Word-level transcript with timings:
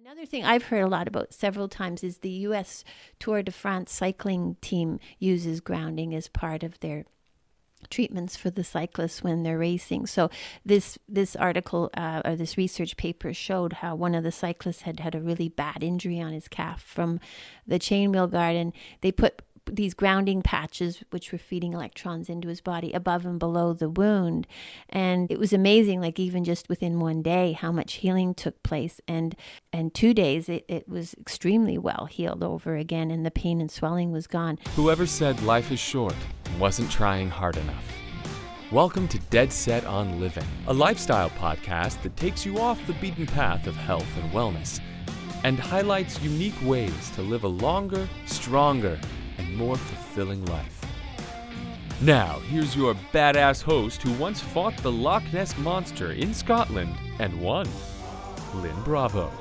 Another 0.00 0.26
thing 0.26 0.44
I've 0.44 0.64
heard 0.64 0.82
a 0.82 0.88
lot 0.88 1.08
about 1.08 1.34
several 1.34 1.66
times 1.66 2.04
is 2.04 2.18
the 2.18 2.30
U.S. 2.30 2.84
Tour 3.18 3.42
de 3.42 3.50
France 3.50 3.90
cycling 3.90 4.56
team 4.60 5.00
uses 5.18 5.60
grounding 5.60 6.14
as 6.14 6.28
part 6.28 6.62
of 6.62 6.78
their 6.78 7.04
treatments 7.90 8.36
for 8.36 8.48
the 8.48 8.62
cyclists 8.62 9.24
when 9.24 9.42
they're 9.42 9.58
racing. 9.58 10.06
So 10.06 10.30
this 10.64 10.98
this 11.08 11.34
article 11.34 11.90
uh, 11.94 12.22
or 12.24 12.36
this 12.36 12.56
research 12.56 12.96
paper 12.96 13.34
showed 13.34 13.74
how 13.74 13.96
one 13.96 14.14
of 14.14 14.22
the 14.22 14.30
cyclists 14.30 14.82
had 14.82 15.00
had 15.00 15.16
a 15.16 15.20
really 15.20 15.48
bad 15.48 15.82
injury 15.82 16.20
on 16.20 16.32
his 16.32 16.46
calf 16.46 16.80
from 16.80 17.18
the 17.66 17.80
chainwheel 17.80 18.30
guard, 18.30 18.54
and 18.54 18.72
they 19.00 19.10
put 19.10 19.42
these 19.74 19.94
grounding 19.94 20.42
patches 20.42 21.02
which 21.10 21.32
were 21.32 21.38
feeding 21.38 21.72
electrons 21.72 22.28
into 22.28 22.48
his 22.48 22.60
body 22.60 22.92
above 22.92 23.24
and 23.24 23.38
below 23.38 23.72
the 23.72 23.88
wound. 23.88 24.46
And 24.88 25.30
it 25.30 25.38
was 25.38 25.52
amazing 25.52 26.00
like 26.00 26.18
even 26.18 26.44
just 26.44 26.68
within 26.68 27.00
one 27.00 27.22
day 27.22 27.52
how 27.52 27.72
much 27.72 27.94
healing 27.94 28.34
took 28.34 28.62
place. 28.62 29.00
And 29.06 29.36
and 29.72 29.94
two 29.94 30.14
days 30.14 30.48
it, 30.48 30.64
it 30.68 30.88
was 30.88 31.14
extremely 31.14 31.78
well 31.78 32.06
healed 32.06 32.42
over 32.42 32.76
again 32.76 33.10
and 33.10 33.24
the 33.24 33.30
pain 33.30 33.60
and 33.60 33.70
swelling 33.70 34.12
was 34.12 34.26
gone. 34.26 34.58
Whoever 34.76 35.06
said 35.06 35.42
life 35.42 35.70
is 35.70 35.80
short 35.80 36.16
wasn't 36.58 36.90
trying 36.90 37.30
hard 37.30 37.56
enough. 37.56 37.84
Welcome 38.70 39.08
to 39.08 39.18
Dead 39.30 39.50
Set 39.50 39.86
on 39.86 40.20
Living, 40.20 40.44
a 40.66 40.74
lifestyle 40.74 41.30
podcast 41.30 42.02
that 42.02 42.16
takes 42.16 42.44
you 42.44 42.58
off 42.58 42.78
the 42.86 42.92
beaten 42.94 43.26
path 43.26 43.66
of 43.66 43.74
health 43.76 44.06
and 44.18 44.30
wellness 44.30 44.80
and 45.44 45.58
highlights 45.58 46.20
unique 46.20 46.60
ways 46.64 47.10
to 47.10 47.22
live 47.22 47.44
a 47.44 47.48
longer, 47.48 48.08
stronger, 48.26 48.98
more 49.56 49.76
fulfilling 49.76 50.44
life. 50.46 50.84
Now, 52.00 52.38
here's 52.48 52.76
your 52.76 52.94
badass 53.12 53.62
host 53.62 54.02
who 54.02 54.12
once 54.14 54.40
fought 54.40 54.76
the 54.78 54.92
Loch 54.92 55.24
Ness 55.32 55.56
Monster 55.58 56.12
in 56.12 56.32
Scotland 56.32 56.94
and 57.18 57.40
won, 57.40 57.68
Lynn 58.54 58.80
Bravo. 58.84 59.32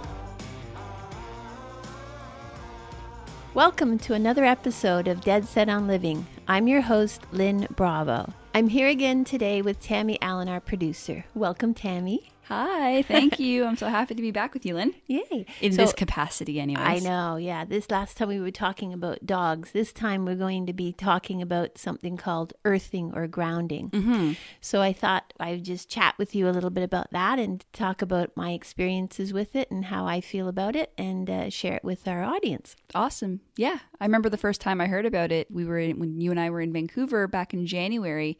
Welcome 3.54 3.98
to 4.00 4.14
another 4.14 4.46
episode 4.46 5.08
of 5.08 5.22
Dead 5.22 5.46
Set 5.46 5.70
on 5.70 5.88
Living. 5.88 6.26
I'm 6.48 6.68
your 6.68 6.82
host, 6.82 7.22
Lynn 7.32 7.68
Bravo. 7.76 8.32
I'm 8.54 8.70
here 8.70 8.88
again 8.88 9.24
today 9.24 9.62
with 9.62 9.80
Tammy 9.80 10.18
Allen, 10.22 10.48
our 10.48 10.60
producer. 10.60 11.26
Welcome, 11.36 11.74
Tammy. 11.74 12.32
Hi, 12.48 13.02
thank 13.02 13.40
you. 13.42 13.66
I'm 13.66 13.76
so 13.76 13.88
happy 13.88 14.16
to 14.16 14.22
be 14.22 14.32
back 14.32 14.54
with 14.54 14.66
you, 14.66 14.76
Lynn. 14.76 14.94
Yay. 15.08 15.46
In 15.62 15.74
So- 15.74 15.82
this 15.82 15.92
capacity, 15.92 16.60
anyways. 16.62 16.86
I 16.86 17.00
know, 17.00 17.36
yeah. 17.36 17.66
This 17.66 17.92
last 17.92 18.16
time 18.16 18.30
we 18.30 18.40
were 18.40 18.52
talking 18.52 18.94
about 18.94 19.26
dogs. 19.26 19.72
This 19.72 19.92
time 19.92 20.24
we're 20.24 20.36
going 20.36 20.66
to 20.66 20.74
be 20.74 20.94
talking 20.94 21.42
about 21.42 21.78
something 21.78 22.16
called 22.16 22.54
earthing 22.64 23.12
or 23.14 23.28
grounding. 23.28 23.90
Mm-hmm. 23.90 24.34
So 24.62 24.82
I 24.82 24.94
thought 24.94 25.34
I'd 25.40 25.66
just 25.66 25.90
chat 25.90 26.16
with 26.18 26.34
you 26.34 26.48
a 26.48 26.52
little 26.52 26.70
bit 26.70 26.84
about 26.84 27.12
that 27.12 27.38
and 27.38 27.66
talk 27.74 28.02
about 28.02 28.32
my 28.38 28.52
experiences 28.52 29.34
with 29.34 29.54
it 29.54 29.70
and 29.70 29.86
how 29.86 30.06
I 30.06 30.22
feel 30.22 30.48
about 30.48 30.76
it 30.78 30.94
and 30.98 31.30
uh, 31.30 31.50
share 31.50 31.74
it 31.76 31.84
with 31.84 32.08
our 32.08 32.24
audience. 32.24 32.78
Awesome. 32.96 33.42
Yeah. 33.58 33.80
I 34.00 34.06
remember 34.06 34.30
the 34.30 34.38
first 34.38 34.62
time 34.62 34.80
I 34.80 34.88
heard 34.88 35.06
about 35.06 35.34
it, 35.34 35.52
we 35.52 35.66
were 35.66 35.80
in, 35.80 36.00
when 36.00 36.22
you 36.22 36.32
and 36.32 36.40
I 36.40 36.50
were 36.50 36.62
in 36.62 36.72
Vancouver 36.72 37.28
back 37.28 37.54
in 37.54 37.66
January. 37.66 38.38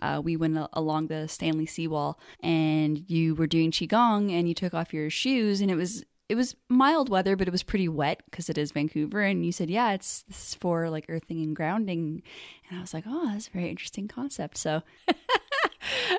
Uh, 0.00 0.20
we 0.22 0.36
went 0.36 0.58
along 0.72 1.06
the 1.06 1.28
Stanley 1.28 1.66
Seawall 1.66 2.18
and 2.42 3.04
you 3.08 3.34
were 3.34 3.46
doing 3.46 3.70
Qigong 3.70 4.30
and 4.32 4.48
you 4.48 4.54
took 4.54 4.74
off 4.74 4.94
your 4.94 5.10
shoes 5.10 5.60
and 5.60 5.70
it 5.70 5.76
was 5.76 6.04
it 6.30 6.36
was 6.36 6.54
mild 6.68 7.08
weather, 7.08 7.34
but 7.34 7.48
it 7.48 7.50
was 7.50 7.64
pretty 7.64 7.88
wet 7.88 8.22
because 8.30 8.48
it 8.48 8.56
is 8.56 8.70
Vancouver. 8.70 9.20
And 9.20 9.44
you 9.44 9.50
said, 9.50 9.68
yeah, 9.68 9.90
it's 9.90 10.22
this 10.28 10.50
is 10.50 10.54
for 10.54 10.88
like 10.88 11.06
earthing 11.08 11.42
and 11.42 11.56
grounding. 11.56 12.22
And 12.68 12.78
I 12.78 12.80
was 12.80 12.94
like, 12.94 13.02
oh, 13.04 13.32
that's 13.32 13.48
a 13.48 13.50
very 13.50 13.68
interesting 13.68 14.06
concept. 14.06 14.56
So 14.56 14.82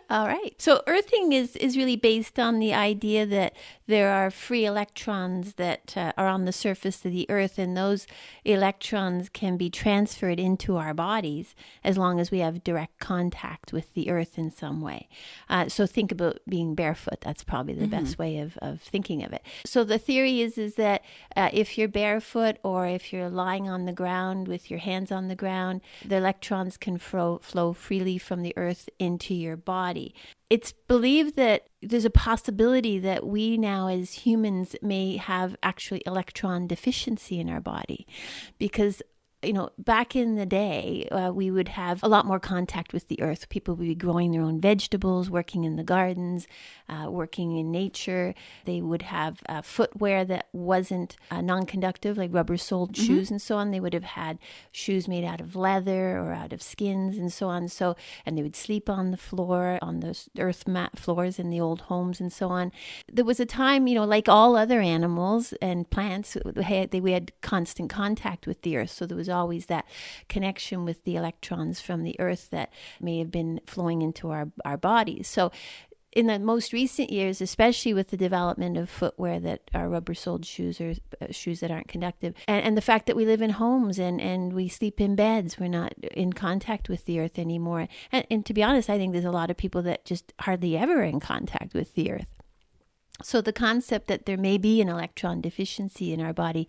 All 0.09 0.27
right. 0.27 0.53
So 0.57 0.81
earthing 0.87 1.33
is 1.33 1.55
is 1.55 1.77
really 1.77 1.95
based 1.95 2.39
on 2.39 2.59
the 2.59 2.73
idea 2.73 3.25
that 3.25 3.55
there 3.87 4.11
are 4.11 4.31
free 4.31 4.65
electrons 4.65 5.55
that 5.55 5.95
uh, 5.97 6.13
are 6.17 6.27
on 6.27 6.45
the 6.45 6.51
surface 6.51 7.03
of 7.05 7.11
the 7.11 7.29
earth 7.29 7.59
and 7.59 7.75
those 7.75 8.07
electrons 8.45 9.29
can 9.29 9.57
be 9.57 9.69
transferred 9.69 10.39
into 10.39 10.77
our 10.77 10.93
bodies 10.93 11.55
as 11.83 11.97
long 11.97 12.19
as 12.19 12.31
we 12.31 12.39
have 12.39 12.63
direct 12.63 12.99
contact 12.99 13.73
with 13.73 13.93
the 13.93 14.09
earth 14.09 14.37
in 14.37 14.49
some 14.49 14.81
way. 14.81 15.09
Uh, 15.49 15.67
so 15.67 15.85
think 15.85 16.11
about 16.11 16.39
being 16.47 16.73
barefoot. 16.73 17.19
That's 17.21 17.43
probably 17.43 17.73
the 17.73 17.87
best 17.87 18.17
way 18.17 18.39
of, 18.39 18.57
of 18.61 18.81
thinking 18.81 19.23
of 19.23 19.33
it. 19.33 19.43
So 19.65 19.83
the 19.83 19.97
theory 19.97 20.41
is 20.41 20.57
is 20.57 20.75
that 20.75 21.03
uh, 21.35 21.49
if 21.51 21.77
you're 21.77 21.87
barefoot 21.87 22.57
or 22.63 22.87
if 22.87 23.11
you're 23.11 23.29
lying 23.29 23.69
on 23.69 23.85
the 23.85 23.93
ground 23.93 24.47
with 24.47 24.71
your 24.71 24.79
hands 24.79 25.11
on 25.11 25.27
the 25.27 25.35
ground, 25.35 25.81
the 26.05 26.15
electrons 26.15 26.77
can 26.77 26.97
flow, 26.97 27.39
flow 27.41 27.73
freely 27.73 28.17
from 28.17 28.41
the 28.41 28.53
earth 28.55 28.89
into 28.99 29.33
your 29.33 29.50
body. 29.57 30.13
It's 30.49 30.71
believed 30.71 31.35
that 31.35 31.67
there's 31.81 32.05
a 32.05 32.09
possibility 32.09 32.99
that 32.99 33.25
we 33.25 33.57
now 33.57 33.87
as 33.87 34.13
humans 34.13 34.75
may 34.81 35.17
have 35.17 35.55
actually 35.63 36.01
electron 36.05 36.67
deficiency 36.67 37.39
in 37.39 37.49
our 37.49 37.61
body 37.61 38.05
because 38.57 39.01
you 39.43 39.53
know, 39.53 39.69
back 39.77 40.15
in 40.15 40.35
the 40.35 40.45
day, 40.45 41.07
uh, 41.11 41.31
we 41.33 41.49
would 41.49 41.69
have 41.69 42.03
a 42.03 42.07
lot 42.07 42.25
more 42.25 42.39
contact 42.39 42.93
with 42.93 43.07
the 43.07 43.21
earth. 43.21 43.49
People 43.49 43.75
would 43.75 43.87
be 43.87 43.95
growing 43.95 44.31
their 44.31 44.41
own 44.41 44.61
vegetables, 44.61 45.29
working 45.29 45.63
in 45.63 45.77
the 45.77 45.83
gardens, 45.83 46.47
uh, 46.87 47.09
working 47.09 47.57
in 47.57 47.71
nature. 47.71 48.35
They 48.65 48.81
would 48.81 49.01
have 49.03 49.41
uh, 49.49 49.63
footwear 49.63 50.25
that 50.25 50.47
wasn't 50.53 51.17
uh, 51.31 51.41
non 51.41 51.65
conductive, 51.65 52.17
like 52.17 52.33
rubber 52.33 52.57
soled 52.57 52.95
shoes 52.95 53.31
and 53.31 53.41
so 53.41 53.57
on. 53.57 53.71
They 53.71 53.79
would 53.79 53.93
have 53.93 54.03
had 54.03 54.37
shoes 54.71 55.07
made 55.07 55.23
out 55.23 55.41
of 55.41 55.55
leather 55.55 56.17
or 56.19 56.33
out 56.33 56.53
of 56.53 56.61
skins 56.61 57.17
and 57.17 57.33
so 57.33 57.47
on. 57.47 57.67
So, 57.67 57.95
and 58.25 58.37
they 58.37 58.43
would 58.43 58.55
sleep 58.55 58.89
on 58.89 59.09
the 59.09 59.17
floor, 59.17 59.79
on 59.81 60.01
those 60.01 60.29
earth 60.37 60.67
mat 60.67 60.99
floors 60.99 61.39
in 61.39 61.49
the 61.49 61.59
old 61.59 61.81
homes 61.81 62.19
and 62.19 62.31
so 62.31 62.49
on. 62.49 62.71
There 63.11 63.25
was 63.25 63.39
a 63.39 63.45
time, 63.45 63.87
you 63.87 63.95
know, 63.95 64.05
like 64.05 64.29
all 64.29 64.55
other 64.55 64.81
animals 64.81 65.53
and 65.61 65.89
plants, 65.89 66.37
they, 66.45 66.99
we 67.01 67.13
had 67.13 67.31
constant 67.41 67.89
contact 67.89 68.45
with 68.45 68.61
the 68.61 68.77
earth. 68.77 68.91
So 68.91 69.07
there 69.07 69.17
was 69.17 69.30
always 69.31 69.67
that 69.67 69.85
connection 70.29 70.85
with 70.85 71.03
the 71.03 71.15
electrons 71.15 71.81
from 71.81 72.03
the 72.03 72.19
earth 72.19 72.49
that 72.51 72.71
may 72.99 73.19
have 73.19 73.31
been 73.31 73.61
flowing 73.65 74.01
into 74.01 74.29
our, 74.29 74.51
our 74.65 74.77
bodies. 74.77 75.27
So 75.27 75.51
in 76.11 76.27
the 76.27 76.39
most 76.39 76.73
recent 76.73 77.09
years, 77.09 77.39
especially 77.41 77.93
with 77.93 78.09
the 78.09 78.17
development 78.17 78.77
of 78.77 78.89
footwear 78.89 79.39
that 79.39 79.61
are 79.73 79.87
rubber 79.87 80.13
soled 80.13 80.45
shoes 80.45 80.81
or 80.81 80.93
uh, 81.21 81.27
shoes 81.31 81.61
that 81.61 81.71
aren't 81.71 81.87
conductive, 81.87 82.33
and, 82.47 82.65
and 82.65 82.77
the 82.77 82.81
fact 82.81 83.05
that 83.05 83.15
we 83.15 83.25
live 83.25 83.41
in 83.41 83.51
homes 83.51 83.97
and, 83.97 84.19
and 84.19 84.53
we 84.53 84.67
sleep 84.67 84.99
in 84.99 85.15
beds, 85.15 85.57
we're 85.57 85.69
not 85.69 85.93
in 86.13 86.33
contact 86.33 86.89
with 86.89 87.05
the 87.05 87.19
earth 87.19 87.39
anymore. 87.39 87.87
And, 88.11 88.25
and 88.29 88.45
to 88.45 88.53
be 88.53 88.63
honest, 88.63 88.89
I 88.89 88.97
think 88.97 89.13
there's 89.13 89.23
a 89.25 89.31
lot 89.31 89.49
of 89.49 89.57
people 89.57 89.81
that 89.83 90.03
just 90.03 90.33
hardly 90.39 90.77
ever 90.77 90.99
are 90.99 91.03
in 91.03 91.21
contact 91.21 91.73
with 91.73 91.93
the 91.95 92.11
earth. 92.11 92.40
So 93.23 93.41
the 93.41 93.53
concept 93.53 94.07
that 94.07 94.25
there 94.25 94.37
may 94.37 94.57
be 94.57 94.81
an 94.81 94.89
electron 94.89 95.41
deficiency 95.41 96.13
in 96.13 96.21
our 96.21 96.33
body 96.33 96.67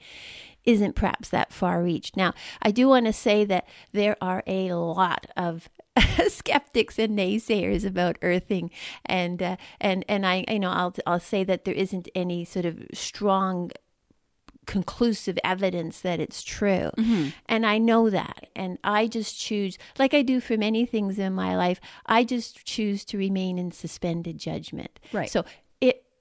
isn't 0.64 0.94
perhaps 0.94 1.28
that 1.30 1.52
far 1.52 1.82
reached. 1.82 2.16
Now, 2.16 2.34
I 2.60 2.70
do 2.70 2.88
want 2.88 3.06
to 3.06 3.12
say 3.12 3.44
that 3.44 3.66
there 3.92 4.16
are 4.20 4.42
a 4.46 4.72
lot 4.72 5.26
of 5.36 5.68
skeptics 6.28 6.98
and 6.98 7.18
naysayers 7.18 7.84
about 7.84 8.16
earthing 8.22 8.70
and 9.04 9.42
uh, 9.42 9.56
and 9.80 10.04
and 10.08 10.26
I 10.26 10.44
you 10.48 10.58
know 10.58 10.70
I'll 10.70 10.94
I'll 11.06 11.20
say 11.20 11.44
that 11.44 11.64
there 11.64 11.74
isn't 11.74 12.08
any 12.14 12.44
sort 12.44 12.64
of 12.64 12.82
strong 12.94 13.70
conclusive 14.66 15.38
evidence 15.42 16.00
that 16.00 16.20
it's 16.20 16.42
true. 16.42 16.90
And 17.46 17.66
I 17.66 17.78
know 17.78 18.10
that. 18.10 18.46
And 18.54 18.78
I 18.84 19.06
just 19.06 19.38
choose, 19.38 19.76
like 19.98 20.14
I 20.14 20.22
do 20.22 20.40
for 20.40 20.56
many 20.56 20.86
things 20.86 21.18
in 21.18 21.32
my 21.32 21.56
life, 21.56 21.80
I 22.06 22.24
just 22.24 22.64
choose 22.64 23.04
to 23.06 23.18
remain 23.18 23.58
in 23.58 23.72
suspended 23.72 24.38
judgment. 24.38 25.00
Right. 25.12 25.30
So 25.30 25.44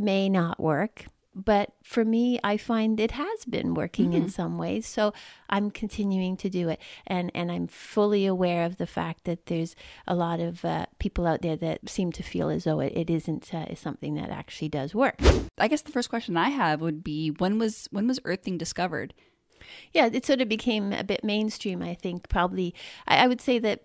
may 0.01 0.29
not 0.29 0.59
work. 0.59 1.05
But 1.33 1.71
for 1.81 2.03
me, 2.03 2.41
I 2.43 2.57
find 2.57 2.99
it 2.99 3.11
has 3.11 3.45
been 3.45 3.73
working 3.73 4.11
in 4.11 4.27
some 4.29 4.57
ways. 4.57 4.85
So 4.85 5.13
I'm 5.49 5.71
continuing 5.71 6.35
to 6.37 6.49
do 6.49 6.67
it. 6.67 6.81
And, 7.07 7.31
and 7.33 7.49
I'm 7.49 7.67
fully 7.67 8.25
aware 8.25 8.65
of 8.65 8.75
the 8.75 8.85
fact 8.85 9.23
that 9.23 9.45
there's 9.45 9.73
a 10.05 10.13
lot 10.13 10.41
of 10.41 10.65
uh, 10.65 10.87
people 10.99 11.25
out 11.25 11.41
there 11.41 11.55
that 11.55 11.89
seem 11.89 12.11
to 12.13 12.23
feel 12.23 12.49
as 12.49 12.65
though 12.65 12.81
it, 12.81 12.91
it 12.97 13.09
isn't 13.09 13.53
uh, 13.53 13.73
something 13.75 14.15
that 14.15 14.29
actually 14.29 14.67
does 14.67 14.93
work. 14.93 15.15
I 15.57 15.69
guess 15.69 15.83
the 15.83 15.93
first 15.93 16.09
question 16.09 16.35
I 16.35 16.49
have 16.49 16.81
would 16.81 17.01
be 17.01 17.29
when 17.29 17.59
was 17.59 17.87
when 17.91 18.07
was 18.07 18.19
earthing 18.25 18.57
discovered? 18.57 19.13
Yeah, 19.93 20.09
it 20.11 20.25
sort 20.25 20.41
of 20.41 20.49
became 20.49 20.91
a 20.91 21.03
bit 21.03 21.23
mainstream, 21.23 21.81
I 21.81 21.93
think. 21.93 22.27
Probably, 22.27 22.75
I, 23.07 23.23
I 23.23 23.27
would 23.27 23.39
say 23.39 23.59
that 23.59 23.83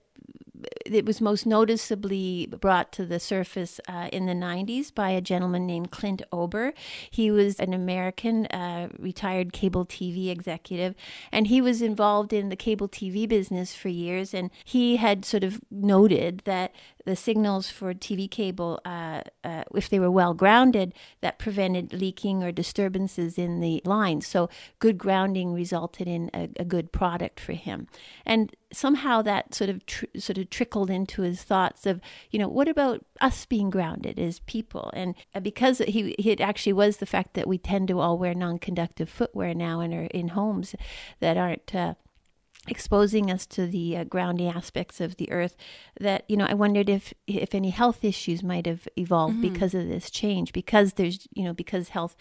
it 0.85 1.05
was 1.05 1.21
most 1.21 1.47
noticeably 1.47 2.47
brought 2.47 2.93
to 2.93 3.05
the 3.05 3.21
surface 3.21 3.81
uh, 3.89 4.09
in 4.13 4.27
the 4.27 4.33
90s 4.33 4.95
by 4.95 5.11
a 5.11 5.21
gentleman 5.21 5.67
named 5.67 5.91
Clint 5.91 6.23
Ober. 6.33 6.73
He 7.11 7.31
was 7.31 7.59
an 7.59 7.73
American 7.75 8.47
uh, 8.47 8.89
retired 8.99 9.53
cable 9.53 9.85
TV 9.85 10.31
executive, 10.31 10.95
and 11.33 11.47
he 11.49 11.61
was 11.61 11.83
involved 11.83 12.33
in 12.33 12.49
the 12.49 12.57
cable 12.57 12.89
TV 12.89 13.29
business 13.29 13.75
for 13.75 13.89
years. 13.89 14.33
And 14.35 14.51
he 14.65 14.97
had 14.97 15.25
sort 15.25 15.45
of 15.45 15.61
noted 15.71 16.43
that 16.45 16.73
the 17.05 17.17
signals 17.17 17.71
for 17.71 17.95
TV 17.95 18.29
cable, 18.29 18.81
uh, 18.85 19.23
uh, 19.45 19.63
if 19.75 19.89
they 19.89 20.01
were 20.01 20.11
well 20.11 20.35
grounded, 20.35 20.93
that 21.21 21.39
prevented 21.39 21.93
leaking 21.93 22.43
or 22.43 22.51
disturbances 22.53 23.39
in 23.39 23.61
the 23.61 23.81
lines. 23.85 24.27
So 24.27 24.51
good 24.81 24.99
grounding 24.99 25.55
resulted 25.55 26.09
in 26.09 26.31
a, 26.35 26.49
a 26.59 26.65
good 26.65 26.93
product 26.93 27.39
for 27.41 27.53
him, 27.53 27.87
and 28.27 28.55
somehow 28.77 29.23
that 29.23 29.55
sort 29.55 29.71
of 29.71 29.85
tr- 29.87 30.05
sort 30.19 30.39
of 30.39 30.51
trickled 30.51 30.91
into 30.91 31.23
his 31.23 31.43
thoughts 31.43 31.87
of, 31.87 32.01
you 32.31 32.39
know, 32.39 32.49
what 32.49 32.69
about 32.69 33.05
us 33.21 33.47
being 33.47 33.71
grounded 33.71 34.19
as 34.19 34.41
people? 34.41 34.91
And 34.95 35.15
uh, 35.35 35.41
because 35.41 35.79
he, 35.79 36.11
it 36.13 36.41
actually 36.41 36.75
was 36.75 36.99
the 36.99 37.07
fact 37.07 37.35
that 37.35 37.49
we 37.49 37.59
tend 37.59 37.89
to 37.89 38.01
all 38.01 38.19
wear 38.19 38.35
non 38.35 38.59
conductive 38.59 39.09
footwear 39.09 39.55
now 39.55 39.81
and 39.81 39.95
are 39.95 40.09
in 40.13 40.29
homes 40.29 40.75
that 41.21 41.37
aren't. 41.37 41.75
Uh, 41.75 41.95
exposing 42.69 43.31
us 43.31 43.47
to 43.47 43.67
the 43.67 43.97
uh, 43.97 44.03
grounding 44.03 44.49
aspects 44.49 45.01
of 45.01 45.17
the 45.19 45.31
earth 45.31 45.57
that 46.01 46.25
you 46.29 46.37
know 46.37 46.47
i 46.47 46.55
wondered 46.55 46.89
if 46.89 47.15
if 47.29 47.55
any 47.55 47.71
health 47.71 48.05
issues 48.05 48.43
might 48.43 48.67
have 48.67 48.89
evolved 48.99 49.35
mm-hmm. 49.35 49.53
because 49.53 49.73
of 49.73 49.87
this 49.87 50.11
change 50.11 50.53
because 50.53 50.95
there's 50.95 51.29
you 51.33 51.45
know 51.45 51.53
because 51.53 51.91
health 51.91 52.17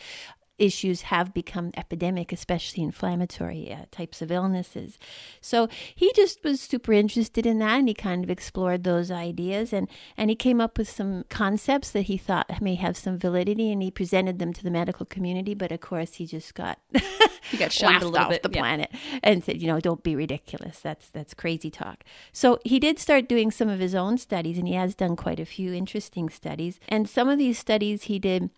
issues 0.57 1.03
have 1.03 1.33
become 1.33 1.71
epidemic, 1.75 2.31
especially 2.31 2.83
inflammatory 2.83 3.71
uh, 3.71 3.85
types 3.91 4.21
of 4.21 4.31
illnesses. 4.31 4.97
So 5.41 5.67
he 5.93 6.11
just 6.15 6.43
was 6.43 6.61
super 6.61 6.93
interested 6.93 7.45
in 7.45 7.59
that 7.59 7.79
and 7.79 7.87
he 7.87 7.93
kind 7.93 8.23
of 8.23 8.29
explored 8.29 8.83
those 8.83 9.11
ideas 9.11 9.73
and, 9.73 9.89
and 10.17 10.29
he 10.29 10.35
came 10.35 10.61
up 10.61 10.77
with 10.77 10.89
some 10.89 11.25
concepts 11.29 11.91
that 11.91 12.03
he 12.03 12.17
thought 12.17 12.61
may 12.61 12.75
have 12.75 12.97
some 12.97 13.17
validity 13.17 13.71
and 13.71 13.81
he 13.81 13.91
presented 13.91 14.39
them 14.39 14.53
to 14.53 14.63
the 14.63 14.71
medical 14.71 15.05
community. 15.05 15.53
But 15.53 15.71
of 15.71 15.81
course, 15.81 16.15
he 16.15 16.25
just 16.25 16.55
got 16.55 16.79
he 17.51 17.57
got 17.57 17.71
shunned 17.71 18.01
a 18.01 18.07
little 18.07 18.17
off 18.17 18.29
bit 18.29 18.43
the 18.43 18.49
yeah. 18.51 18.59
planet 18.59 18.91
and 19.23 19.43
said, 19.43 19.61
you 19.61 19.67
know, 19.67 19.79
don't 19.79 20.03
be 20.03 20.15
ridiculous. 20.15 20.79
That's 20.79 21.09
that's 21.09 21.33
crazy 21.33 21.69
talk. 21.69 22.03
So 22.31 22.59
he 22.63 22.79
did 22.79 22.99
start 22.99 23.27
doing 23.27 23.51
some 23.51 23.69
of 23.69 23.79
his 23.79 23.95
own 23.95 24.17
studies 24.17 24.57
and 24.57 24.67
he 24.67 24.73
has 24.75 24.95
done 24.95 25.15
quite 25.15 25.39
a 25.39 25.45
few 25.45 25.73
interesting 25.73 26.29
studies. 26.29 26.79
And 26.87 27.09
some 27.09 27.29
of 27.29 27.37
these 27.37 27.59
studies 27.59 28.03
he 28.03 28.19
did 28.19 28.49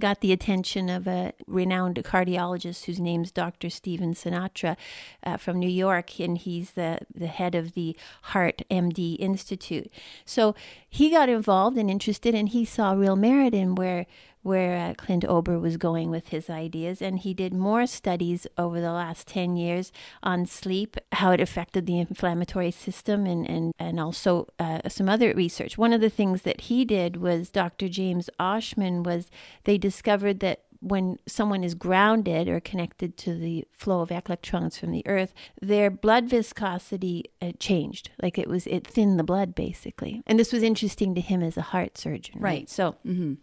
got 0.00 0.20
the 0.20 0.32
attention 0.32 0.88
of 0.88 1.06
a 1.06 1.34
renowned 1.46 1.96
cardiologist 1.96 2.84
whose 2.84 2.98
name's 2.98 3.30
Dr. 3.30 3.68
Stephen 3.68 4.14
Sinatra 4.14 4.76
uh, 5.22 5.36
from 5.36 5.58
New 5.58 5.68
York, 5.68 6.18
and 6.18 6.38
he's 6.38 6.72
the, 6.72 7.00
the 7.14 7.26
head 7.26 7.54
of 7.54 7.74
the 7.74 7.94
Heart 8.22 8.62
MD 8.70 9.16
Institute. 9.18 9.90
So 10.24 10.54
he 10.88 11.10
got 11.10 11.28
involved 11.28 11.76
and 11.76 11.90
interested, 11.90 12.34
and 12.34 12.48
he 12.48 12.64
saw 12.64 12.92
real 12.92 13.16
merit 13.16 13.52
in 13.52 13.74
where 13.74 14.06
where 14.42 14.76
uh, 14.76 14.94
Clint 14.94 15.24
Ober 15.24 15.58
was 15.58 15.76
going 15.76 16.10
with 16.10 16.28
his 16.28 16.50
ideas. 16.50 17.00
And 17.00 17.18
he 17.18 17.32
did 17.32 17.54
more 17.54 17.86
studies 17.86 18.46
over 18.58 18.80
the 18.80 18.92
last 18.92 19.28
10 19.28 19.56
years 19.56 19.92
on 20.22 20.46
sleep, 20.46 20.96
how 21.12 21.30
it 21.32 21.40
affected 21.40 21.86
the 21.86 21.98
inflammatory 21.98 22.70
system, 22.70 23.26
and, 23.26 23.48
and, 23.48 23.72
and 23.78 24.00
also 24.00 24.48
uh, 24.58 24.80
some 24.88 25.08
other 25.08 25.32
research. 25.34 25.78
One 25.78 25.92
of 25.92 26.00
the 26.00 26.10
things 26.10 26.42
that 26.42 26.62
he 26.62 26.84
did 26.84 27.16
was 27.16 27.50
Dr. 27.50 27.88
James 27.88 28.28
Oschman 28.40 29.04
was 29.04 29.30
they 29.64 29.78
discovered 29.78 30.40
that 30.40 30.64
when 30.82 31.16
someone 31.26 31.62
is 31.62 31.74
grounded 31.74 32.48
or 32.48 32.58
connected 32.58 33.16
to 33.16 33.34
the 33.34 33.64
flow 33.72 34.00
of 34.00 34.10
electrons 34.10 34.76
from 34.76 34.90
the 34.90 35.06
earth, 35.06 35.32
their 35.60 35.90
blood 35.90 36.28
viscosity 36.28 37.26
uh, 37.40 37.52
changed. 37.60 38.10
Like 38.20 38.36
it 38.36 38.48
was, 38.48 38.66
it 38.66 38.84
thinned 38.84 39.18
the 39.18 39.24
blood 39.24 39.54
basically. 39.54 40.22
And 40.26 40.40
this 40.40 40.52
was 40.52 40.64
interesting 40.64 41.14
to 41.14 41.20
him 41.20 41.40
as 41.40 41.56
a 41.56 41.62
heart 41.62 41.96
surgeon. 41.96 42.40
Right. 42.40 42.50
right? 42.50 42.70
So, 42.70 42.96
mm-hmm. 43.06 43.34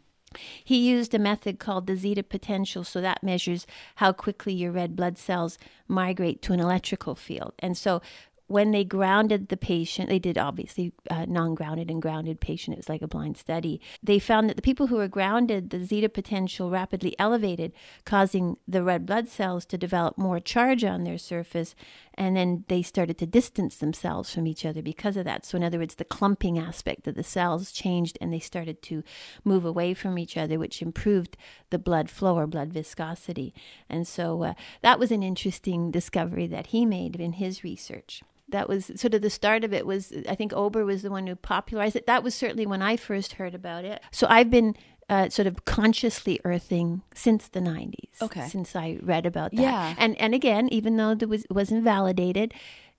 He 0.64 0.90
used 0.90 1.14
a 1.14 1.20
method 1.20 1.60
called 1.60 1.88
the 1.88 1.96
zeta 1.96 2.24
potential, 2.24 2.84
so 2.84 3.02
that 3.02 3.24
measures 3.24 3.66
how 3.96 4.12
quickly 4.12 4.54
your 4.54 4.72
red 4.72 4.96
blood 4.96 5.18
cells 5.18 5.58
migrate 5.88 6.42
to 6.44 6.54
an 6.54 6.60
electrical 6.60 7.16
field. 7.16 7.54
And 7.60 7.78
so 7.78 8.02
when 8.50 8.72
they 8.72 8.84
grounded 8.84 9.50
the 9.50 9.58
patient, 9.58 10.10
they 10.10 10.18
did 10.18 10.36
obviously 10.36 10.92
uh, 11.12 11.26
non 11.28 11.54
grounded 11.54 11.92
and 11.92 12.02
grounded 12.02 12.42
patient. 12.42 12.74
It 12.74 12.80
was 12.80 12.90
like 12.90 13.04
a 13.04 13.08
blind 13.08 13.38
study. 13.38 13.80
They 14.02 14.18
found 14.18 14.50
that 14.50 14.56
the 14.56 14.64
people 14.64 14.88
who 14.88 14.96
were 14.96 15.08
grounded, 15.08 15.70
the 15.70 15.86
zeta 15.86 16.10
potential 16.10 16.72
rapidly 16.72 17.16
elevated, 17.20 17.74
causing 18.06 18.58
the 18.68 18.84
red 18.84 19.06
blood 19.06 19.28
cells 19.28 19.66
to 19.68 19.78
develop 19.78 20.18
more 20.18 20.40
charge 20.40 20.84
on 20.84 21.04
their 21.04 21.20
surface. 21.20 21.76
And 22.16 22.36
then 22.36 22.66
they 22.70 22.82
started 22.82 23.20
to 23.20 23.28
distance 23.28 23.76
themselves 23.76 24.34
from 24.34 24.48
each 24.48 24.66
other 24.66 24.82
because 24.82 25.16
of 25.16 25.26
that. 25.26 25.46
So, 25.46 25.56
in 25.56 25.64
other 25.64 25.78
words, 25.78 25.96
the 25.96 26.04
clumping 26.04 26.58
aspect 26.58 27.08
of 27.08 27.14
the 27.14 27.24
cells 27.24 27.72
changed 27.72 28.18
and 28.20 28.34
they 28.34 28.40
started 28.40 28.82
to 28.82 29.04
move 29.46 29.64
away 29.64 29.94
from 29.94 30.18
each 30.18 30.38
other, 30.38 30.58
which 30.58 30.82
improved 30.82 31.38
the 31.70 31.80
blood 31.80 32.10
flow 32.10 32.36
or 32.36 32.48
blood 32.48 32.74
viscosity. 32.74 33.54
And 33.88 34.08
so 34.08 34.42
uh, 34.42 34.54
that 34.82 34.98
was 34.98 35.12
an 35.12 35.22
interesting 35.22 35.92
discovery 35.92 36.48
that 36.48 36.68
he 36.68 36.84
made 36.84 37.16
in 37.16 37.34
his 37.34 37.64
research 37.64 38.24
that 38.52 38.68
was 38.68 38.92
sort 38.96 39.14
of 39.14 39.22
the 39.22 39.30
start 39.30 39.64
of 39.64 39.74
it 39.74 39.86
was 39.86 40.14
i 40.28 40.36
think 40.36 40.54
ober 40.54 40.86
was 40.86 41.02
the 41.02 41.12
one 41.12 41.28
who 41.28 41.36
popularized 41.36 41.96
it 41.96 42.06
that 42.08 42.24
was 42.24 42.36
certainly 42.36 42.66
when 42.66 42.82
i 42.82 42.96
first 42.96 43.34
heard 43.34 43.56
about 43.56 43.86
it 43.86 44.02
so 44.12 44.28
i've 44.30 44.50
been 44.50 44.76
uh, 45.10 45.28
sort 45.28 45.48
of 45.48 45.66
consciously 45.66 46.40
earthing 46.46 47.02
since 47.16 47.48
the 47.48 47.60
90s 47.60 48.22
okay 48.22 48.48
since 48.48 48.76
i 48.76 49.00
read 49.02 49.26
about 49.26 49.50
that 49.52 49.62
yeah 49.62 49.96
and 49.98 50.16
and 50.20 50.36
again 50.36 50.70
even 50.72 50.98
though 50.98 51.12
it 51.12 51.28
was 51.28 51.46
wasn't 51.50 51.84
validated 51.84 52.54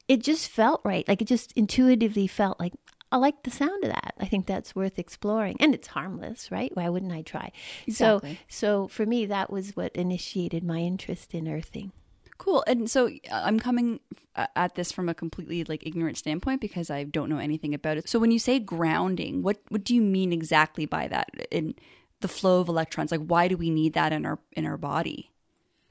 it 0.08 0.20
just 0.20 0.48
felt 0.48 0.80
right 0.84 1.06
like 1.06 1.22
it 1.22 1.28
just 1.28 1.52
intuitively 1.52 2.26
felt 2.26 2.58
like 2.58 2.72
I 3.12 3.16
like 3.16 3.42
the 3.42 3.50
sound 3.50 3.82
of 3.82 3.90
that. 3.90 4.14
I 4.20 4.26
think 4.26 4.46
that's 4.46 4.76
worth 4.76 4.98
exploring, 4.98 5.56
and 5.58 5.74
it's 5.74 5.88
harmless, 5.88 6.50
right? 6.52 6.70
Why 6.74 6.88
wouldn't 6.88 7.12
I 7.12 7.22
try? 7.22 7.50
Exactly. 7.86 8.34
So, 8.34 8.84
so 8.84 8.88
for 8.88 9.04
me, 9.04 9.26
that 9.26 9.50
was 9.50 9.74
what 9.74 9.94
initiated 9.96 10.62
my 10.62 10.78
interest 10.78 11.34
in 11.34 11.48
earthing. 11.48 11.92
Cool. 12.40 12.64
And 12.66 12.90
so 12.90 13.08
uh, 13.30 13.42
I'm 13.44 13.60
coming 13.60 14.00
uh, 14.34 14.46
at 14.56 14.74
this 14.74 14.90
from 14.90 15.10
a 15.10 15.14
completely 15.14 15.62
like 15.64 15.86
ignorant 15.86 16.16
standpoint 16.16 16.62
because 16.62 16.88
I 16.88 17.04
don't 17.04 17.28
know 17.28 17.36
anything 17.36 17.74
about 17.74 17.98
it. 17.98 18.08
So 18.08 18.18
when 18.18 18.30
you 18.30 18.38
say 18.38 18.58
grounding, 18.58 19.42
what 19.42 19.58
what 19.68 19.84
do 19.84 19.94
you 19.94 20.00
mean 20.00 20.32
exactly 20.32 20.86
by 20.86 21.06
that? 21.08 21.28
In 21.50 21.74
the 22.20 22.28
flow 22.28 22.60
of 22.62 22.68
electrons, 22.68 23.10
like 23.10 23.20
why 23.26 23.46
do 23.46 23.58
we 23.58 23.68
need 23.68 23.92
that 23.92 24.14
in 24.14 24.24
our 24.24 24.38
in 24.52 24.64
our 24.64 24.78
body? 24.78 25.30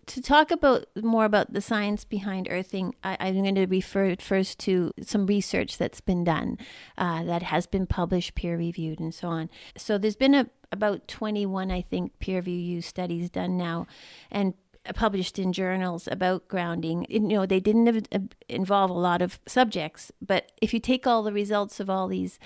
To 0.07 0.23
talk 0.23 0.49
about 0.49 0.87
more 0.95 1.25
about 1.25 1.53
the 1.53 1.61
science 1.61 2.03
behind 2.03 2.47
earthing, 2.49 2.95
I, 3.03 3.27
am 3.27 3.43
going 3.43 3.53
to 3.53 3.67
refer 3.67 4.15
first 4.15 4.57
to 4.61 4.91
some 5.03 5.27
research 5.27 5.77
that's 5.77 6.01
been 6.01 6.23
done, 6.23 6.57
uh, 6.97 7.23
that 7.25 7.43
has 7.43 7.67
been 7.67 7.85
published, 7.85 8.33
peer 8.33 8.57
reviewed, 8.57 8.99
and 8.99 9.13
so 9.13 9.27
on. 9.27 9.51
So 9.77 9.99
there's 9.99 10.15
been 10.15 10.33
a, 10.33 10.49
about 10.71 11.07
21, 11.07 11.69
I 11.69 11.83
think, 11.83 12.17
peer 12.17 12.37
reviewed 12.37 12.85
studies 12.85 13.29
done 13.29 13.55
now, 13.55 13.85
and 14.31 14.55
published 14.95 15.39
in 15.39 15.53
journals 15.53 16.07
about 16.11 16.47
grounding. 16.47 17.05
You 17.09 17.19
know, 17.19 17.45
they 17.45 17.59
didn't 17.59 18.33
involve 18.47 18.89
a 18.89 18.93
lot 18.93 19.21
of 19.21 19.39
subjects, 19.45 20.11
but 20.21 20.51
if 20.61 20.73
you 20.73 20.79
take 20.79 21.05
all 21.05 21.23
the 21.23 21.33
results 21.33 21.79
of 21.79 21.89
all 21.89 22.07
these 22.07 22.39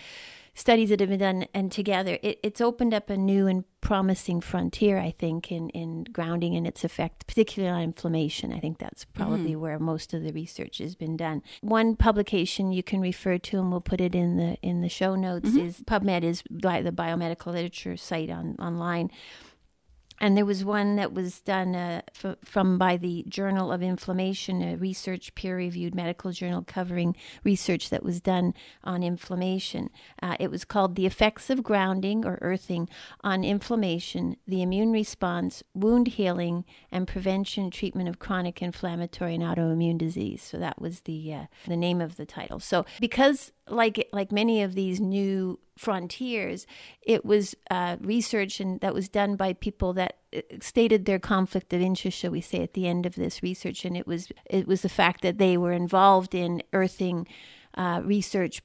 studies 0.56 0.90
that 0.90 1.00
have 1.00 1.10
been 1.10 1.20
done 1.20 1.46
and 1.54 1.72
together, 1.72 2.20
it, 2.22 2.40
it's 2.44 2.62
opened 2.62 2.94
up 2.94 3.10
a 3.10 3.18
new 3.18 3.48
and 3.48 3.64
promising 3.82 4.40
frontier, 4.40 5.00
I 5.00 5.12
think, 5.12 5.52
in, 5.52 5.70
in 5.70 6.04
grounding 6.06 6.56
and 6.56 6.68
its 6.68 6.84
effect, 6.84 7.26
particularly 7.28 7.76
on 7.76 7.82
inflammation. 7.82 8.54
I 8.54 8.60
think 8.60 8.78
that's 8.78 9.04
probably 9.04 9.54
mm. 9.54 9.60
where 9.60 9.80
most 9.80 10.14
of 10.14 10.24
the 10.24 10.32
research 10.32 10.78
has 10.78 10.96
been 10.96 11.18
done. 11.18 11.42
One 11.62 11.96
publication 11.96 12.72
you 12.72 12.84
can 12.84 13.02
refer 13.02 13.38
to, 13.40 13.60
and 13.60 13.72
we'll 13.72 13.82
put 13.82 14.00
it 14.02 14.16
in 14.16 14.38
the 14.38 14.58
in 14.62 14.82
the 14.82 14.90
show 14.90 15.16
notes, 15.16 15.50
mm-hmm. 15.50 15.68
is 15.68 15.82
PubMed 15.82 16.24
is 16.24 16.44
the 16.50 16.94
biomedical 16.96 17.54
literature 17.54 17.98
site 17.98 18.30
on 18.30 18.56
online 18.60 19.10
and 20.20 20.38
there 20.38 20.46
was 20.46 20.64
one 20.64 20.96
that 20.96 21.14
was 21.14 21.40
done 21.42 21.76
uh, 21.76 22.02
f- 22.24 22.38
from 22.44 22.78
by 22.78 22.98
the 22.98 23.26
Journal 23.28 23.72
of 23.72 23.82
Inflammation, 23.82 24.62
a 24.62 24.76
research 24.76 25.34
peer-reviewed 25.36 25.96
medical 25.96 26.32
journal 26.32 26.64
covering 26.66 27.16
research 27.44 27.90
that 27.90 28.04
was 28.04 28.22
done 28.22 28.54
on 28.84 29.04
inflammation. 29.04 29.90
Uh, 30.22 30.36
it 30.40 30.52
was 30.52 30.66
called 30.66 30.96
"The 30.96 31.06
Effects 31.06 31.50
of 31.50 31.64
Grounding 31.64 32.26
or 32.26 32.40
Earthing 32.42 32.90
on 33.22 33.44
Inflammation: 33.44 34.38
The 34.48 34.62
Immune 34.62 34.92
Response, 34.92 35.64
Wound 35.74 36.08
Healing, 36.10 36.66
and 36.92 37.08
Prevention 37.08 37.70
Treatment 37.70 38.10
of 38.10 38.20
Chronic 38.20 38.62
Inflammatory 38.62 39.36
and 39.36 39.44
Autoimmune 39.44 39.98
Disease." 39.98 40.42
So 40.42 40.58
that 40.58 40.82
was 40.82 41.02
the 41.02 41.34
uh, 41.34 41.46
the 41.68 41.78
name 41.78 42.02
of 42.02 42.18
the 42.18 42.26
title. 42.26 42.60
So 42.60 42.86
because 43.00 43.52
like 43.70 44.08
like 44.12 44.32
many 44.32 44.62
of 44.62 44.76
these 44.76 45.00
new 45.00 45.60
frontiers, 45.78 46.68
it 47.02 47.26
was 47.26 47.56
uh, 47.72 47.98
research 48.02 48.60
and 48.60 48.80
that 48.82 48.94
was 48.94 49.10
done 49.10 49.36
by 49.36 49.54
people 49.54 49.94
that 49.94 50.18
uh, 50.36 50.42
stated 50.62 51.06
their 51.06 51.20
conflict 51.20 51.74
of 51.74 51.82
interest, 51.82 52.18
shall 52.18 52.32
we 52.32 52.42
say, 52.42 52.62
at 52.62 52.74
the 52.74 52.88
end 52.88 53.06
of 53.06 53.16
this 53.16 53.42
research, 53.42 53.86
and 53.86 53.96
it 53.96 54.08
was 54.08 54.32
it 54.46 54.68
was 54.68 54.82
the 54.82 54.90
fact 54.90 55.22
that 55.22 55.38
they 55.38 55.58
were 55.58 55.74
involved 55.74 56.36
in 56.36 56.62
earthing 56.74 57.28
uh, 57.76 58.02
research 58.04 58.62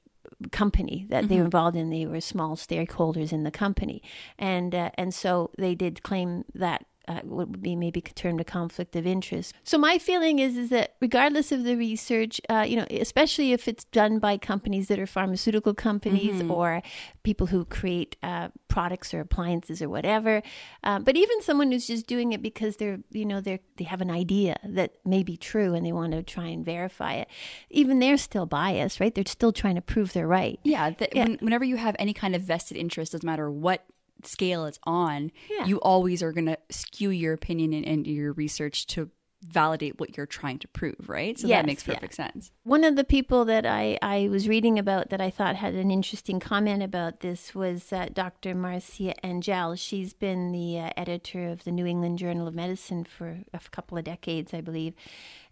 company 0.52 1.06
that 1.08 1.24
mm-hmm. 1.24 1.28
they 1.28 1.38
were 1.38 1.44
involved 1.44 1.76
in. 1.76 1.90
They 1.90 2.06
were 2.06 2.20
small 2.20 2.56
stakeholders 2.56 3.32
in 3.32 3.44
the 3.44 3.50
company, 3.50 4.02
and 4.38 4.74
uh, 4.74 4.90
and 4.94 5.14
so 5.14 5.50
they 5.58 5.74
did 5.74 6.02
claim 6.02 6.44
that 6.54 6.86
uh, 7.08 7.20
would 7.24 7.62
be 7.62 7.74
maybe 7.74 8.00
termed 8.00 8.40
a 8.40 8.44
conflict 8.44 8.94
of 8.94 9.06
interest. 9.06 9.54
So 9.64 9.78
my 9.78 9.98
feeling 9.98 10.38
is 10.38 10.56
is 10.56 10.68
that 10.70 10.94
regardless 11.00 11.50
of 11.50 11.64
the 11.64 11.76
research, 11.76 12.40
uh, 12.50 12.64
you 12.68 12.76
know, 12.76 12.86
especially 12.90 13.52
if 13.52 13.66
it's 13.66 13.84
done 13.84 14.18
by 14.18 14.36
companies 14.36 14.88
that 14.88 14.98
are 14.98 15.06
pharmaceutical 15.06 15.74
companies 15.74 16.36
mm-hmm. 16.36 16.50
or 16.50 16.82
people 17.22 17.46
who 17.46 17.64
create 17.64 18.16
uh, 18.22 18.48
products 18.68 19.14
or 19.14 19.20
appliances 19.20 19.80
or 19.80 19.88
whatever, 19.88 20.42
uh, 20.84 20.98
but 20.98 21.16
even 21.16 21.42
someone 21.42 21.72
who's 21.72 21.86
just 21.86 22.06
doing 22.06 22.32
it 22.32 22.42
because 22.42 22.76
they're 22.76 23.00
you 23.10 23.24
know 23.24 23.40
they 23.40 23.58
they 23.76 23.84
have 23.84 24.00
an 24.00 24.10
idea 24.10 24.56
that 24.62 24.92
may 25.04 25.22
be 25.22 25.36
true 25.36 25.74
and 25.74 25.86
they 25.86 25.92
want 25.92 26.12
to 26.12 26.22
try 26.22 26.46
and 26.46 26.64
verify 26.64 27.14
it, 27.14 27.28
even 27.70 27.98
they're 27.98 28.18
still 28.18 28.46
biased, 28.46 29.00
right? 29.00 29.14
They're 29.14 29.24
still 29.26 29.52
trying 29.52 29.76
to 29.76 29.80
prove 29.80 30.12
they're 30.12 30.28
right. 30.28 30.60
Yeah. 30.62 30.90
The, 30.90 31.08
yeah. 31.12 31.24
When, 31.24 31.38
whenever 31.38 31.64
you 31.64 31.76
have 31.76 31.96
any 31.98 32.12
kind 32.12 32.36
of 32.36 32.42
vested 32.42 32.76
interest, 32.76 33.12
doesn't 33.12 33.26
matter 33.26 33.50
what 33.50 33.84
scale 34.24 34.66
it's 34.66 34.78
on, 34.84 35.30
yeah. 35.50 35.66
you 35.66 35.78
always 35.80 36.22
are 36.22 36.32
going 36.32 36.46
to 36.46 36.58
skew 36.70 37.10
your 37.10 37.32
opinion 37.32 37.72
and, 37.72 37.86
and, 37.86 38.06
your 38.06 38.32
research 38.32 38.86
to 38.88 39.10
validate 39.42 40.00
what 40.00 40.16
you're 40.16 40.26
trying 40.26 40.58
to 40.58 40.68
prove, 40.68 41.08
right? 41.08 41.38
So 41.38 41.46
Yes, 41.46 41.58
that 41.58 41.66
makes 41.66 41.86
yeah. 41.86 41.94
perfect 41.94 42.14
sense. 42.14 42.50
One 42.64 42.82
of 42.82 42.96
the 42.96 43.04
people 43.04 43.44
that 43.44 43.64
I, 43.64 43.96
I 44.02 44.28
was 44.28 44.48
reading 44.48 44.78
about 44.78 45.10
that 45.10 45.20
I 45.20 45.30
thought 45.30 45.56
had 45.56 45.74
an 45.74 45.90
interesting 45.90 46.40
comment 46.40 46.82
about 46.82 47.20
this 47.20 47.54
was 47.54 47.92
uh, 47.92 48.08
Dr. 48.12 48.54
Marcia 48.54 49.14
Angell. 49.24 49.76
She's 49.76 50.12
been 50.12 50.50
the 50.50 50.80
uh, 50.80 50.90
editor 50.96 51.48
of 51.48 51.64
the 51.64 51.70
New 51.70 51.86
England 51.86 52.18
Journal 52.18 52.48
of 52.48 52.54
Medicine 52.54 53.04
for 53.04 53.38
a 53.54 53.60
couple 53.70 53.96
of 53.96 54.04
decades, 54.04 54.52
I 54.52 54.60
believe. 54.60 54.94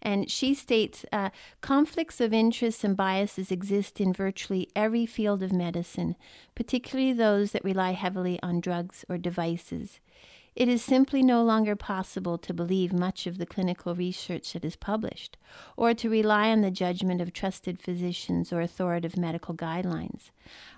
And 0.01 0.29
she 0.29 0.53
states 0.53 1.05
uh, 1.13 1.29
conflicts 1.61 2.19
of 2.19 2.33
interests 2.33 2.83
and 2.83 2.95
biases 2.97 3.51
exist 3.51 4.01
in 4.01 4.11
virtually 4.11 4.69
every 4.75 5.05
field 5.05 5.41
of 5.41 5.53
medicine, 5.53 6.17
particularly 6.55 7.13
those 7.13 7.51
that 7.51 7.63
rely 7.63 7.91
heavily 7.91 8.37
on 8.43 8.59
drugs 8.59 9.05
or 9.07 9.17
devices. 9.17 9.99
It 10.57 10.67
is 10.67 10.83
simply 10.83 11.21
no 11.21 11.43
longer 11.43 11.75
possible 11.75 12.39
to 12.39 12.51
believe 12.51 12.91
much 12.91 13.27
of 13.27 13.37
the 13.37 13.45
clinical 13.45 13.93
research 13.93 14.53
that 14.53 14.65
is 14.65 14.75
published, 14.75 15.37
or 15.77 15.93
to 15.93 16.09
rely 16.09 16.49
on 16.49 16.61
the 16.61 16.71
judgment 16.71 17.21
of 17.21 17.31
trusted 17.31 17.79
physicians 17.79 18.51
or 18.51 18.61
authoritative 18.61 19.17
medical 19.17 19.53
guidelines. 19.53 20.31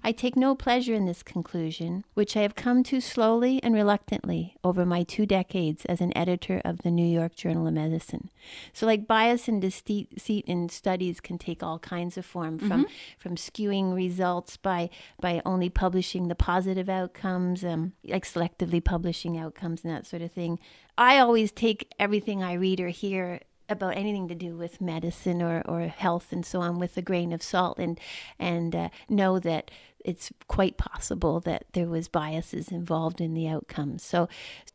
I 0.03 0.11
take 0.11 0.35
no 0.35 0.53
pleasure 0.53 0.93
in 0.93 1.05
this 1.05 1.23
conclusion, 1.23 2.03
which 2.13 2.35
I 2.35 2.41
have 2.41 2.55
come 2.55 2.83
to 2.83 2.99
slowly 2.99 3.63
and 3.63 3.73
reluctantly 3.73 4.57
over 4.65 4.85
my 4.85 5.03
two 5.03 5.25
decades 5.25 5.85
as 5.85 6.01
an 6.01 6.11
editor 6.17 6.61
of 6.65 6.79
the 6.79 6.91
New 6.91 7.07
York 7.07 7.35
Journal 7.35 7.65
of 7.65 7.73
Medicine. 7.73 8.29
So, 8.73 8.85
like 8.85 9.07
bias 9.07 9.47
and 9.47 9.61
deceit 9.61 10.09
in 10.27 10.67
studies 10.67 11.21
can 11.21 11.37
take 11.37 11.63
all 11.63 11.79
kinds 11.79 12.17
of 12.17 12.25
form, 12.25 12.57
from 12.57 12.85
from 13.17 13.37
skewing 13.37 13.95
results 13.95 14.57
by 14.57 14.89
by 15.21 15.41
only 15.45 15.69
publishing 15.69 16.27
the 16.27 16.35
positive 16.35 16.89
outcomes, 16.89 17.63
um, 17.63 17.93
like 18.03 18.25
selectively 18.25 18.83
publishing 18.83 19.37
outcomes 19.37 19.68
and 19.69 19.91
that 19.91 20.07
sort 20.07 20.21
of 20.21 20.31
thing. 20.31 20.59
I 20.97 21.19
always 21.19 21.51
take 21.51 21.93
everything 21.99 22.43
I 22.43 22.53
read 22.53 22.79
or 22.79 22.89
hear 22.89 23.41
about 23.69 23.95
anything 23.95 24.27
to 24.27 24.35
do 24.35 24.55
with 24.57 24.81
medicine 24.81 25.41
or, 25.41 25.61
or 25.65 25.81
health 25.87 26.31
and 26.31 26.45
so 26.45 26.59
on 26.61 26.79
with 26.79 26.97
a 26.97 27.01
grain 27.01 27.31
of 27.31 27.43
salt 27.43 27.77
and 27.77 27.99
and 28.39 28.75
uh, 28.75 28.89
know 29.07 29.39
that 29.39 29.71
it's 30.03 30.31
quite 30.47 30.77
possible 30.77 31.39
that 31.41 31.65
there 31.73 31.87
was 31.87 32.07
biases 32.07 32.69
involved 32.69 33.21
in 33.21 33.33
the 33.33 33.47
outcomes. 33.47 34.03
So 34.03 34.27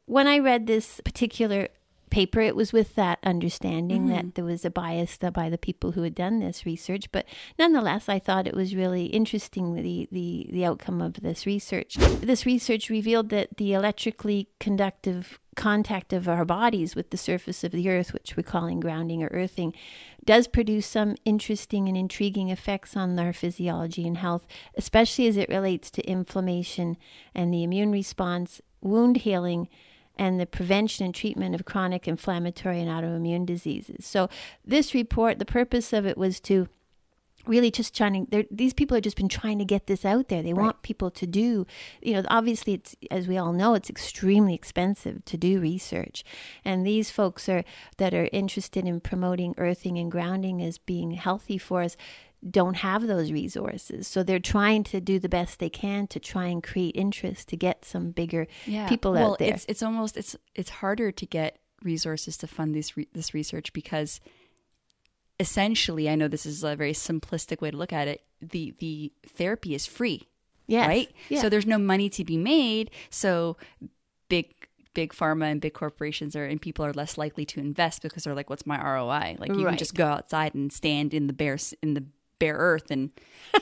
when 0.06 0.26
I 0.26 0.38
read 0.38 0.66
this 0.66 1.00
particular 1.04 1.68
paper, 2.14 2.40
it 2.40 2.54
was 2.54 2.72
with 2.72 2.94
that 2.94 3.18
understanding 3.24 4.06
that 4.06 4.20
mm-hmm. 4.20 4.28
there 4.36 4.44
was 4.44 4.64
a 4.64 4.70
bias 4.70 5.18
by 5.18 5.50
the 5.50 5.58
people 5.58 5.90
who 5.90 6.02
had 6.02 6.14
done 6.14 6.38
this 6.38 6.64
research. 6.64 7.10
But 7.10 7.26
nonetheless, 7.58 8.08
I 8.08 8.20
thought 8.20 8.46
it 8.46 8.54
was 8.54 8.76
really 8.76 9.06
interesting 9.06 9.74
the, 9.74 10.08
the, 10.12 10.48
the 10.52 10.64
outcome 10.64 11.00
of 11.00 11.14
this 11.14 11.44
research. 11.44 11.96
This 11.96 12.46
research 12.46 12.88
revealed 12.88 13.30
that 13.30 13.56
the 13.56 13.72
electrically 13.72 14.48
conductive 14.60 15.40
contact 15.56 16.12
of 16.12 16.28
our 16.28 16.44
bodies 16.44 16.94
with 16.94 17.10
the 17.10 17.16
surface 17.16 17.64
of 17.64 17.72
the 17.72 17.90
earth, 17.90 18.12
which 18.12 18.36
we're 18.36 18.44
calling 18.44 18.78
grounding 18.78 19.20
or 19.20 19.30
earthing, 19.32 19.74
does 20.24 20.46
produce 20.46 20.86
some 20.86 21.16
interesting 21.24 21.88
and 21.88 21.96
intriguing 21.96 22.48
effects 22.48 22.96
on 22.96 23.18
our 23.18 23.32
physiology 23.32 24.06
and 24.06 24.18
health, 24.18 24.46
especially 24.76 25.26
as 25.26 25.36
it 25.36 25.48
relates 25.48 25.90
to 25.90 26.08
inflammation 26.08 26.96
and 27.34 27.52
the 27.52 27.64
immune 27.64 27.90
response, 27.90 28.60
wound 28.80 29.16
healing, 29.16 29.68
and 30.16 30.38
the 30.40 30.46
prevention 30.46 31.04
and 31.04 31.14
treatment 31.14 31.54
of 31.54 31.64
chronic 31.64 32.06
inflammatory 32.06 32.80
and 32.80 32.88
autoimmune 32.88 33.46
diseases. 33.46 34.06
So, 34.06 34.28
this 34.64 34.94
report, 34.94 35.38
the 35.38 35.44
purpose 35.44 35.92
of 35.92 36.06
it 36.06 36.16
was 36.16 36.40
to 36.40 36.68
really 37.46 37.70
just 37.70 37.94
trying 37.94 38.26
to 38.26 38.46
these 38.50 38.72
people 38.72 38.94
have 38.94 39.04
just 39.04 39.16
been 39.16 39.28
trying 39.28 39.58
to 39.58 39.64
get 39.64 39.86
this 39.86 40.04
out 40.04 40.28
there. 40.28 40.42
They 40.42 40.52
want 40.52 40.82
people 40.82 41.10
to 41.10 41.26
do 41.26 41.66
you 42.02 42.14
know 42.14 42.22
obviously 42.28 42.74
it's 42.74 42.96
as 43.10 43.28
we 43.28 43.36
all 43.36 43.52
know 43.52 43.74
it's 43.74 43.90
extremely 43.90 44.54
expensive 44.54 45.24
to 45.26 45.36
do 45.36 45.60
research. 45.60 46.24
And 46.64 46.86
these 46.86 47.10
folks 47.10 47.48
are 47.48 47.64
that 47.98 48.14
are 48.14 48.28
interested 48.32 48.86
in 48.86 49.00
promoting 49.00 49.54
earthing 49.58 49.98
and 49.98 50.10
grounding 50.10 50.62
as 50.62 50.78
being 50.78 51.12
healthy 51.12 51.58
for 51.58 51.82
us 51.82 51.96
don't 52.50 52.76
have 52.76 53.06
those 53.06 53.32
resources 53.32 54.06
so 54.06 54.22
they're 54.22 54.38
trying 54.38 54.84
to 54.84 55.00
do 55.00 55.18
the 55.18 55.28
best 55.28 55.58
they 55.58 55.70
can 55.70 56.06
to 56.06 56.20
try 56.20 56.46
and 56.46 56.62
create 56.62 56.94
interest 56.94 57.48
to 57.48 57.56
get 57.56 57.84
some 57.84 58.10
bigger 58.10 58.46
people 58.88 59.12
well, 59.12 59.32
out 59.32 59.38
there 59.38 59.54
It's 59.54 59.64
it's 59.68 59.82
almost 59.82 60.16
it's 60.16 60.36
it's 60.54 60.70
harder 60.70 61.10
to 61.10 61.26
get 61.26 61.58
resources 61.82 62.36
to 62.38 62.46
fund 62.46 62.74
this 62.74 62.96
re- 62.96 63.08
this 63.12 63.34
research 63.34 63.72
because 63.72 64.20
essentially, 65.40 66.08
I 66.08 66.14
know 66.14 66.28
this 66.28 66.46
is 66.46 66.62
a 66.64 66.76
very 66.76 66.92
simplistic 66.92 67.60
way 67.60 67.70
to 67.70 67.76
look 67.76 67.92
at 67.92 68.08
it. 68.08 68.22
The 68.40 68.74
the 68.78 69.12
therapy 69.26 69.74
is 69.74 69.86
free, 69.86 70.28
yes. 70.66 70.86
right? 70.86 71.12
yeah. 71.28 71.40
So 71.40 71.48
there's 71.48 71.66
no 71.66 71.78
money 71.78 72.08
to 72.10 72.24
be 72.24 72.36
made. 72.36 72.90
So 73.10 73.56
big 74.28 74.54
big 74.94 75.12
pharma 75.12 75.50
and 75.50 75.60
big 75.60 75.74
corporations 75.74 76.36
are 76.36 76.44
and 76.44 76.60
people 76.62 76.84
are 76.84 76.92
less 76.92 77.18
likely 77.18 77.44
to 77.44 77.58
invest 77.58 78.02
because 78.02 78.24
they're 78.24 78.34
like, 78.34 78.50
"What's 78.50 78.66
my 78.66 78.80
ROI?" 78.82 79.36
Like 79.38 79.54
you 79.54 79.64
can 79.64 79.76
just 79.76 79.94
go 79.94 80.06
outside 80.06 80.54
and 80.54 80.72
stand 80.72 81.14
in 81.14 81.26
the 81.26 81.32
bare 81.32 81.58
in 81.82 81.94
the 81.94 82.04
bare 82.38 82.56
earth 82.56 82.90
and 82.90 83.10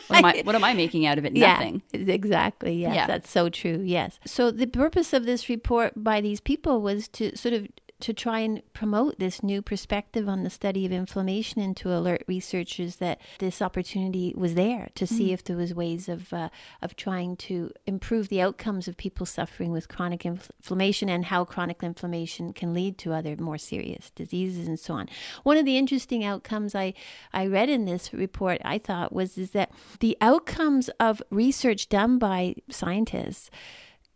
what 0.08 0.18
am 0.18 0.24
I 0.24 0.42
what 0.44 0.54
am 0.54 0.64
I 0.64 0.72
making 0.74 1.06
out 1.06 1.18
of 1.18 1.24
it? 1.24 1.32
Nothing. 1.34 1.82
Yeah, 1.92 2.12
exactly. 2.14 2.74
Yes, 2.74 2.94
Yeah. 2.94 3.06
that's 3.06 3.30
so 3.30 3.48
true. 3.48 3.80
Yes. 3.84 4.18
So 4.24 4.50
the 4.50 4.66
purpose 4.66 5.12
of 5.12 5.24
this 5.26 5.48
report 5.48 5.92
by 5.96 6.20
these 6.20 6.40
people 6.40 6.80
was 6.80 7.08
to 7.08 7.36
sort 7.36 7.54
of 7.54 7.68
to 8.02 8.12
try 8.12 8.40
and 8.40 8.62
promote 8.72 9.18
this 9.18 9.42
new 9.42 9.62
perspective 9.62 10.28
on 10.28 10.42
the 10.42 10.50
study 10.50 10.84
of 10.84 10.92
inflammation 10.92 11.60
and 11.62 11.76
to 11.76 11.88
alert 11.96 12.22
researchers 12.28 12.96
that 12.96 13.20
this 13.38 13.62
opportunity 13.62 14.34
was 14.36 14.54
there 14.54 14.88
to 14.94 15.06
see 15.06 15.28
Mm. 15.30 15.32
if 15.34 15.44
there 15.44 15.56
was 15.56 15.72
ways 15.74 16.08
of 16.08 16.32
uh, 16.32 16.48
of 16.82 16.94
trying 16.96 17.36
to 17.36 17.70
improve 17.86 18.28
the 18.28 18.40
outcomes 18.42 18.88
of 18.88 18.96
people 18.96 19.24
suffering 19.24 19.72
with 19.72 19.88
chronic 19.88 20.26
inf- 20.26 20.50
inflammation 20.60 21.08
and 21.08 21.26
how 21.26 21.44
chronic 21.44 21.82
inflammation 21.82 22.52
can 22.52 22.74
lead 22.74 22.98
to 22.98 23.12
other 23.12 23.36
more 23.36 23.58
serious 23.58 24.10
diseases 24.10 24.66
and 24.68 24.78
so 24.78 24.94
on. 24.94 25.08
One 25.44 25.56
of 25.56 25.64
the 25.64 25.78
interesting 25.78 26.24
outcomes 26.24 26.74
I 26.74 26.94
I 27.32 27.46
read 27.46 27.68
in 27.70 27.84
this 27.84 28.12
report 28.12 28.60
I 28.64 28.78
thought 28.78 29.12
was 29.12 29.38
is 29.38 29.50
that 29.52 29.70
the 30.00 30.16
outcomes 30.20 30.90
of 30.98 31.22
research 31.30 31.88
done 31.88 32.18
by 32.18 32.56
scientists 32.68 33.48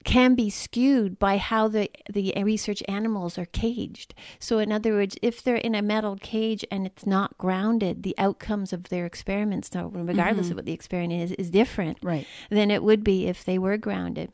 can 0.07 0.35
be 0.37 0.49
skewed 0.49 1.19
by 1.19 1.37
how 1.37 1.69
the 1.69 1.91
the 2.11 2.33
research 2.43 2.83
animals 2.89 3.37
are 3.37 3.45
caged. 3.47 4.15
So 4.39 4.59
in 4.59 4.73
other 4.73 4.93
words, 4.93 5.17
if 5.21 5.43
they're 5.43 5.57
in 5.57 5.75
a 5.75 5.83
metal 5.83 6.17
cage 6.17 6.65
and 6.71 6.87
it's 6.87 7.05
not 7.05 7.37
grounded, 7.37 8.05
the 8.05 8.15
outcomes 8.17 8.73
of 8.73 8.85
their 8.85 9.05
experiments, 9.05 9.69
regardless 9.75 10.47
mm-hmm. 10.47 10.53
of 10.53 10.57
what 10.57 10.65
the 10.65 10.73
experiment 10.73 11.21
is, 11.21 11.33
is 11.33 11.51
different 11.51 11.99
Right. 12.03 12.27
than 12.51 12.71
it 12.71 12.83
would 12.85 13.03
be 13.03 13.27
if 13.27 13.45
they 13.45 13.59
were 13.59 13.77
grounded. 13.77 14.33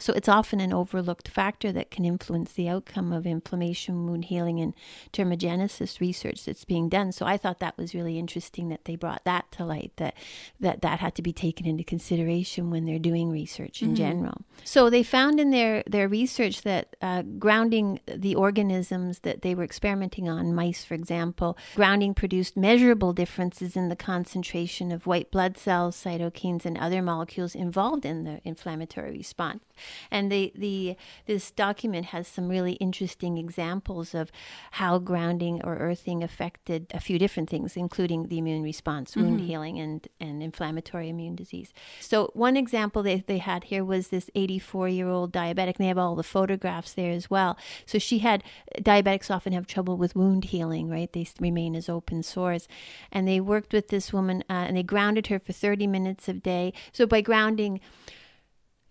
So 0.00 0.12
it's 0.12 0.28
often 0.28 0.60
an 0.60 0.72
overlooked 0.72 1.28
factor 1.28 1.72
that 1.72 1.90
can 1.90 2.04
influence 2.04 2.52
the 2.52 2.68
outcome 2.68 3.12
of 3.12 3.26
inflammation, 3.26 4.06
wound 4.06 4.26
healing, 4.26 4.60
and 4.60 4.74
tumorigenesis 5.12 6.00
research 6.00 6.44
that's 6.44 6.64
being 6.64 6.88
done. 6.88 7.12
So 7.12 7.26
I 7.26 7.36
thought 7.36 7.58
that 7.60 7.76
was 7.76 7.94
really 7.94 8.18
interesting 8.18 8.68
that 8.68 8.84
they 8.84 8.96
brought 8.96 9.24
that 9.24 9.50
to 9.52 9.64
light. 9.64 9.92
That 9.96 10.14
that 10.60 10.82
that 10.82 11.00
had 11.00 11.14
to 11.16 11.22
be 11.22 11.32
taken 11.32 11.66
into 11.66 11.84
consideration 11.84 12.70
when 12.70 12.84
they're 12.84 12.98
doing 12.98 13.30
research 13.30 13.82
in 13.82 13.94
general. 13.94 14.42
So 14.64 14.88
they 14.88 15.02
found 15.02 15.40
in 15.40 15.50
their 15.50 15.82
their 15.86 16.08
research 16.08 16.62
that 16.62 16.96
uh, 17.02 17.22
grounding 17.22 18.00
the 18.06 18.34
organisms 18.34 19.20
that 19.20 19.42
they 19.42 19.54
were 19.54 19.64
experimenting 19.64 20.28
on, 20.28 20.54
mice 20.54 20.84
for 20.84 20.94
example, 20.94 21.56
grounding 21.74 22.14
produced 22.14 22.56
measurable 22.56 23.12
differences 23.12 23.76
in 23.76 23.88
the 23.88 23.96
concentration 23.96 24.92
of 24.92 25.06
white 25.06 25.30
blood 25.30 25.58
cells, 25.58 25.96
cytokines, 25.96 26.64
and 26.64 26.78
other 26.78 27.02
molecules 27.02 27.54
involved 27.54 28.04
in 28.04 28.24
the 28.24 28.40
inflammatory 28.44 29.12
response. 29.12 29.62
And 30.10 30.30
the, 30.30 30.52
the 30.54 30.96
this 31.26 31.50
document 31.50 32.06
has 32.06 32.28
some 32.28 32.48
really 32.48 32.72
interesting 32.74 33.38
examples 33.38 34.14
of 34.14 34.30
how 34.72 34.98
grounding 34.98 35.60
or 35.64 35.76
earthing 35.76 36.22
affected 36.22 36.86
a 36.94 37.00
few 37.00 37.18
different 37.18 37.50
things, 37.50 37.76
including 37.76 38.28
the 38.28 38.38
immune 38.38 38.62
response, 38.62 39.16
wound 39.16 39.40
healing, 39.40 39.78
and, 39.78 40.08
and 40.20 40.42
inflammatory 40.42 41.08
immune 41.08 41.36
disease. 41.36 41.72
So 42.00 42.30
one 42.34 42.56
example 42.56 43.02
they, 43.02 43.24
they 43.26 43.38
had 43.38 43.64
here 43.64 43.84
was 43.84 44.08
this 44.08 44.30
84 44.34 44.88
year 44.88 45.08
old 45.08 45.32
diabetic, 45.32 45.76
and 45.76 45.84
they 45.84 45.86
have 45.86 45.98
all 45.98 46.16
the 46.16 46.22
photographs 46.22 46.92
there 46.92 47.12
as 47.12 47.30
well. 47.30 47.56
So 47.86 47.98
she 47.98 48.20
had 48.20 48.42
diabetics 48.78 49.30
often 49.30 49.52
have 49.52 49.66
trouble 49.66 49.96
with 49.96 50.16
wound 50.16 50.44
healing, 50.44 50.88
right? 50.88 51.12
They 51.12 51.26
remain 51.40 51.74
as 51.74 51.88
open 51.88 52.22
sores, 52.22 52.68
and 53.10 53.26
they 53.26 53.40
worked 53.40 53.72
with 53.72 53.88
this 53.88 54.12
woman 54.12 54.44
uh, 54.48 54.64
and 54.68 54.76
they 54.76 54.82
grounded 54.82 55.28
her 55.28 55.38
for 55.38 55.52
30 55.52 55.86
minutes 55.86 56.28
a 56.28 56.34
day. 56.34 56.72
So 56.92 57.06
by 57.06 57.20
grounding 57.20 57.80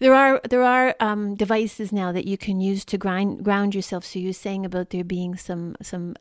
there 0.02 0.16
are 0.16 0.42
there 0.50 0.64
are 0.64 0.96
um, 1.00 1.36
devices 1.36 1.94
now 1.94 2.12
that 2.12 2.26
you 2.26 2.36
can 2.36 2.60
use 2.60 2.84
to 2.86 2.98
grind 2.98 3.44
ground 3.44 3.76
yourself. 3.76 4.04
So 4.04 4.18
you're 4.18 4.34
saying 4.34 4.66
about 4.66 4.90
there 4.90 5.04
being 5.04 5.38
some 5.38 5.76
some 5.80 6.16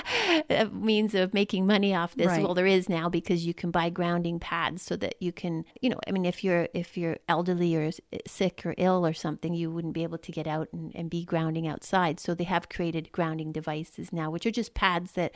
means 0.70 1.12
of 1.12 1.34
making 1.34 1.66
money 1.66 1.92
off 1.92 2.14
this. 2.14 2.28
Right. 2.28 2.44
Well, 2.44 2.54
there 2.54 2.68
is 2.68 2.88
now 2.88 3.08
because 3.08 3.44
you 3.44 3.52
can 3.52 3.72
buy 3.72 3.90
grounding 3.90 4.38
pads 4.38 4.82
so 4.82 4.94
that 4.98 5.16
you 5.20 5.32
can 5.32 5.64
you 5.80 5.90
know 5.90 5.98
I 6.06 6.12
mean 6.12 6.24
if 6.24 6.44
you're 6.44 6.68
if 6.72 6.96
you're 6.96 7.16
elderly 7.28 7.74
or 7.74 7.90
sick 8.28 8.64
or 8.64 8.76
ill 8.78 9.04
or 9.04 9.12
something, 9.12 9.54
you 9.54 9.72
wouldn't 9.72 9.94
be 9.94 10.04
able 10.04 10.18
to 10.18 10.30
get 10.30 10.46
out 10.46 10.68
and, 10.72 10.94
and 10.94 11.10
be 11.10 11.24
grounding 11.24 11.66
outside. 11.66 12.20
So 12.20 12.32
they 12.32 12.44
have 12.44 12.68
created 12.68 13.10
grounding 13.10 13.50
devices 13.50 14.12
now, 14.12 14.30
which 14.30 14.46
are 14.46 14.52
just 14.52 14.72
pads 14.72 15.12
that 15.12 15.34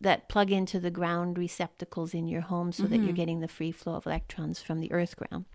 that 0.00 0.28
plug 0.28 0.52
into 0.52 0.78
the 0.78 0.92
ground 0.92 1.36
receptacles 1.36 2.14
in 2.14 2.28
your 2.28 2.42
home 2.42 2.70
so 2.70 2.84
that 2.84 3.00
you're 3.00 3.12
getting 3.12 3.40
the 3.40 3.48
free 3.48 3.72
flow 3.72 3.94
of 3.94 4.06
electrons 4.06 4.62
from 4.62 4.78
the 4.78 4.92
earth 4.92 5.16
ground. 5.16 5.46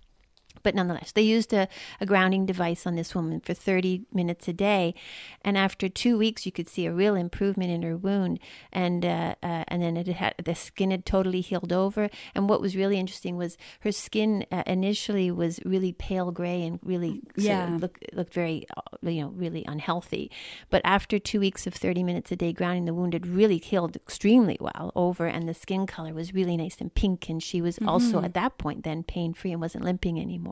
But 0.61 0.75
nonetheless, 0.75 1.11
they 1.11 1.21
used 1.23 1.51
a, 1.53 1.67
a 1.99 2.05
grounding 2.05 2.45
device 2.45 2.85
on 2.85 2.95
this 2.95 3.13
woman 3.15 3.41
for 3.41 3.53
30 3.53 4.03
minutes 4.13 4.47
a 4.47 4.53
day. 4.53 4.93
And 5.43 5.57
after 5.57 5.89
two 5.89 6.17
weeks, 6.17 6.45
you 6.45 6.51
could 6.51 6.69
see 6.69 6.85
a 6.85 6.93
real 6.93 7.15
improvement 7.15 7.71
in 7.71 7.81
her 7.83 7.97
wound. 7.97 8.39
And, 8.71 9.05
uh, 9.05 9.35
uh, 9.43 9.63
and 9.67 9.81
then 9.81 9.97
it 9.97 10.07
had, 10.07 10.35
the 10.43 10.55
skin 10.55 10.91
had 10.91 11.05
totally 11.05 11.41
healed 11.41 11.73
over. 11.73 12.09
And 12.35 12.47
what 12.47 12.61
was 12.61 12.75
really 12.75 12.97
interesting 12.99 13.35
was 13.35 13.57
her 13.81 13.91
skin 13.91 14.45
uh, 14.51 14.63
initially 14.67 15.31
was 15.31 15.59
really 15.65 15.91
pale 15.91 16.31
gray 16.31 16.63
and 16.63 16.79
really 16.83 17.21
Yeah. 17.35 17.65
sort 17.65 17.73
of 17.75 17.81
looked, 17.81 18.13
looked 18.13 18.33
very, 18.33 18.65
uh, 18.77 18.81
you 19.09 19.21
know, 19.23 19.29
really 19.29 19.65
unhealthy. 19.67 20.29
But 20.69 20.81
after 20.85 21.19
two 21.19 21.39
weeks 21.39 21.67
of 21.67 21.73
30 21.73 22.03
minutes 22.03 22.31
a 22.31 22.35
day 22.35 22.53
grounding, 22.53 22.85
the 22.85 22.93
wound 22.93 23.13
had 23.13 23.25
really 23.27 23.57
healed 23.57 23.95
extremely 23.95 24.57
well 24.61 24.91
over. 24.95 25.25
And 25.27 25.49
the 25.49 25.53
skin 25.53 25.87
color 25.87 26.13
was 26.13 26.33
really 26.33 26.55
nice 26.57 26.77
and 26.79 26.93
pink. 26.93 27.27
And 27.29 27.41
she 27.41 27.61
was 27.61 27.79
also 27.87 28.21
at 28.21 28.33
that 28.35 28.57
point 28.57 28.83
then 28.83 29.03
pain 29.03 29.33
free 29.33 29.51
and 29.51 29.59
wasn't 29.61 29.83
limping 29.83 30.19
anymore. 30.19 30.42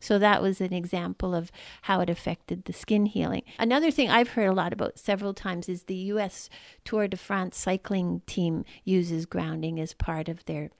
So 0.00 0.18
that 0.18 0.42
was 0.42 0.60
an 0.60 0.72
example 0.72 1.34
of 1.34 1.50
how 1.82 2.00
it 2.00 2.10
affected 2.10 2.64
the 2.64 2.72
skin 2.72 3.06
healing. 3.06 3.42
Another 3.58 3.90
thing 3.90 4.10
I've 4.10 4.30
heard 4.30 4.48
a 4.48 4.52
lot 4.52 4.72
about 4.72 4.98
several 4.98 5.34
times 5.34 5.68
is 5.68 5.84
the 5.84 5.94
U.S. 5.94 6.48
Tour 6.84 7.08
de 7.08 7.16
France 7.16 7.56
cycling 7.56 8.22
team 8.26 8.64
uses 8.84 9.26
grounding 9.26 9.78
as 9.80 9.94
part 9.94 10.28
of 10.28 10.44
their 10.46 10.70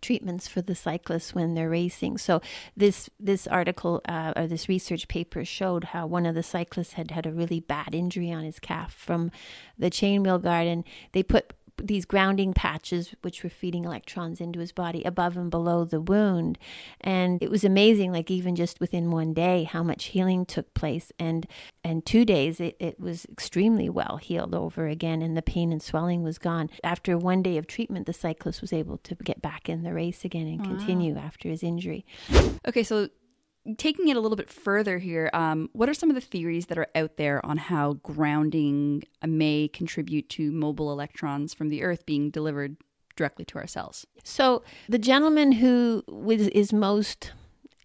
treatments 0.00 0.46
for 0.48 0.62
the 0.62 0.74
cyclists 0.74 1.34
when 1.34 1.54
they're 1.54 1.70
racing. 1.70 2.18
So 2.18 2.40
this 2.76 3.08
this 3.18 3.46
article 3.46 4.00
uh, 4.08 4.32
or 4.36 4.46
this 4.46 4.68
research 4.68 5.08
paper 5.08 5.44
showed 5.44 5.84
how 5.84 6.06
one 6.06 6.26
of 6.26 6.34
the 6.34 6.42
cyclists 6.42 6.94
had 6.94 7.10
had 7.10 7.26
a 7.26 7.32
really 7.32 7.60
bad 7.60 7.94
injury 7.94 8.32
on 8.32 8.44
his 8.44 8.58
calf 8.58 8.92
from 8.92 9.30
the 9.78 9.90
chainwheel 9.90 10.42
guard, 10.42 10.66
and 10.66 10.84
they 11.12 11.22
put 11.22 11.52
these 11.82 12.04
grounding 12.04 12.52
patches 12.52 13.14
which 13.22 13.42
were 13.42 13.50
feeding 13.50 13.84
electrons 13.84 14.40
into 14.40 14.60
his 14.60 14.72
body 14.72 15.02
above 15.04 15.36
and 15.36 15.50
below 15.50 15.84
the 15.84 16.00
wound. 16.00 16.58
And 17.00 17.42
it 17.42 17.50
was 17.50 17.64
amazing 17.64 18.12
like 18.12 18.30
even 18.30 18.56
just 18.56 18.80
within 18.80 19.10
one 19.10 19.34
day 19.34 19.64
how 19.64 19.82
much 19.82 20.06
healing 20.06 20.46
took 20.46 20.72
place. 20.74 21.12
And 21.18 21.46
and 21.84 22.04
two 22.04 22.24
days 22.24 22.60
it, 22.60 22.76
it 22.80 22.98
was 22.98 23.26
extremely 23.26 23.88
well 23.88 24.18
healed 24.18 24.54
over 24.54 24.86
again 24.86 25.22
and 25.22 25.36
the 25.36 25.42
pain 25.42 25.72
and 25.72 25.82
swelling 25.82 26.22
was 26.22 26.38
gone. 26.38 26.70
After 26.82 27.18
one 27.18 27.42
day 27.42 27.56
of 27.56 27.66
treatment 27.66 28.06
the 28.06 28.12
cyclist 28.12 28.60
was 28.60 28.72
able 28.72 28.98
to 28.98 29.14
get 29.14 29.42
back 29.42 29.68
in 29.68 29.82
the 29.82 29.92
race 29.92 30.24
again 30.24 30.46
and 30.46 30.64
continue 30.64 31.16
after 31.16 31.48
his 31.48 31.62
injury. 31.62 32.04
Okay, 32.66 32.82
so 32.82 33.08
taking 33.78 34.08
it 34.08 34.16
a 34.16 34.20
little 34.20 34.36
bit 34.36 34.50
further 34.50 34.98
here, 34.98 35.30
um, 35.32 35.68
what 35.72 35.88
are 35.88 35.94
some 35.94 36.10
of 36.10 36.14
the 36.14 36.20
theories 36.20 36.66
that 36.66 36.78
are 36.78 36.88
out 36.94 37.16
there 37.16 37.44
on 37.44 37.58
how 37.58 37.94
grounding 37.94 39.04
may 39.26 39.68
contribute 39.68 40.28
to 40.30 40.52
mobile 40.52 40.92
electrons 40.92 41.54
from 41.54 41.68
the 41.68 41.82
Earth 41.82 42.06
being 42.06 42.30
delivered 42.30 42.76
directly 43.16 43.44
to 43.46 43.58
our 43.58 43.66
cells? 43.66 44.06
So 44.24 44.62
the 44.88 44.98
gentleman 44.98 45.52
who 45.52 46.02
is 46.28 46.72
most 46.72 47.32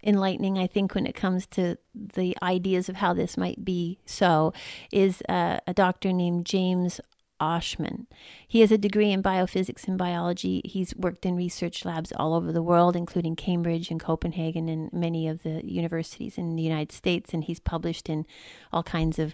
enlightening, 0.03 0.57
I 0.57 0.67
think, 0.67 0.95
when 0.95 1.05
it 1.05 1.15
comes 1.15 1.45
to 1.47 1.77
the 1.93 2.35
ideas 2.41 2.89
of 2.89 2.97
how 2.97 3.13
this 3.13 3.38
might 3.38 3.63
be 3.63 4.00
so, 4.05 4.53
is 4.91 5.21
uh, 5.29 5.59
a 5.67 5.73
doctor 5.73 6.11
named 6.11 6.45
James 6.45 7.00
Oschman. 7.41 8.05
He 8.48 8.62
has 8.62 8.71
a 8.71 8.77
degree 8.77 9.12
in 9.12 9.24
biophysics 9.24 9.88
and 9.88 9.98
biology. 9.98 10.62
He's 10.63 10.95
worked 10.95 11.25
in 11.25 11.36
research 11.36 11.83
labs 11.83 12.13
all 12.15 12.33
over 12.36 12.51
the 12.51 12.62
world, 12.62 12.95
including 12.95 13.36
Cambridge 13.36 13.89
and 13.89 14.00
Copenhagen 14.00 14.69
and 14.69 14.93
many 14.93 15.27
of 15.27 15.41
the 15.43 15.65
universities 15.65 16.38
in 16.38 16.55
the 16.55 16.62
United 16.63 16.91
States. 16.91 17.33
And 17.33 17.43
he's 17.43 17.60
published 17.60 18.07
in 18.10 18.25
all 18.71 18.83
kinds 18.83 19.17
of 19.19 19.33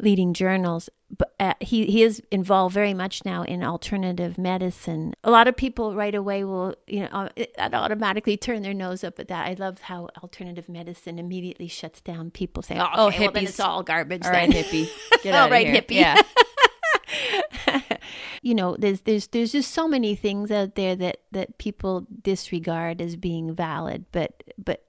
leading 0.00 0.32
journals. 0.32 0.88
But 1.14 1.34
uh, 1.38 1.52
he, 1.60 1.84
he 1.86 2.02
is 2.02 2.22
involved 2.30 2.72
very 2.72 2.94
much 2.94 3.22
now 3.26 3.42
in 3.42 3.62
alternative 3.62 4.38
medicine. 4.38 5.12
A 5.22 5.30
lot 5.30 5.46
of 5.46 5.54
people 5.54 5.94
right 5.94 6.14
away 6.14 6.42
will, 6.42 6.74
you 6.86 7.00
know, 7.00 7.28
uh, 7.58 7.68
automatically 7.74 8.38
turn 8.38 8.62
their 8.62 8.72
nose 8.72 9.04
up 9.04 9.18
at 9.18 9.28
that. 9.28 9.46
I 9.46 9.52
love 9.52 9.82
how 9.82 10.08
alternative 10.22 10.70
medicine 10.70 11.18
immediately 11.18 11.68
shuts 11.68 12.00
down 12.00 12.30
people 12.30 12.62
saying, 12.62 12.80
"Oh, 12.80 12.88
Oh, 12.94 13.08
okay, 13.08 13.24
well, 13.24 13.32
then 13.32 13.42
hippies. 13.44 13.48
it's 13.48 13.60
all 13.60 13.82
garbage." 13.82 14.24
All 14.24 14.30
right, 14.30 14.50
then." 14.50 14.64
hippie. 14.64 14.88
Get 15.22 15.34
All 15.34 15.40
out 15.40 15.46
of 15.46 15.52
right, 15.52 15.66
here. 15.66 15.82
hippie. 15.82 15.96
Yeah. 15.96 16.16
You 18.42 18.54
know 18.54 18.76
there's 18.78 19.02
there's 19.02 19.28
there's 19.28 19.52
just 19.52 19.72
so 19.72 19.88
many 19.88 20.14
things 20.14 20.50
out 20.50 20.74
there 20.74 20.94
that 20.96 21.18
that 21.30 21.58
people 21.58 22.06
disregard 22.22 23.00
as 23.00 23.16
being 23.16 23.54
valid 23.54 24.04
but 24.12 24.42
but 24.58 24.84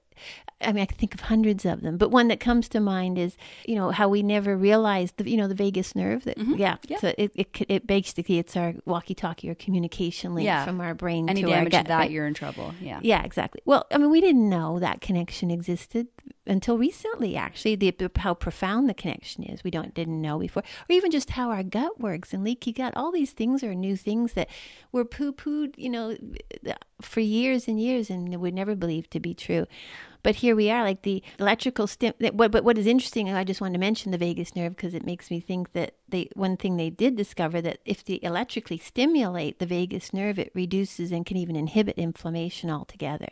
I 0.60 0.72
mean, 0.72 0.82
I 0.82 0.86
can 0.86 0.96
think 0.96 1.14
of 1.14 1.20
hundreds 1.20 1.64
of 1.64 1.82
them, 1.82 1.98
but 1.98 2.10
one 2.10 2.28
that 2.28 2.40
comes 2.40 2.68
to 2.70 2.80
mind 2.80 3.18
is, 3.18 3.36
you 3.66 3.74
know, 3.74 3.90
how 3.90 4.08
we 4.08 4.22
never 4.22 4.56
realized 4.56 5.16
the, 5.16 5.28
you 5.28 5.36
know, 5.36 5.48
the 5.48 5.54
vagus 5.54 5.94
nerve. 5.94 6.24
That 6.24 6.38
mm-hmm. 6.38 6.54
yeah, 6.54 6.76
Yeah. 6.86 6.98
so 7.00 7.12
it, 7.18 7.32
it 7.34 7.48
it 7.68 7.86
basically 7.86 8.38
it's 8.38 8.56
our 8.56 8.74
walkie-talkie 8.84 9.50
or 9.50 9.54
communication 9.54 10.34
link 10.34 10.46
Yeah. 10.46 10.64
from 10.64 10.80
our 10.80 10.94
brain 10.94 11.28
Any 11.28 11.42
to 11.42 11.48
our 11.48 11.56
damage 11.56 11.72
to 11.72 11.82
that, 11.88 11.98
right? 11.98 12.10
you're 12.10 12.26
in 12.26 12.34
trouble. 12.34 12.74
Yeah. 12.80 13.00
Yeah, 13.02 13.24
exactly. 13.24 13.60
Well, 13.64 13.86
I 13.90 13.98
mean, 13.98 14.10
we 14.10 14.20
didn't 14.20 14.48
know 14.48 14.78
that 14.78 15.00
connection 15.00 15.50
existed 15.50 16.06
until 16.46 16.78
recently. 16.78 17.36
Actually, 17.36 17.74
the 17.76 18.10
how 18.16 18.34
profound 18.34 18.88
the 18.88 18.94
connection 18.94 19.44
is, 19.44 19.64
we 19.64 19.70
don't 19.70 19.94
didn't 19.94 20.20
know 20.20 20.38
before, 20.38 20.62
or 20.62 20.92
even 20.92 21.10
just 21.10 21.30
how 21.30 21.50
our 21.50 21.62
gut 21.62 22.00
works 22.00 22.32
and 22.32 22.44
leaky 22.44 22.72
gut. 22.72 22.92
All 22.96 23.12
these 23.12 23.32
things 23.32 23.62
are 23.62 23.74
new 23.74 23.96
things 23.96 24.34
that 24.34 24.48
were 24.92 25.04
poo 25.04 25.32
pooed, 25.32 25.74
you 25.76 25.90
know, 25.90 26.16
for 27.00 27.20
years 27.20 27.68
and 27.68 27.80
years, 27.80 28.10
and 28.10 28.34
would 28.36 28.54
never 28.54 28.74
believed 28.74 29.10
to 29.12 29.20
be 29.20 29.34
true. 29.34 29.66
But 30.22 30.36
here 30.36 30.56
we 30.56 30.70
are, 30.70 30.82
like 30.82 31.02
the 31.02 31.22
electrical 31.38 31.86
stim. 31.86 32.14
What, 32.18 32.50
but 32.50 32.64
what 32.64 32.78
is 32.78 32.86
interesting 32.86 33.30
i 33.30 33.44
just 33.44 33.60
wanted 33.60 33.74
to 33.74 33.78
mention 33.78 34.10
the 34.10 34.18
vagus 34.18 34.56
nerve 34.56 34.74
because 34.74 34.94
it 34.94 35.04
makes 35.04 35.30
me 35.30 35.38
think 35.40 35.72
that 35.72 35.94
they 36.14 36.30
one 36.34 36.56
thing 36.56 36.76
they 36.76 36.90
did 36.90 37.16
discover 37.16 37.60
that 37.60 37.80
if 37.84 38.04
they 38.04 38.20
electrically 38.22 38.78
stimulate 38.78 39.58
the 39.58 39.66
vagus 39.66 40.12
nerve, 40.12 40.38
it 40.38 40.52
reduces 40.54 41.12
and 41.12 41.26
can 41.26 41.36
even 41.36 41.56
inhibit 41.56 41.98
inflammation 41.98 42.70
altogether. 42.70 43.28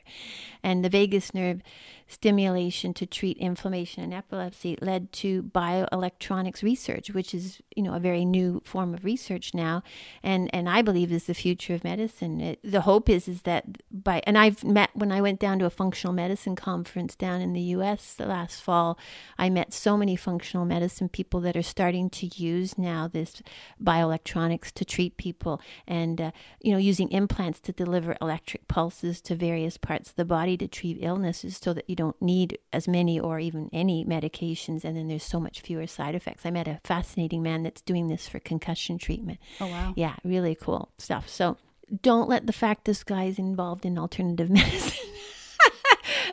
And 0.63 0.85
the 0.85 0.89
vagus 0.89 1.33
nerve 1.33 1.63
stimulation 2.09 2.93
to 2.93 3.07
treat 3.07 3.39
inflammation 3.39 4.03
and 4.03 4.13
epilepsy 4.13 4.77
led 4.83 5.11
to 5.13 5.43
bioelectronics 5.43 6.63
research, 6.63 7.11
which 7.11 7.33
is 7.33 7.63
you 7.75 7.83
know 7.83 7.95
a 7.95 8.01
very 8.01 8.25
new 8.25 8.61
form 8.65 8.93
of 8.93 9.05
research 9.05 9.55
now, 9.55 9.83
and 10.23 10.51
and 10.53 10.69
I 10.69 10.83
believe 10.83 11.11
is 11.13 11.25
the 11.25 11.35
future 11.35 11.75
of 11.75 11.85
medicine. 11.85 12.41
It, 12.41 12.61
the 12.63 12.83
hope 12.83 13.09
is 13.09 13.29
is 13.29 13.43
that 13.43 13.65
by 13.91 14.23
and 14.27 14.37
I've 14.37 14.63
met 14.65 14.91
when 14.95 15.13
I 15.13 15.21
went 15.21 15.41
down 15.41 15.59
to 15.61 15.67
a 15.67 15.71
functional 15.71 16.13
medicine 16.13 16.57
conference 16.57 17.15
down 17.15 17.41
in 17.41 17.53
the 17.53 17.61
U.S. 17.77 18.17
last 18.19 18.61
fall, 18.61 18.99
I 19.39 19.49
met 19.49 19.73
so 19.73 19.97
many 19.97 20.17
functional 20.17 20.67
medicine 20.67 21.09
people 21.09 21.41
that 21.41 21.57
are 21.57 21.63
starting 21.63 22.11
to 22.11 22.27
use 22.27 22.72
now 22.79 23.09
this 23.09 23.43
bioelectronics 23.83 24.73
to 24.73 24.85
treat 24.85 25.17
people, 25.17 25.61
and 25.87 26.21
uh, 26.21 26.31
you 26.61 26.73
know 26.73 26.79
using 26.79 27.11
implants 27.11 27.61
to 27.61 27.73
deliver 27.73 28.17
electric 28.21 28.69
pulses 28.69 29.21
to 29.23 29.35
various 29.35 29.77
parts 29.77 30.11
of 30.11 30.17
the 30.17 30.25
body 30.25 30.57
to 30.57 30.69
treat 30.69 30.99
illnesses, 31.01 31.59
so 31.63 31.73
that 31.73 31.89
you 31.89 31.97
don't 31.97 32.21
need 32.21 32.59
as 32.73 32.89
many 32.89 33.19
or 33.19 33.39
even 33.39 33.69
any 33.73 34.05
medications, 34.05 34.85
and 34.85 34.97
then 34.97 35.09
there's 35.09 35.25
so 35.25 35.41
much 35.41 35.61
fewer 35.61 35.87
side 35.87 36.15
effects. 36.15 36.47
I 36.47 36.51
met 36.51 36.69
a 36.69 36.81
fascinating 36.85 37.43
man 37.43 37.63
that's 37.63 37.81
doing 37.81 38.09
this 38.09 38.29
for 38.29 38.39
concussion 38.39 38.99
treatment. 38.99 39.39
Oh, 39.61 39.67
wow. 39.67 39.93
Yeah, 39.97 40.17
really 40.25 40.55
cool 40.55 40.91
stuff. 40.99 41.29
So 41.29 41.57
don't 42.01 42.29
let 42.29 42.47
the 42.47 42.53
fact 42.53 42.85
this 42.85 43.05
guy's 43.05 43.39
involved 43.39 43.85
in 43.85 43.99
alternative 43.99 44.51
medicine 44.51 45.09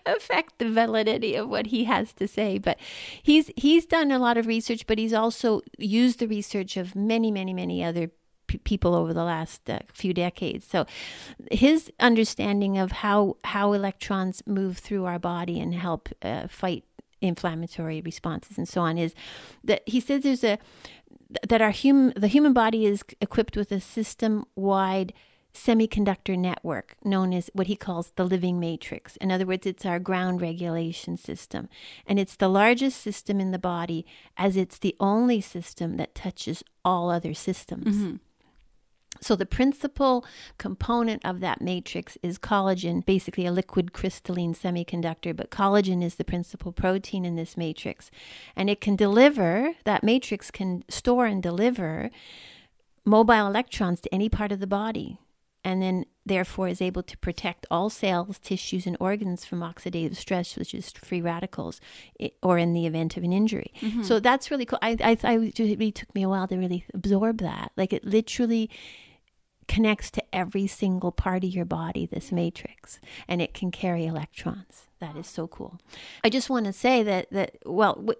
affect 0.06 0.60
the 0.60 0.70
validity 0.70 1.36
of 1.36 1.50
what 1.50 1.68
he 1.68 1.86
has 1.86 2.14
to 2.14 2.28
say. 2.28 2.58
But 2.58 2.78
he's 3.22 3.52
he's 3.56 3.86
done 3.86 4.12
a 4.12 4.20
lot 4.20 4.38
of 4.38 4.48
research, 4.48 4.88
but 4.88 4.98
he's 4.98 5.14
also 5.14 5.62
used 5.78 6.20
the 6.20 6.28
research 6.28 6.78
of 6.78 6.96
many, 6.96 7.32
many, 7.32 7.54
many 7.54 7.84
other 7.84 8.12
people 8.64 8.96
over 8.96 9.14
the 9.14 9.24
last 9.24 9.70
uh, 9.70 9.80
few 9.94 10.14
decades. 10.14 10.66
So 10.66 10.86
his 11.52 11.92
understanding 12.00 12.78
of 12.78 12.92
how 12.92 13.38
how 13.44 13.74
electrons 13.74 14.42
move 14.46 14.78
through 14.78 15.06
our 15.06 15.20
body 15.20 15.60
and 15.60 15.74
help 15.74 16.10
uh, 16.22 16.48
fight 16.48 16.84
inflammatory 17.22 18.00
responses 18.02 18.58
and 18.58 18.68
so 18.68 18.80
on 18.80 18.98
is 18.98 19.14
that 19.62 19.82
he 19.86 20.00
says 20.00 20.24
there's 20.24 20.44
a 20.44 20.58
that 21.48 21.62
our 21.62 21.72
human 21.72 22.14
the 22.16 22.28
human 22.28 22.54
body 22.54 22.86
is 22.86 23.04
equipped 23.22 23.58
with 23.58 23.72
a 23.72 23.80
system 23.80 24.46
wide 24.56 25.14
semiconductor 25.54 26.38
network 26.38 26.96
known 27.04 27.34
as 27.34 27.50
what 27.54 27.68
he 27.68 27.76
calls 27.76 28.12
the 28.16 28.26
living 28.26 28.60
matrix. 28.60 29.16
In 29.18 29.32
other 29.32 29.46
words, 29.46 29.66
it's 29.66 29.86
our 29.86 30.00
ground 30.00 30.42
regulation 30.42 31.18
system. 31.18 31.70
And 32.06 32.20
it's 32.20 32.36
the 32.36 32.48
largest 32.50 33.02
system 33.02 33.40
in 33.40 33.52
the 33.52 33.60
body 33.60 34.06
as 34.38 34.56
it's 34.56 34.78
the 34.78 34.96
only 35.00 35.42
system 35.42 35.98
that 35.98 36.16
touches 36.16 36.64
all 36.86 37.10
other 37.10 37.34
systems. 37.34 37.96
Mm-hmm. 37.96 38.16
So 39.22 39.36
the 39.36 39.46
principal 39.46 40.24
component 40.58 41.26
of 41.26 41.42
that 41.42 41.62
matrix 41.62 42.18
is 42.24 42.40
collagen, 42.40 43.06
basically 43.06 43.46
a 43.46 43.52
liquid 43.52 43.92
crystalline 43.92 44.54
semiconductor, 44.54 45.36
but 45.36 45.50
collagen 45.50 46.02
is 46.02 46.16
the 46.16 46.24
principal 46.24 46.72
protein 46.72 47.26
in 47.26 47.36
this 47.36 47.58
matrix. 47.58 48.12
And 48.56 48.70
it 48.70 48.80
can 48.80 48.96
deliver, 48.96 49.74
that 49.84 50.04
matrix 50.04 50.52
can 50.52 50.86
store 50.88 51.26
and 51.26 51.44
deliver 51.44 52.12
mobile 53.04 53.48
electrons 53.48 54.00
to 54.02 54.14
any 54.14 54.30
part 54.30 54.52
of 54.52 54.60
the 54.60 54.68
body 54.68 55.18
and 55.64 55.82
then 55.82 56.06
therefore 56.26 56.68
is 56.68 56.82
able 56.82 57.04
to 57.04 57.18
protect 57.18 57.66
all 57.70 57.90
cells, 57.90 58.40
tissues, 58.40 58.86
and 58.86 58.96
organs 59.00 59.46
from 59.46 59.62
oxidative 59.62 60.16
stress, 60.16 60.56
which 60.56 60.74
is 60.74 60.92
free 60.92 61.22
radicals, 61.22 61.82
or 62.42 62.58
in 62.58 62.74
the 62.74 62.86
event 62.86 63.18
of 63.18 63.24
an 63.24 63.34
injury. 63.34 63.74
Mm-hmm. 63.82 64.04
So 64.04 64.20
that's 64.20 64.52
really 64.52 64.66
cool. 64.66 64.80
I, 64.82 64.98
I, 65.02 65.18
I, 65.24 65.38
it 65.38 65.60
really 65.60 65.92
took 65.92 66.14
me 66.14 66.24
a 66.24 66.30
while 66.30 66.48
to 66.48 66.58
really 66.58 66.86
absorb 66.94 67.40
that. 67.40 67.72
Like 67.76 67.94
it 67.94 68.06
literally 68.06 68.70
connects 69.68 70.10
to 70.12 70.36
every 70.36 70.68
single 70.68 71.12
part 71.12 71.44
of 71.44 71.52
your 71.52 71.66
body, 71.66 72.06
this 72.06 72.32
matrix, 72.32 73.00
and 73.28 73.42
it 73.42 73.54
can 73.54 73.72
carry 73.72 74.06
electrons. 74.06 74.88
That 75.00 75.16
is 75.16 75.28
so 75.28 75.48
cool. 75.48 75.80
I 76.26 76.30
just 76.30 76.50
want 76.50 76.66
to 76.66 76.74
say 76.74 77.04
that 77.04 77.30
that 77.32 77.58
well, 77.66 77.96
w- 77.96 78.20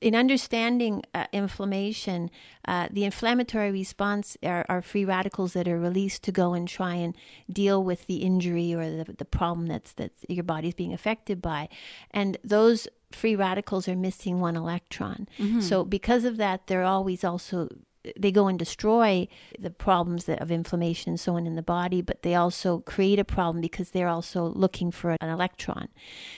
in 0.00 0.14
understanding 0.14 1.02
uh, 1.12 1.26
inflammation, 1.32 2.30
uh, 2.68 2.88
the 2.90 3.04
inflammatory 3.04 3.72
response 3.72 4.36
are, 4.44 4.64
are, 4.68 4.80
free 4.80 5.04
radicals 5.04 5.54
that 5.54 5.66
are 5.66 5.78
released 5.78 6.22
to 6.24 6.32
go 6.32 6.52
and 6.52 6.68
try 6.68 6.94
and 6.94 7.16
deal 7.52 7.82
with 7.82 8.06
the 8.06 8.18
injury 8.18 8.72
or 8.72 9.04
the, 9.04 9.12
the 9.12 9.24
problem 9.24 9.66
that's 9.66 9.92
that 9.94 10.12
your 10.28 10.44
body's 10.44 10.74
being 10.74 10.92
affected 10.92 11.42
by, 11.42 11.68
and 12.12 12.38
those 12.44 12.86
free 13.10 13.34
radicals 13.34 13.88
are 13.88 13.96
missing 13.96 14.38
one 14.38 14.56
electron. 14.56 15.28
Mm-hmm. 15.36 15.60
So 15.60 15.84
because 15.84 16.24
of 16.24 16.36
that, 16.36 16.68
they're 16.68 16.84
always 16.84 17.24
also 17.24 17.68
they 18.16 18.32
go 18.32 18.46
and 18.46 18.58
destroy 18.58 19.28
the 19.58 19.70
problems 19.70 20.24
that, 20.24 20.40
of 20.40 20.50
inflammation 20.50 21.10
and 21.10 21.20
so 21.20 21.36
on 21.36 21.46
in 21.46 21.56
the 21.56 21.62
body, 21.62 22.00
but 22.00 22.22
they 22.22 22.34
also 22.34 22.78
create 22.80 23.18
a 23.18 23.24
problem 23.24 23.60
because 23.60 23.90
they're 23.90 24.08
also 24.08 24.44
looking 24.46 24.90
for 24.90 25.16
an 25.20 25.28
electron. 25.28 25.88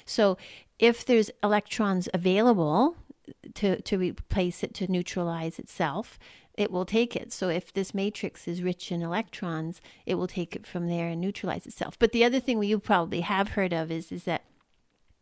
So 0.05 0.37
if 0.79 1.05
there's 1.05 1.31
electrons 1.43 2.09
available 2.13 2.97
to, 3.55 3.81
to 3.83 3.99
replace 3.99 4.63
it, 4.63 4.75
to 4.75 4.91
neutralize 4.91 5.59
itself, 5.59 6.19
it 6.55 6.71
will 6.71 6.85
take 6.85 7.17
it. 7.17 7.33
So 7.33 7.49
if 7.49 7.73
this 7.73 7.95
matrix 7.95 8.47
is 8.47 8.63
rich 8.63 8.93
in 8.93 9.01
electrons, 9.01 9.81
it 10.05 10.17
will 10.17 10.27
take 10.27 10.55
it 10.55 10.67
from 10.67 10.89
there 10.89 11.09
and 11.09 11.21
neutralize 11.21 11.67
itself. 11.67 11.99
But 11.99 12.13
the 12.13 12.25
other 12.25 12.41
thing 12.41 12.63
you 12.63 12.79
probably 12.79 13.21
have 13.21 13.51
heard 13.51 13.73
of 13.73 13.91
is, 13.91 14.13
is 14.13 14.25
that 14.25 14.43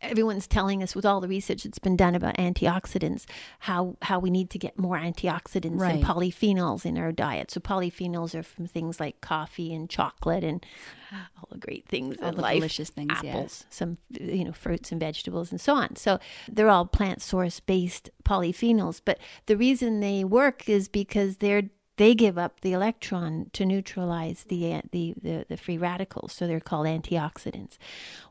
everyone's 0.02 0.46
telling 0.46 0.82
us 0.82 0.94
with 0.94 1.04
all 1.04 1.20
the 1.20 1.28
research 1.28 1.64
that's 1.64 1.78
been 1.78 1.96
done 1.96 2.14
about 2.14 2.36
antioxidants 2.36 3.26
how 3.60 3.96
how 4.02 4.18
we 4.18 4.30
need 4.30 4.50
to 4.50 4.58
get 4.58 4.78
more 4.78 4.96
antioxidants 4.96 5.80
right. 5.80 5.96
and 5.96 6.04
polyphenols 6.04 6.84
in 6.84 6.96
our 6.96 7.12
diet 7.12 7.50
so 7.50 7.60
polyphenols 7.60 8.34
are 8.34 8.42
from 8.42 8.66
things 8.66 8.98
like 9.00 9.20
coffee 9.20 9.74
and 9.74 9.90
chocolate 9.90 10.44
and 10.44 10.64
all 11.12 11.48
the 11.50 11.58
great 11.58 11.86
things 11.86 12.16
all 12.22 12.28
in 12.28 12.36
the 12.36 12.42
life 12.42 12.56
delicious 12.56 12.90
things 12.90 13.12
apples 13.12 13.64
yeah. 13.64 13.66
some 13.70 13.98
you 14.10 14.44
know 14.44 14.52
fruits 14.52 14.90
and 14.90 15.00
vegetables 15.00 15.50
and 15.50 15.60
so 15.60 15.74
on 15.74 15.94
so 15.96 16.18
they're 16.48 16.70
all 16.70 16.86
plant 16.86 17.20
source 17.20 17.60
based 17.60 18.10
polyphenols 18.24 19.00
but 19.04 19.18
the 19.46 19.56
reason 19.56 20.00
they 20.00 20.24
work 20.24 20.68
is 20.68 20.88
because 20.88 21.38
they're 21.38 21.64
they 22.00 22.14
give 22.14 22.38
up 22.38 22.62
the 22.62 22.72
electron 22.72 23.50
to 23.52 23.66
neutralize 23.66 24.44
the, 24.44 24.80
the, 24.90 25.14
the, 25.20 25.44
the, 25.50 25.56
free 25.58 25.76
radicals. 25.76 26.32
So 26.32 26.46
they're 26.46 26.58
called 26.58 26.86
antioxidants. 26.86 27.76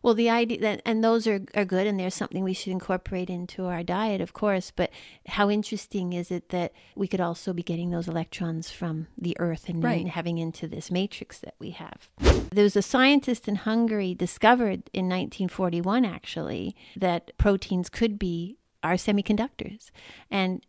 Well, 0.01 0.15
the 0.15 0.27
idea 0.27 0.59
that, 0.61 0.81
and 0.87 1.03
those 1.03 1.27
are, 1.27 1.41
are 1.53 1.65
good 1.65 1.85
and 1.85 1.99
there's 1.99 2.15
something 2.15 2.43
we 2.43 2.55
should 2.55 2.71
incorporate 2.71 3.29
into 3.29 3.65
our 3.65 3.83
diet, 3.83 4.21
of 4.21 4.33
course. 4.33 4.71
But 4.75 4.89
how 5.27 5.51
interesting 5.51 6.13
is 6.13 6.31
it 6.31 6.49
that 6.49 6.73
we 6.95 7.07
could 7.07 7.21
also 7.21 7.53
be 7.53 7.61
getting 7.61 7.91
those 7.91 8.07
electrons 8.07 8.71
from 8.71 9.05
the 9.15 9.37
earth 9.39 9.69
and, 9.69 9.83
right. 9.83 10.07
having 10.07 10.39
into 10.39 10.67
this 10.67 10.89
matrix 10.89 11.37
that 11.37 11.53
we 11.59 11.69
have? 11.69 12.09
There 12.51 12.63
was 12.63 12.75
a 12.75 12.81
scientist 12.81 13.47
in 13.47 13.53
Hungary 13.53 14.15
discovered 14.15 14.89
in 14.93 15.05
1941 15.05 16.05
actually 16.05 16.75
that 16.95 17.37
proteins 17.37 17.87
could 17.87 18.17
be 18.17 18.57
are 18.81 18.93
semiconductors. 18.93 19.91
And 20.31 20.65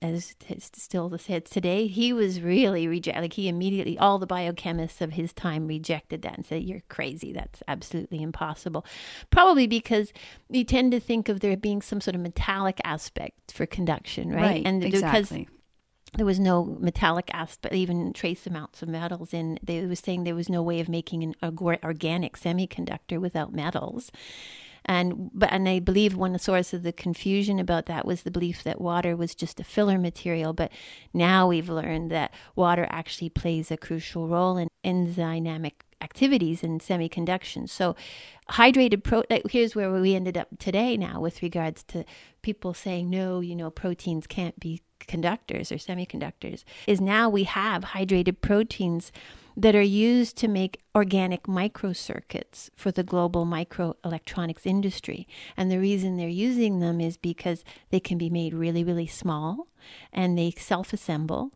as 0.00 0.34
still 0.72 1.16
said 1.18 1.44
today, 1.44 1.86
he 1.86 2.12
was 2.12 2.40
really 2.40 2.88
reject. 2.88 3.18
Like 3.18 3.34
he 3.34 3.48
immediately, 3.48 3.98
all 3.98 4.18
the 4.18 4.26
biochemists 4.26 5.00
of 5.00 5.12
his 5.12 5.32
time 5.32 5.66
rejected 5.66 6.22
that 6.22 6.36
and 6.36 6.46
said, 6.46 6.62
"You're 6.62 6.82
crazy. 6.88 7.32
That's 7.32 7.62
absolutely 7.68 8.22
impossible." 8.22 8.86
Probably 9.30 9.66
because 9.66 10.12
you 10.48 10.64
tend 10.64 10.92
to 10.92 11.00
think 11.00 11.28
of 11.28 11.40
there 11.40 11.56
being 11.56 11.82
some 11.82 12.00
sort 12.00 12.14
of 12.14 12.22
metallic 12.22 12.80
aspect 12.84 13.52
for 13.52 13.66
conduction, 13.66 14.30
right? 14.30 14.40
right 14.40 14.62
and 14.64 14.82
exactly. 14.82 15.20
because 15.20 15.54
there 16.14 16.26
was 16.26 16.40
no 16.40 16.64
metallic 16.64 17.30
aspect, 17.34 17.74
even 17.74 18.14
trace 18.14 18.46
amounts 18.46 18.82
of 18.82 18.88
metals 18.88 19.34
in. 19.34 19.58
They 19.62 19.84
was 19.84 20.00
saying 20.00 20.24
there 20.24 20.34
was 20.34 20.48
no 20.48 20.62
way 20.62 20.80
of 20.80 20.88
making 20.88 21.22
an 21.22 21.34
organic 21.42 22.38
semiconductor 22.38 23.20
without 23.20 23.52
metals 23.52 24.10
and 24.88 25.30
but 25.34 25.52
and 25.52 25.68
I 25.68 25.78
believe 25.80 26.16
one 26.16 26.38
source 26.38 26.72
of 26.72 26.82
the 26.82 26.92
confusion 26.92 27.58
about 27.60 27.86
that 27.86 28.06
was 28.06 28.22
the 28.22 28.30
belief 28.30 28.64
that 28.64 28.80
water 28.80 29.14
was 29.14 29.34
just 29.34 29.60
a 29.60 29.64
filler 29.64 29.98
material. 29.98 30.54
But 30.54 30.72
now 31.12 31.46
we've 31.46 31.68
learned 31.68 32.10
that 32.10 32.32
water 32.56 32.88
actually 32.90 33.28
plays 33.28 33.70
a 33.70 33.76
crucial 33.76 34.26
role 34.26 34.56
in 34.56 34.68
enzymatic 34.84 35.72
activities 36.00 36.62
in 36.62 36.78
semiconduction. 36.78 37.68
So, 37.68 37.96
hydrated 38.50 39.02
pro. 39.02 39.24
Here's 39.50 39.76
where 39.76 39.92
we 39.92 40.14
ended 40.14 40.38
up 40.38 40.48
today. 40.58 40.96
Now, 40.96 41.20
with 41.20 41.42
regards 41.42 41.82
to 41.84 42.06
people 42.40 42.72
saying 42.72 43.10
no, 43.10 43.40
you 43.40 43.54
know, 43.54 43.70
proteins 43.70 44.26
can't 44.26 44.58
be 44.58 44.80
conductors 45.00 45.70
or 45.70 45.76
semiconductors, 45.76 46.64
is 46.86 47.00
now 47.00 47.28
we 47.28 47.44
have 47.44 47.82
hydrated 47.84 48.40
proteins 48.40 49.12
that 49.58 49.74
are 49.74 49.82
used 49.82 50.36
to 50.36 50.46
make 50.46 50.80
organic 50.94 51.42
microcircuits 51.42 52.70
for 52.76 52.92
the 52.92 53.02
global 53.02 53.44
microelectronics 53.44 54.64
industry. 54.64 55.26
And 55.56 55.68
the 55.68 55.80
reason 55.80 56.16
they're 56.16 56.28
using 56.28 56.78
them 56.78 57.00
is 57.00 57.16
because 57.16 57.64
they 57.90 57.98
can 57.98 58.18
be 58.18 58.30
made 58.30 58.54
really, 58.54 58.84
really 58.84 59.08
small 59.08 59.66
and 60.12 60.38
they 60.38 60.52
self 60.52 60.92
assemble 60.92 61.50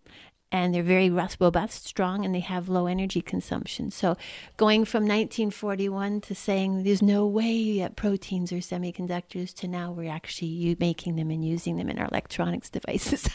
and 0.51 0.75
they're 0.75 0.83
very 0.83 1.09
robust, 1.09 1.87
strong, 1.87 2.25
and 2.25 2.35
they 2.35 2.41
have 2.41 2.69
low 2.69 2.87
energy 2.87 3.23
consumption. 3.23 3.91
So, 3.91 4.19
going 4.59 4.85
from 4.85 5.05
1941 5.05 6.21
to 6.23 6.35
saying 6.35 6.83
there's 6.83 7.01
no 7.01 7.27
way 7.27 7.79
that 7.79 7.97
proteins 7.97 8.53
are 8.53 8.57
semiconductors 8.57 9.55
to 9.55 9.69
now 9.69 9.93
we're 9.93 10.13
actually 10.13 10.77
making 10.79 11.17
them 11.17 11.31
and 11.31 11.43
using 11.43 11.77
them 11.77 11.89
in 11.89 11.99
our 11.99 12.09
electronics 12.09 12.69
devices. 12.79 13.29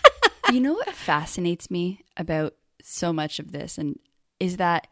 you 0.52 0.60
know 0.60 0.74
what 0.74 0.94
fascinates 0.94 1.72
me 1.72 2.02
about 2.18 2.54
so 2.84 3.12
much 3.12 3.40
of 3.40 3.52
this, 3.52 3.80
and 3.80 3.98
is 4.40 4.58
that 4.58 4.88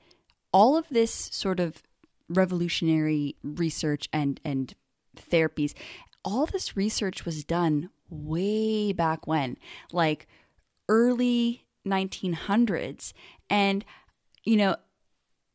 all 0.52 0.78
of 0.78 0.88
this 0.90 1.12
sort 1.12 1.60
of 1.60 1.84
revolutionary 2.30 3.36
research 3.44 4.10
and 4.12 4.40
and 4.44 4.74
therapies 5.16 5.74
all 6.24 6.46
this 6.46 6.76
research 6.76 7.24
was 7.24 7.44
done 7.44 7.90
way 8.10 8.92
back 8.92 9.28
when 9.28 9.58
like 9.92 10.28
early 10.90 11.66
1900s 11.88 13.14
and 13.50 13.86
you 14.44 14.58
know 14.58 14.76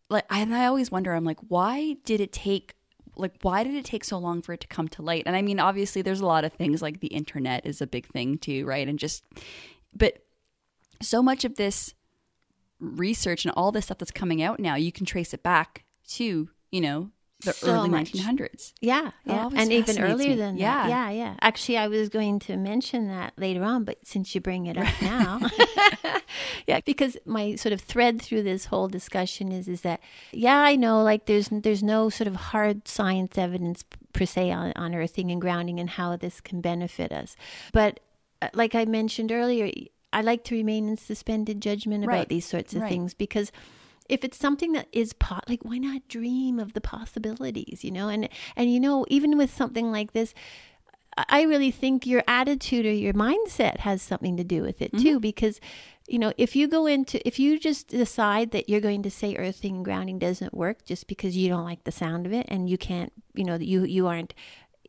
like 0.09 0.25
and 0.31 0.55
I 0.55 0.67
always 0.67 0.91
wonder 0.91 1.13
I'm 1.13 1.25
like 1.25 1.41
why 1.49 1.97
did 2.05 2.21
it 2.21 2.33
take 2.33 2.75
like 3.17 3.35
why 3.43 3.65
did 3.65 3.75
it 3.75 3.85
take 3.85 4.05
so 4.05 4.17
long 4.19 4.41
for 4.43 4.53
it 4.53 4.61
to 4.61 4.69
come 4.69 4.89
to 4.89 5.03
light? 5.03 5.25
And 5.27 5.37
I 5.37 5.43
mean 5.43 5.59
obviously 5.59 6.03
there's 6.03 6.21
a 6.21 6.27
lot 6.27 6.45
of 6.45 6.53
things 6.53 6.81
like 6.81 7.01
the 7.01 7.09
internet 7.09 7.67
is 7.67 7.81
a 7.81 7.87
big 7.87 8.07
thing 8.07 8.39
too 8.39 8.65
right? 8.65 8.89
And 8.89 8.99
just 8.99 9.25
but 9.95 10.19
so 11.03 11.23
much 11.23 11.45
of 11.45 11.57
this 11.57 11.95
research 12.81 13.45
and 13.45 13.53
all 13.57 13.73
this 13.73 13.87
stuff 13.87 13.99
that's 13.99 14.11
coming 14.11 14.43
out 14.43 14.59
now, 14.59 14.75
you 14.75 14.93
can 14.93 15.07
trace 15.07 15.33
it 15.35 15.43
back 15.43 15.85
to, 16.09 16.49
you 16.71 16.81
know, 16.81 17.11
the 17.45 17.53
so 17.53 17.73
early 17.73 17.89
much. 17.89 18.13
1900s. 18.13 18.73
Yeah, 18.81 19.11
yeah. 19.25 19.49
and 19.55 19.73
even 19.73 20.01
earlier 20.01 20.31
me. 20.31 20.35
than 20.37 20.57
yeah. 20.57 20.83
that. 20.83 20.89
Yeah, 20.89 21.11
yeah. 21.11 21.35
Actually, 21.41 21.79
I 21.79 21.89
was 21.89 22.09
going 22.09 22.39
to 22.41 22.57
mention 22.57 23.09
that 23.09 23.33
later 23.37 23.65
on, 23.65 23.85
but 23.85 23.99
since 24.05 24.35
you 24.35 24.41
bring 24.41 24.67
it 24.67 24.77
up 24.77 24.93
now, 25.03 25.41
yeah, 26.67 26.81
because 26.85 27.17
my 27.25 27.55
sort 27.55 27.73
of 27.73 27.81
thread 27.81 28.21
through 28.21 28.43
this 28.43 28.67
whole 28.67 28.89
discussion 28.89 29.53
is 29.53 29.69
is 29.69 29.81
that 29.83 30.01
yeah, 30.33 30.59
I 30.59 30.77
know 30.77 31.03
like 31.03 31.27
there's 31.27 31.49
there's 31.51 31.83
no 31.83 32.11
sort 32.11 32.29
of 32.29 32.37
hard 32.37 32.87
science 32.87 33.39
evidence 33.39 33.85
per 34.13 34.27
se 34.27 34.51
on, 34.51 34.73
on 34.77 34.95
earthing 34.95 35.31
and 35.31 35.41
grounding 35.41 35.81
and 35.81 35.91
how 35.91 36.17
this 36.17 36.41
can 36.41 36.61
benefit 36.61 37.13
us, 37.13 37.37
but 37.73 38.01
uh, 38.43 38.49
like 38.55 38.75
I 38.75 38.85
mentioned 38.85 39.33
earlier, 39.33 39.71
I 40.13 40.23
like 40.23 40.45
to 40.45 40.55
remain 40.55 40.89
in 40.89 40.97
suspended 40.97 41.61
judgment 41.61 42.05
about 42.05 42.13
right. 42.13 42.29
these 42.29 42.47
sorts 42.47 42.75
of 42.75 42.83
right. 42.83 42.89
things 42.89 43.15
because 43.15 43.53
if 44.11 44.25
it's 44.25 44.37
something 44.37 44.73
that 44.73 44.89
is 44.93 45.13
pot 45.15 45.45
like 45.49 45.65
why 45.65 45.79
not 45.79 46.07
dream 46.09 46.59
of 46.59 46.73
the 46.73 46.81
possibilities 46.81 47.85
you 47.85 47.91
know 47.91 48.09
and 48.09 48.29
and 48.57 48.73
you 48.73 48.81
know 48.81 49.07
even 49.09 49.39
with 49.39 49.55
something 49.55 49.93
like 49.93 50.13
this 50.13 50.35
i 51.29 51.43
really 51.43 51.71
think 51.71 52.07
your 52.07 52.23
attitude 52.27 52.85
or 52.85 52.93
your 52.93 53.13
mindset 53.13 53.79
has 53.79 54.03
something 54.03 54.37
to 54.37 54.45
do 54.45 54.63
with 54.63 54.83
it 54.83 54.91
too 54.93 54.99
mm-hmm. 54.99 55.19
because 55.19 55.61
you 56.09 56.19
know 56.19 56.33
if 56.37 56.57
you 56.57 56.67
go 56.67 56.87
into 56.87 57.25
if 57.27 57.39
you 57.39 57.59
just 57.59 57.89
decide 57.89 58.51
that 58.51 58.69
you're 58.69 58.81
going 58.81 59.03
to 59.03 59.11
say 59.11 59.37
earthing 59.37 59.77
and 59.77 59.85
grounding 59.85 60.19
doesn't 60.19 60.53
work 60.53 60.85
just 60.85 61.07
because 61.07 61.37
you 61.37 61.49
don't 61.49 61.65
like 61.65 61.85
the 61.85 61.93
sound 61.93 62.27
of 62.27 62.33
it 62.33 62.47
and 62.49 62.69
you 62.69 62.77
can't 62.77 63.13
you 63.35 63.45
know 63.45 63.55
you 63.55 63.85
you 63.85 64.09
aren't 64.09 64.35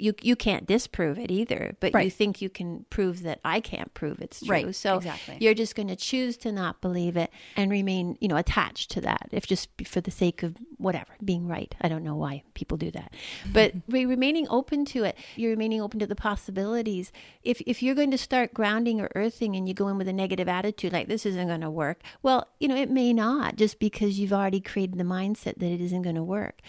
you 0.02 0.16
you 0.22 0.36
can't 0.36 0.66
disprove 0.66 1.20
it 1.20 1.30
either, 1.30 1.76
but 1.80 1.94
right. 1.94 2.06
you 2.06 2.12
think 2.12 2.42
you 2.42 2.50
can 2.50 2.86
prove 2.90 3.22
that 3.24 3.40
I 3.46 3.60
can't 3.60 3.94
prove 3.94 4.20
it's 4.20 4.40
true. 4.40 4.50
Right. 4.50 4.76
So 4.76 4.98
exactly. 4.98 5.38
you're 5.40 5.54
just 5.54 5.76
going 5.76 5.88
to 5.90 5.96
choose 5.96 6.38
to 6.38 6.52
not 6.52 6.82
believe 6.82 7.16
it 7.16 7.32
and 7.56 7.70
remain, 7.70 8.18
you 8.20 8.28
know, 8.28 8.36
attached 8.36 8.90
to 8.92 9.02
that, 9.02 9.30
if 9.32 9.46
just 9.46 9.70
for 9.86 10.02
the 10.02 10.12
sake 10.12 10.42
of 10.44 10.56
whatever 10.78 11.14
being 11.24 11.48
right. 11.48 11.74
I 11.82 11.88
don't 11.88 12.04
know 12.04 12.16
why 12.16 12.44
people 12.56 12.78
do 12.78 12.90
that, 12.92 13.14
but 13.54 13.74
remaining 13.88 14.48
open 14.50 14.86
to 14.86 15.04
it, 15.04 15.16
you're 15.36 15.52
remaining 15.52 15.82
open 15.82 16.00
to 16.00 16.08
the 16.08 16.16
possibilities. 16.16 17.12
If 17.44 17.62
if 17.68 17.84
you're 17.84 17.96
going 17.96 18.12
to 18.12 18.18
start 18.18 18.54
grounding 18.54 19.00
or 19.00 19.10
earthing 19.14 19.56
and 19.56 19.68
you 19.68 19.74
go 19.74 19.88
in 19.88 19.98
with 19.98 20.08
a 20.08 20.14
negative 20.14 20.50
attitude, 20.50 20.94
like 20.94 21.08
this 21.08 21.26
isn't 21.26 21.48
going 21.48 21.62
to 21.62 21.70
work, 21.70 22.02
well, 22.24 22.48
you 22.60 22.68
know, 22.68 22.76
it 22.76 22.90
may 22.90 23.14
not, 23.14 23.56
just 23.56 23.80
because 23.80 24.20
you've 24.20 24.34
already 24.34 24.60
created 24.60 24.98
the 24.98 25.04
mindset 25.04 25.60
that 25.60 25.72
it 25.72 25.82
isn't 25.82 26.02
going 26.02 26.16
to 26.16 26.24
work. 26.24 26.62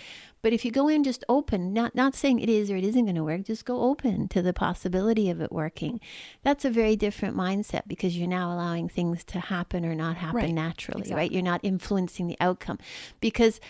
But 0.43 0.53
if 0.53 0.65
you 0.65 0.73
go 0.73 0.89
in 0.89 1.05
just 1.05 1.25
open, 1.29 1.73
not 1.73 1.95
not 1.95 2.15
saying 2.17 2.41
it 2.41 2.49
is 2.49 2.71
or 2.71 2.77
it 2.77 2.85
isn't 2.85 3.05
going 3.05 3.15
to 3.15 3.23
work, 3.25 3.45
just 3.45 3.65
go 3.65 3.83
open 3.83 4.27
to 4.29 4.43
the 4.43 4.53
possibility 4.53 5.31
of 5.31 5.41
it 5.41 5.53
working. 5.53 6.01
That's 6.43 6.65
a 6.65 6.71
very 6.71 6.97
different 6.97 7.37
mindset 7.37 7.83
because 7.87 8.19
you're 8.19 8.27
now 8.29 8.53
allowing 8.53 8.89
things 8.89 9.23
to 9.25 9.39
happen 9.39 9.85
or 9.85 9.95
not 9.95 10.17
happen 10.17 10.37
Right. 10.37 10.53
naturally, 10.55 11.03
Exactly. 11.03 11.17
right? 11.17 11.33
You're 11.33 11.43
not 11.43 11.61
influencing 11.63 12.27
the 12.27 12.37
outcome. 12.41 12.79
Because 13.21 13.61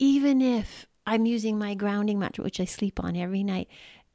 even 0.00 0.42
if 0.42 0.86
I'm 1.06 1.24
using 1.24 1.56
my 1.58 1.74
grounding 1.74 2.18
mattress, 2.18 2.44
which 2.44 2.60
I 2.60 2.64
sleep 2.64 3.02
on 3.02 3.16
every 3.16 3.44
night, 3.44 3.68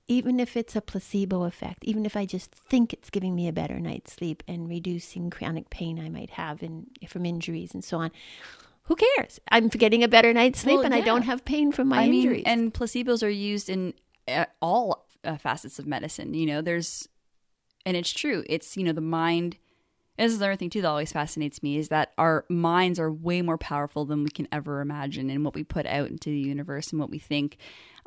even 0.08 0.42
if 0.42 0.58
it's 0.58 0.76
a 0.76 0.82
placebo 0.82 1.44
effect, 1.44 1.86
even 1.86 2.06
if 2.06 2.18
I 2.18 2.26
just 2.26 2.54
think 2.54 2.92
it's 2.92 3.10
giving 3.10 3.34
me 3.34 3.48
a 3.48 3.54
better 3.54 3.80
night's 3.80 4.12
sleep 4.12 4.44
and 4.48 4.68
reducing 4.68 5.30
chronic 5.30 5.70
pain 5.70 5.98
I 6.00 6.10
might 6.10 6.32
have 6.32 6.62
in, 6.62 6.88
from 7.08 7.26
injuries 7.26 7.74
and 7.74 7.84
so 7.84 7.98
on, 8.00 8.12
who 8.86 8.96
cares? 8.96 9.39
I'm 9.50 9.69
getting 9.69 10.04
a 10.04 10.08
better 10.08 10.34
night's 10.34 10.60
sleep 10.60 10.78
Well, 10.78 10.86
and 10.86 10.93
I 10.93 11.02
don't 11.02 11.24
have 11.24 11.46
pain 11.46 11.72
from 11.72 11.89
my 11.89 12.02
I 12.02 12.10
mean, 12.10 12.43
and 12.46 12.74
placebos 12.74 13.24
are 13.24 13.30
used 13.30 13.69
in 13.69 13.93
uh, 14.28 14.46
all 14.62 15.08
uh, 15.24 15.38
facets 15.38 15.80
of 15.80 15.88
medicine. 15.88 16.34
You 16.34 16.46
know, 16.46 16.62
there's, 16.62 17.08
and 17.86 17.96
it's 17.96 18.12
true. 18.12 18.43
It's 18.48 18.76
you 18.76 18.84
know 18.84 18.91
the 18.91 19.02
mind. 19.02 19.58
and 20.17 20.26
This 20.26 20.34
is 20.34 20.39
another 20.39 20.58
thing 20.58 20.69
too 20.69 20.82
that 20.82 20.89
always 20.89 21.13
fascinates 21.13 21.63
me 21.63 21.78
is 21.78 21.88
that 21.89 22.12
our 22.17 22.46
minds 22.50 23.00
are 23.00 23.12
way 23.12 23.41
more 23.41 23.58
powerful 23.58 24.06
than 24.06 24.24
we 24.24 24.30
can 24.30 24.50
ever 24.52 24.82
imagine, 24.82 25.30
and 25.30 25.46
what 25.46 25.56
we 25.56 25.63
put 25.63 25.86
out 25.86 26.10
into 26.10 26.30
the 26.30 26.39
universe 26.39 26.91
and 26.91 27.00
what 27.00 27.10
we 27.10 27.19
think. 27.19 27.58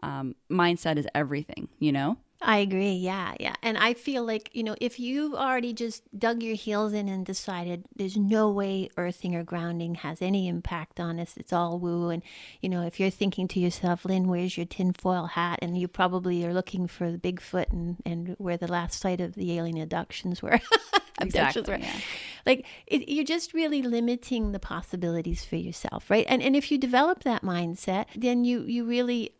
Um, 0.02 0.34
mindset 0.50 0.98
is 0.98 1.06
everything. 1.14 1.68
You 1.78 1.92
know. 1.92 2.18
I 2.46 2.58
agree. 2.58 2.92
Yeah, 2.92 3.34
yeah. 3.40 3.56
And 3.60 3.76
I 3.76 3.92
feel 3.92 4.24
like, 4.24 4.50
you 4.52 4.62
know, 4.62 4.76
if 4.80 5.00
you've 5.00 5.34
already 5.34 5.72
just 5.72 6.04
dug 6.16 6.44
your 6.44 6.54
heels 6.54 6.92
in 6.92 7.08
and 7.08 7.26
decided 7.26 7.86
there's 7.96 8.16
no 8.16 8.52
way 8.52 8.88
earthing 8.96 9.34
or 9.34 9.42
grounding 9.42 9.96
has 9.96 10.22
any 10.22 10.46
impact 10.46 11.00
on 11.00 11.18
us, 11.18 11.36
it's 11.36 11.52
all 11.52 11.80
woo. 11.80 12.08
And, 12.08 12.22
you 12.60 12.68
know, 12.68 12.86
if 12.86 13.00
you're 13.00 13.10
thinking 13.10 13.48
to 13.48 13.58
yourself, 13.58 14.04
Lynn, 14.04 14.28
where's 14.28 14.56
your 14.56 14.64
tinfoil 14.64 15.26
hat? 15.26 15.58
And 15.60 15.76
you 15.76 15.88
probably 15.88 16.46
are 16.46 16.54
looking 16.54 16.86
for 16.86 17.10
the 17.10 17.18
Bigfoot 17.18 17.72
and, 17.72 17.96
and 18.06 18.36
where 18.38 18.56
the 18.56 18.70
last 18.70 19.00
site 19.00 19.20
of 19.20 19.34
the 19.34 19.58
alien 19.58 19.78
abductions 19.78 20.40
were. 20.40 20.60
abductions 21.18 21.66
were. 21.66 21.78
yeah. 21.78 21.98
Like, 22.46 22.64
it, 22.86 23.08
you're 23.08 23.24
just 23.24 23.54
really 23.54 23.82
limiting 23.82 24.52
the 24.52 24.60
possibilities 24.60 25.44
for 25.44 25.56
yourself, 25.56 26.08
right? 26.08 26.26
And, 26.28 26.40
and 26.40 26.54
if 26.54 26.70
you 26.70 26.78
develop 26.78 27.24
that 27.24 27.42
mindset, 27.42 28.06
then 28.14 28.44
you, 28.44 28.62
you 28.62 28.84
really 28.84 29.32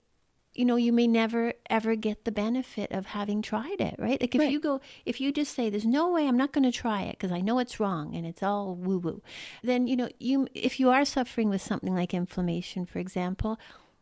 you 0.59 0.65
know, 0.65 0.77
you 0.77 0.93
may 0.93 1.07
never 1.07 1.53
ever 1.71 1.95
get 1.97 2.25
the 2.25 2.33
benefit 2.33 2.91
of 2.93 3.07
having 3.07 3.43
tried 3.43 3.81
it, 3.81 3.95
right? 3.99 4.21
Like 4.21 4.35
if 4.35 4.41
Right. 4.41 4.51
you 4.51 4.61
go, 4.61 4.81
if 5.05 5.21
you 5.21 5.33
just 5.33 5.55
say, 5.55 5.69
"There's 5.71 5.85
no 5.87 6.11
way 6.11 6.27
I'm 6.27 6.37
not 6.37 6.53
going 6.53 6.65
to 6.65 6.73
try 6.73 7.03
it 7.03 7.13
because 7.19 7.33
I 7.33 7.41
know 7.41 7.59
it's 7.59 7.79
wrong 7.81 8.15
and 8.15 8.27
it's 8.27 8.43
all 8.43 8.75
woo 8.75 8.99
woo," 8.99 9.23
then 9.63 9.87
you 9.87 9.97
know, 9.97 10.09
you 10.19 10.49
if 10.55 10.79
you 10.81 10.91
are 10.91 11.05
suffering 11.05 11.49
with 11.49 11.63
something 11.63 11.95
like 11.95 12.15
inflammation, 12.15 12.87
for 12.87 12.99
example, 12.99 13.59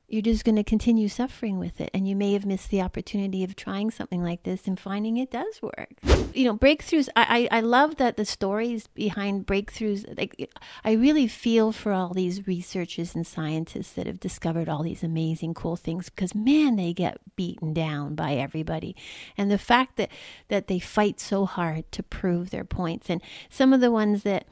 you're 0.06 0.22
just 0.22 0.44
going 0.44 0.56
to 0.56 0.64
continue 0.64 1.08
suffering 1.08 1.58
with 1.58 1.80
it, 1.80 1.90
and 1.94 2.06
you 2.06 2.14
may 2.14 2.34
have 2.34 2.44
missed 2.44 2.70
the 2.70 2.82
opportunity 2.82 3.42
of 3.42 3.56
trying 3.56 3.90
something 3.90 4.22
like 4.22 4.42
this 4.42 4.66
and 4.66 4.78
finding 4.78 5.16
it 5.16 5.30
does 5.30 5.62
work. 5.62 5.94
You 6.34 6.44
know, 6.44 6.56
breakthroughs. 6.56 7.08
I 7.16 7.48
I, 7.50 7.58
I 7.58 7.60
love 7.60 7.96
that 7.96 8.16
the 8.16 8.24
stories 8.24 8.86
behind 8.88 9.46
breakthroughs. 9.46 10.04
Like, 10.16 10.50
I 10.84 10.92
really 10.92 11.26
feel 11.26 11.72
for 11.72 11.92
all 11.92 12.12
these 12.12 12.46
researchers 12.46 13.14
and 13.14 13.26
scientists 13.26 13.92
that 13.92 14.06
have 14.06 14.20
discovered 14.20 14.68
all 14.68 14.82
these 14.82 15.02
amazing, 15.02 15.54
cool 15.54 15.76
things. 15.76 16.10
Because 16.10 16.34
man, 16.34 16.76
they 16.76 16.92
get 16.92 17.18
beaten 17.34 17.72
down 17.72 18.14
by 18.14 18.34
everybody, 18.34 18.94
and 19.38 19.50
the 19.50 19.58
fact 19.58 19.96
that 19.96 20.10
that 20.48 20.66
they 20.66 20.78
fight 20.78 21.18
so 21.18 21.46
hard 21.46 21.90
to 21.92 22.02
prove 22.02 22.50
their 22.50 22.64
points. 22.64 23.08
And 23.08 23.22
some 23.48 23.72
of 23.72 23.80
the 23.80 23.90
ones 23.90 24.22
that 24.24 24.46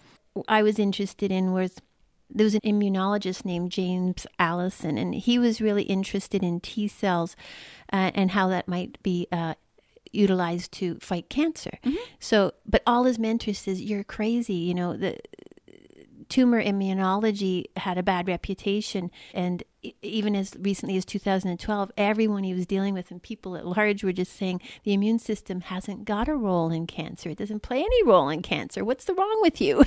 I 0.49 0.63
was 0.63 0.79
interested 0.79 1.31
in 1.31 1.53
was 1.53 1.79
there 2.35 2.45
was 2.45 2.55
an 2.55 2.61
immunologist 2.65 3.45
named 3.45 3.71
James 3.71 4.27
Allison, 4.39 4.99
and 4.99 5.15
he 5.15 5.39
was 5.39 5.61
really 5.61 5.85
interested 5.85 6.43
in 6.43 6.61
T 6.61 6.89
cells 6.89 7.37
uh, 7.93 8.11
and 8.15 8.33
how 8.33 8.49
that 8.49 8.69
might 8.69 9.03
be 9.03 9.29
uh, 9.31 9.55
utilized 10.13 10.73
to 10.73 10.99
fight 10.99 11.29
cancer. 11.29 11.79
So, 12.21 12.53
but 12.67 12.83
all 12.87 13.05
his 13.05 13.19
mentors 13.19 13.59
says, 13.59 13.81
"You're 13.81 14.05
crazy." 14.05 14.55
You 14.55 14.75
know, 14.75 14.97
the 14.97 15.19
tumor 16.29 16.63
immunology 16.63 17.67
had 17.77 17.99
a 17.99 18.03
bad 18.03 18.27
reputation, 18.27 19.11
and 19.35 19.63
even 20.01 20.37
as 20.37 20.55
recently 20.59 20.97
as 20.97 21.05
2012, 21.05 21.91
everyone 21.97 22.45
he 22.45 22.55
was 22.55 22.67
dealing 22.67 22.95
with 22.95 23.11
and 23.11 23.23
people 23.23 23.57
at 23.57 23.67
large 23.67 24.05
were 24.05 24.13
just 24.13 24.37
saying 24.37 24.61
the 24.85 24.93
immune 24.93 25.19
system 25.19 25.61
hasn't 25.61 26.05
got 26.05 26.29
a 26.29 26.37
role 26.37 26.71
in 26.71 26.87
cancer. 26.87 27.31
It 27.31 27.39
doesn't 27.39 27.63
play 27.63 27.81
any 27.81 28.03
role 28.05 28.29
in 28.29 28.43
cancer. 28.43 28.85
What's 28.85 29.05
the 29.05 29.15
wrong 29.15 29.39
with 29.43 29.61
you? 29.61 29.85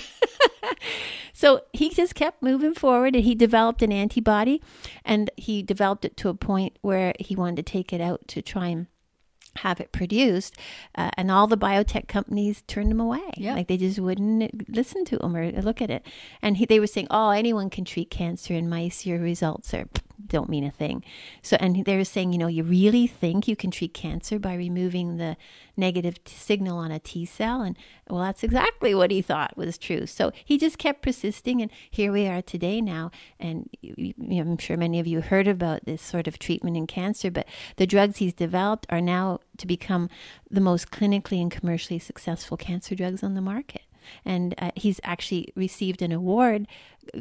so 1.35 1.63
he 1.73 1.89
just 1.89 2.15
kept 2.15 2.41
moving 2.41 2.73
forward 2.73 3.13
and 3.13 3.25
he 3.25 3.35
developed 3.35 3.81
an 3.81 3.91
antibody 3.91 4.61
and 5.03 5.29
he 5.35 5.61
developed 5.61 6.05
it 6.05 6.15
to 6.17 6.29
a 6.29 6.33
point 6.33 6.79
where 6.81 7.13
he 7.19 7.35
wanted 7.35 7.57
to 7.57 7.71
take 7.73 7.91
it 7.91 7.99
out 7.99 8.25
to 8.29 8.41
try 8.41 8.67
and 8.67 8.87
have 9.57 9.81
it 9.81 9.91
produced 9.91 10.55
uh, 10.95 11.11
and 11.17 11.29
all 11.29 11.45
the 11.45 11.57
biotech 11.57 12.07
companies 12.07 12.63
turned 12.67 12.89
him 12.89 13.01
away. 13.01 13.31
Yeah. 13.35 13.55
like 13.55 13.67
they 13.67 13.77
just 13.77 13.99
wouldn't 13.99 14.69
listen 14.69 15.03
to 15.05 15.17
him 15.17 15.35
or 15.35 15.51
look 15.51 15.81
at 15.81 15.89
it. 15.89 16.05
And 16.41 16.55
he, 16.55 16.65
they 16.65 16.79
were 16.79 16.87
saying 16.87 17.07
oh 17.11 17.31
anyone 17.31 17.69
can 17.69 17.83
treat 17.83 18.09
cancer 18.09 18.53
in 18.53 18.69
mice. 18.69 19.05
Your 19.05 19.19
results 19.19 19.73
are 19.73 19.89
don't 20.27 20.49
mean 20.49 20.63
a 20.63 20.71
thing. 20.71 21.03
So 21.41 21.57
and 21.59 21.85
they're 21.85 22.03
saying 22.05 22.33
you 22.33 22.39
know 22.39 22.47
you 22.47 22.63
really 22.63 23.07
think 23.07 23.47
you 23.47 23.55
can 23.55 23.71
treat 23.71 23.93
cancer 23.93 24.39
by 24.39 24.53
removing 24.55 25.17
the 25.17 25.37
negative 25.77 26.23
t- 26.23 26.33
signal 26.35 26.77
on 26.77 26.91
a 26.91 26.99
t 26.99 27.25
cell? 27.25 27.61
And 27.61 27.77
well 28.09 28.21
that's 28.21 28.43
exactly 28.43 28.93
what 28.95 29.11
he 29.11 29.21
thought 29.21 29.57
was 29.57 29.77
true. 29.77 30.05
So 30.05 30.31
he 30.43 30.57
just 30.57 30.77
kept 30.77 31.01
persisting 31.01 31.61
and 31.61 31.71
here 31.89 32.11
we 32.11 32.27
are 32.27 32.41
today 32.41 32.81
now. 32.81 33.11
And 33.39 33.69
you, 33.81 33.93
you 33.97 34.13
know, 34.17 34.51
i'm 34.51 34.57
sure 34.57 34.77
many 34.77 34.99
of 34.99 35.07
you 35.07 35.21
heard 35.21 35.47
about 35.47 35.85
this 35.85 36.01
sort 36.01 36.27
of 36.27 36.39
treatment 36.39 36.77
in 36.77 36.87
cancer 36.87 37.31
but 37.31 37.47
the 37.77 37.87
drugs 37.87 38.17
he's 38.17 38.33
developed 38.33 38.85
are 38.89 39.01
now 39.01 39.39
to 39.57 39.67
become 39.67 40.09
the 40.49 40.61
most 40.61 40.91
clinically 40.91 41.41
and 41.41 41.51
commercially 41.51 41.99
successful 41.99 42.57
cancer 42.57 42.95
drugs 42.95 43.23
on 43.23 43.33
the 43.33 43.41
market. 43.41 43.83
And 44.23 44.53
uh, 44.59 44.71
he's 44.75 44.99
actually 45.03 45.51
received 45.55 46.01
an 46.01 46.11
award 46.11 46.67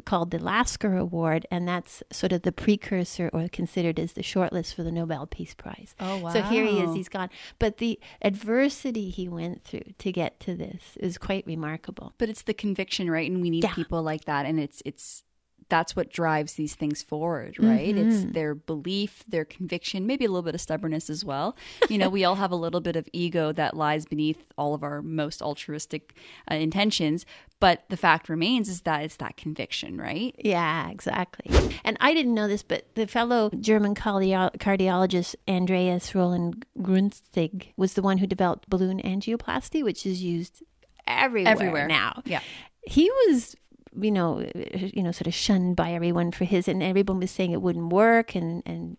called 0.04 0.30
the 0.30 0.38
Lasker 0.38 0.96
Award, 0.96 1.46
and 1.50 1.66
that's 1.68 2.02
sort 2.12 2.32
of 2.32 2.42
the 2.42 2.52
precursor 2.52 3.30
or 3.32 3.48
considered 3.48 3.98
as 4.00 4.12
the 4.12 4.22
shortlist 4.22 4.74
for 4.74 4.82
the 4.82 4.92
Nobel 4.92 5.26
Peace 5.26 5.54
Prize. 5.54 5.94
Oh, 6.00 6.18
wow. 6.18 6.30
So 6.30 6.42
here 6.42 6.64
he 6.64 6.80
is, 6.80 6.94
he's 6.94 7.08
gone. 7.08 7.30
But 7.58 7.78
the 7.78 7.98
adversity 8.22 9.10
he 9.10 9.28
went 9.28 9.64
through 9.64 9.94
to 9.98 10.12
get 10.12 10.40
to 10.40 10.54
this 10.54 10.96
is 11.00 11.18
quite 11.18 11.46
remarkable. 11.46 12.14
But 12.18 12.28
it's 12.28 12.42
the 12.42 12.54
conviction, 12.54 13.10
right? 13.10 13.30
And 13.30 13.40
we 13.40 13.50
need 13.50 13.64
Yeah. 13.64 13.74
people 13.74 14.02
like 14.02 14.24
that. 14.24 14.46
And 14.46 14.58
it's 14.60 14.82
it's 14.84 15.22
that's 15.68 15.96
what 15.96 16.10
drives 16.12 16.54
these 16.54 16.74
things 16.74 17.02
forward, 17.02 17.56
right? 17.58 17.94
Mm-hmm. 17.94 18.08
It's 18.10 18.32
their 18.32 18.54
belief, 18.54 19.24
their 19.28 19.44
conviction, 19.44 20.06
maybe 20.06 20.24
a 20.24 20.28
little 20.28 20.42
bit 20.42 20.54
of 20.54 20.60
stubbornness 20.60 21.08
as 21.10 21.24
well. 21.24 21.56
You 21.88 21.98
know, 21.98 22.08
we 22.08 22.24
all 22.24 22.34
have 22.36 22.50
a 22.52 22.56
little 22.56 22.80
bit 22.80 22.96
of 22.96 23.08
ego 23.12 23.52
that 23.52 23.76
lies 23.76 24.06
beneath 24.06 24.52
all 24.58 24.74
of 24.74 24.82
our 24.82 25.02
most 25.02 25.42
altruistic 25.42 26.14
uh, 26.50 26.54
intentions. 26.56 27.24
But 27.60 27.84
the 27.88 27.96
fact 27.96 28.28
remains 28.28 28.68
is 28.68 28.82
that 28.82 29.02
it's 29.02 29.16
that 29.16 29.36
conviction, 29.36 29.96
right? 29.96 30.34
Yeah, 30.44 30.90
exactly. 30.90 31.50
And 31.84 31.96
I 32.00 32.12
didn't 32.12 32.34
know 32.34 32.46
this, 32.48 32.62
but 32.62 32.94
the 32.94 33.06
fellow 33.06 33.50
German 33.58 33.94
cardio- 33.94 34.54
cardiologist 34.58 35.34
Andreas 35.48 36.14
Roland 36.14 36.66
Grüntzig 36.78 37.68
was 37.76 37.94
the 37.94 38.02
one 38.02 38.18
who 38.18 38.26
developed 38.26 38.68
balloon 38.68 39.00
angioplasty, 39.02 39.82
which 39.82 40.04
is 40.04 40.22
used 40.22 40.62
everywhere, 41.06 41.52
Everywhere. 41.52 41.86
now. 41.88 42.22
Yeah. 42.26 42.40
He 42.86 43.10
was, 43.10 43.56
you 44.00 44.10
know, 44.10 44.46
you 44.54 45.02
know, 45.02 45.12
sort 45.12 45.26
of 45.26 45.34
shunned 45.34 45.76
by 45.76 45.92
everyone 45.92 46.32
for 46.32 46.44
his, 46.44 46.68
and 46.68 46.82
everyone 46.82 47.20
was 47.20 47.30
saying 47.30 47.52
it 47.52 47.62
wouldn't 47.62 47.92
work, 47.92 48.34
and 48.34 48.62
and 48.66 48.96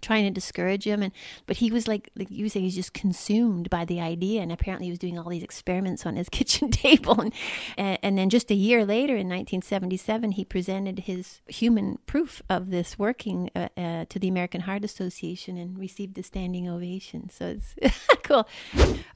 trying 0.00 0.24
to 0.24 0.30
discourage 0.30 0.84
him. 0.84 1.02
And 1.02 1.12
but 1.46 1.58
he 1.58 1.70
was 1.70 1.88
like 1.88 2.10
like 2.16 2.30
you 2.30 2.44
were 2.44 2.48
saying 2.48 2.64
he's 2.64 2.74
just 2.74 2.92
consumed 2.92 3.70
by 3.70 3.84
the 3.84 4.00
idea. 4.00 4.42
And 4.42 4.52
apparently 4.52 4.86
he 4.86 4.90
was 4.90 4.98
doing 4.98 5.18
all 5.18 5.28
these 5.28 5.42
experiments 5.42 6.06
on 6.06 6.16
his 6.16 6.28
kitchen 6.36 6.70
table. 6.70 7.20
And 7.20 7.32
and, 7.76 7.98
and 8.02 8.18
then 8.18 8.30
just 8.30 8.50
a 8.50 8.54
year 8.54 8.84
later 8.84 9.14
in 9.14 9.28
1977 9.28 10.32
he 10.32 10.44
presented 10.44 11.00
his 11.00 11.40
human 11.46 11.98
proof 12.06 12.42
of 12.48 12.70
this 12.70 12.98
working 12.98 13.50
uh, 13.54 13.68
uh, 13.76 14.04
to 14.08 14.18
the 14.18 14.28
American 14.28 14.62
Heart 14.62 14.84
Association 14.84 15.56
and 15.56 15.78
received 15.78 16.18
a 16.18 16.22
standing 16.22 16.68
ovation. 16.68 17.30
So 17.30 17.56
it's 17.80 18.06
cool. 18.22 18.48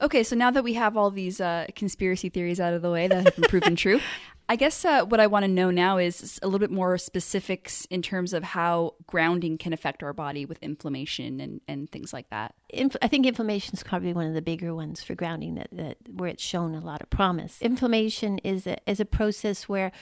Okay, 0.01 0.23
so 0.23 0.35
now 0.35 0.51
that 0.51 0.63
we 0.63 0.73
have 0.73 0.97
all 0.97 1.11
these 1.11 1.41
uh, 1.41 1.67
conspiracy 1.75 2.29
theories 2.29 2.59
out 2.59 2.73
of 2.73 2.81
the 2.81 2.91
way 2.91 3.07
that 3.07 3.25
have 3.25 3.35
been 3.35 3.49
proven 3.49 3.75
true, 3.75 3.99
I 4.51 4.57
guess 4.57 4.83
uh, 4.83 5.05
what 5.05 5.21
I 5.21 5.27
want 5.27 5.43
to 5.43 5.47
know 5.47 5.71
now 5.71 5.97
is 5.97 6.37
a 6.43 6.45
little 6.45 6.59
bit 6.59 6.71
more 6.71 6.97
specifics 6.97 7.85
in 7.85 8.01
terms 8.01 8.33
of 8.33 8.43
how 8.43 8.95
grounding 9.07 9.57
can 9.57 9.71
affect 9.71 10.03
our 10.03 10.11
body 10.11 10.43
with 10.43 10.61
inflammation 10.61 11.39
and, 11.39 11.61
and 11.69 11.89
things 11.89 12.11
like 12.11 12.29
that. 12.31 12.53
Inf- 12.67 12.97
I 13.01 13.07
think 13.07 13.25
inflammation 13.25 13.75
is 13.75 13.81
probably 13.81 14.11
one 14.11 14.27
of 14.27 14.33
the 14.33 14.41
bigger 14.41 14.75
ones 14.75 15.01
for 15.01 15.15
grounding 15.15 15.55
that, 15.55 15.69
that 15.71 15.99
where 16.13 16.27
it's 16.27 16.43
shown 16.43 16.75
a 16.75 16.81
lot 16.81 17.01
of 17.01 17.09
promise. 17.09 17.61
Inflammation 17.61 18.39
is 18.39 18.67
a, 18.67 18.75
is 18.85 18.99
a 18.99 19.05
process 19.05 19.69
where 19.69 19.93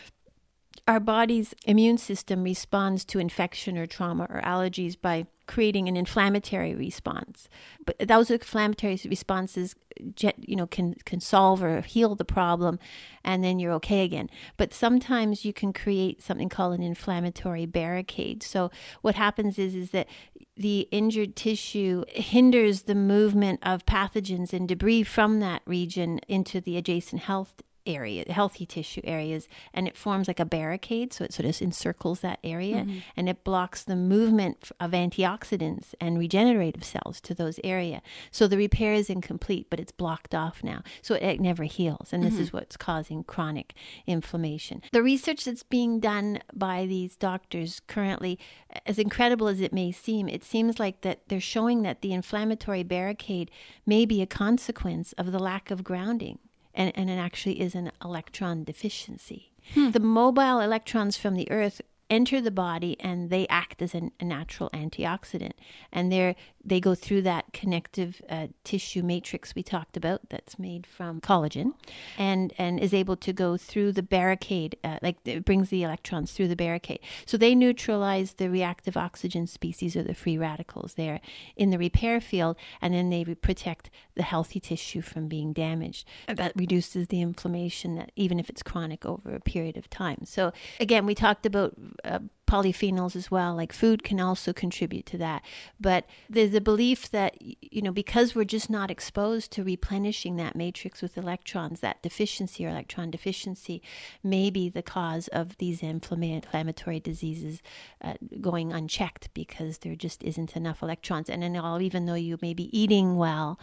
our 0.88 1.00
body's 1.00 1.54
immune 1.66 2.00
system 2.00 2.42
responds 2.42 3.06
to 3.06 3.20
infection 3.20 3.78
or 3.78 3.86
trauma 3.86 4.26
or 4.32 4.42
allergies 4.42 5.00
by 5.00 5.28
creating 5.50 5.88
an 5.88 5.98
inflammatory 5.98 6.76
response. 6.76 7.50
But 7.84 8.08
those 8.08 8.30
inflammatory 8.30 9.00
responses, 9.06 9.76
you 9.98 10.56
know, 10.56 10.68
can 10.68 10.94
can 11.06 11.20
solve 11.20 11.64
or 11.64 11.82
heal 11.82 12.14
the 12.14 12.24
problem, 12.24 12.78
and 13.24 13.44
then 13.44 13.58
you're 13.58 13.74
okay 13.74 14.04
again. 14.04 14.30
But 14.58 14.76
sometimes 14.76 15.46
you 15.46 15.52
can 15.52 15.74
create 15.74 16.22
something 16.22 16.50
called 16.50 16.76
an 16.76 16.84
inflammatory 16.84 17.66
barricade. 17.66 18.44
So 18.44 18.70
what 19.02 19.16
happens 19.16 19.58
is 19.58 19.74
is 19.74 19.90
that 19.90 20.08
the 20.56 20.88
injured 20.92 21.36
tissue 21.36 22.04
hinders 22.10 22.84
the 22.84 22.94
movement 22.94 23.60
of 23.64 23.88
pathogens 23.88 24.54
and 24.54 24.68
debris 24.68 25.02
from 25.02 25.40
that 25.40 25.64
region 25.66 26.20
into 26.28 26.62
the 26.62 26.78
adjacent 26.78 27.24
health 27.24 27.64
area, 27.86 28.26
healthy 28.30 28.66
tissue 28.66 29.02
areas, 29.04 29.48
and 29.74 29.88
it 29.88 29.98
forms 29.98 30.28
like 30.28 30.40
a 30.40 30.46
barricade. 30.46 31.14
So 31.14 31.24
it 31.24 31.34
sort 31.34 31.48
of 31.48 31.62
encircles 31.62 32.22
that 32.22 32.40
area 32.44 32.78
mm-hmm. 32.78 33.00
and 33.16 33.30
it 33.30 33.44
blocks 33.44 33.84
the 33.84 33.96
movement 33.96 34.72
of 34.80 34.92
antioxidants 34.92 35.94
and 36.00 36.18
regenerative 36.18 36.84
cells 36.84 37.20
to 37.22 37.34
those 37.34 37.60
area. 37.64 38.02
So 38.32 38.48
the 38.48 38.58
repair 38.58 38.94
is 38.94 39.10
incomplete, 39.10 39.68
but 39.70 39.80
it's 39.80 39.92
blocked 39.92 40.36
off 40.36 40.64
now. 40.64 40.84
So 41.02 41.16
it, 41.16 41.24
it 41.24 41.42
never 41.42 41.64
heals. 41.64 42.14
And 42.14 42.24
this 42.24 42.34
mm-hmm. 42.34 42.44
is 42.44 42.54
what's 42.54 42.78
causing 42.78 43.24
chronic 43.24 43.74
inflammation. 44.06 44.82
The 44.92 45.04
research 45.04 45.46
that's 45.46 45.64
being 45.64 46.00
done 46.00 46.40
by 46.54 46.86
these 46.86 47.16
doctors 47.16 47.82
currently, 47.88 48.40
as 48.86 49.00
incredible 49.00 49.48
as 49.48 49.62
it 49.62 49.74
may 49.74 49.92
seem, 49.92 50.28
it 50.28 50.44
seems 50.44 50.80
like 50.80 51.02
that 51.02 51.22
they're 51.28 51.40
showing 51.40 51.82
that 51.84 52.02
the 52.02 52.14
inflammatory 52.14 52.84
barricade 52.84 53.52
may 53.86 54.06
be 54.06 54.22
a 54.22 54.28
consequence 54.28 55.14
of 55.14 55.32
the 55.32 55.40
lack 55.40 55.72
of 55.72 55.84
grounding 55.84 56.40
and, 56.74 56.92
and 56.96 57.10
it 57.10 57.18
actually 57.18 57.62
is 57.62 57.76
an 57.76 57.92
electron 58.04 58.64
deficiency. 58.64 59.52
Hmm. 59.74 59.92
The 59.92 60.00
mobile 60.00 60.60
electrons 60.60 61.18
from 61.18 61.36
the 61.36 61.50
Earth 61.52 61.82
enter 62.10 62.42
the 62.42 62.52
body 62.52 62.98
and 63.00 63.30
they 63.30 63.48
act 63.48 63.82
as 63.82 63.94
an, 63.94 64.12
a 64.20 64.26
natural 64.26 64.70
antioxidant. 64.72 65.54
And 65.92 66.12
they 66.12 66.36
they 66.64 66.80
go 66.80 66.94
through 66.94 67.22
that 67.22 67.52
connective 67.54 68.22
uh, 68.30 68.48
tissue 68.64 69.02
matrix 69.02 69.56
we 69.56 69.64
talked 69.64 69.96
about 69.96 70.30
that's 70.30 70.60
made 70.60 70.86
from 70.86 71.22
collagen 71.22 71.74
and, 72.18 72.54
and 72.58 72.80
is 72.80 72.94
able 72.94 73.16
to 73.16 73.32
go 73.32 73.56
through 73.58 73.92
the 73.94 74.04
barricade, 74.04 74.78
uh, 74.84 74.98
like 75.02 75.18
it 75.26 75.46
brings 75.46 75.70
the 75.70 75.84
electrons 75.84 76.32
through 76.32 76.48
the 76.48 76.56
barricade. 76.56 77.00
So 77.26 77.38
they 77.38 77.56
neutralize 77.56 78.34
the 78.34 78.50
reactive 78.50 78.98
oxygen 78.98 79.48
species 79.48 79.96
or 79.96 80.04
the 80.04 80.14
free 80.14 80.38
radicals 80.38 80.96
there 80.96 81.22
in 81.56 81.70
the 81.70 81.78
repair 81.78 82.20
field, 82.20 82.58
and 82.82 82.94
then 82.94 83.10
they 83.10 83.24
protect 83.24 83.90
the 84.16 84.24
healthy 84.24 84.60
tissue 84.60 85.02
from 85.02 85.28
being 85.28 85.54
damaged. 85.54 86.06
That 86.28 86.52
reduces 86.56 87.08
the 87.08 87.22
inflammation, 87.22 87.96
that, 87.96 88.12
even 88.16 88.40
if 88.40 88.50
it's 88.50 88.64
chronic 88.64 89.06
over 89.06 89.34
a 89.34 89.40
period 89.40 89.78
of 89.78 89.90
time. 89.90 90.26
So 90.26 90.52
again, 90.80 91.06
we 91.06 91.16
talked 91.16 91.46
about 91.46 91.74
uh, 92.04 92.20
polyphenols 92.50 93.16
as 93.16 93.30
well. 93.30 93.56
Like 93.56 93.72
food 93.72 94.04
can 94.04 94.20
also 94.20 94.54
contribute 94.54 95.06
to 95.08 95.18
that. 95.20 95.44
But 95.80 96.06
there's 96.28 96.56
a 96.56 96.62
belief 96.62 97.12
that, 97.12 97.36
you 97.40 97.82
know, 97.82 97.92
because 97.92 98.34
we're 98.34 98.44
just 98.44 98.70
not 98.70 98.90
exposed 98.90 99.52
to 99.52 99.64
replenishing 99.64 100.36
that 100.38 100.56
matrix 100.56 101.02
with 101.02 101.18
electrons, 101.18 101.80
that 101.82 102.02
deficiency 102.02 102.66
or 102.66 102.70
electron 102.70 103.12
deficiency 103.12 103.82
may 104.24 104.50
be 104.50 104.68
the 104.68 104.82
cause 104.82 105.28
of 105.28 105.58
these 105.58 105.84
inflammatory 105.84 107.00
diseases 107.00 107.62
uh, 108.02 108.14
going 108.42 108.74
unchecked 108.74 109.32
because 109.34 109.80
there 109.80 109.96
just 109.96 110.24
isn't 110.24 110.56
enough 110.56 110.82
electrons. 110.82 111.30
And 111.30 111.44
then 111.44 111.56
all, 111.56 111.82
even 111.82 112.08
though 112.08 112.16
you 112.16 112.40
may 112.42 112.56
be 112.56 112.76
eating 112.78 113.16
well, 113.16 113.60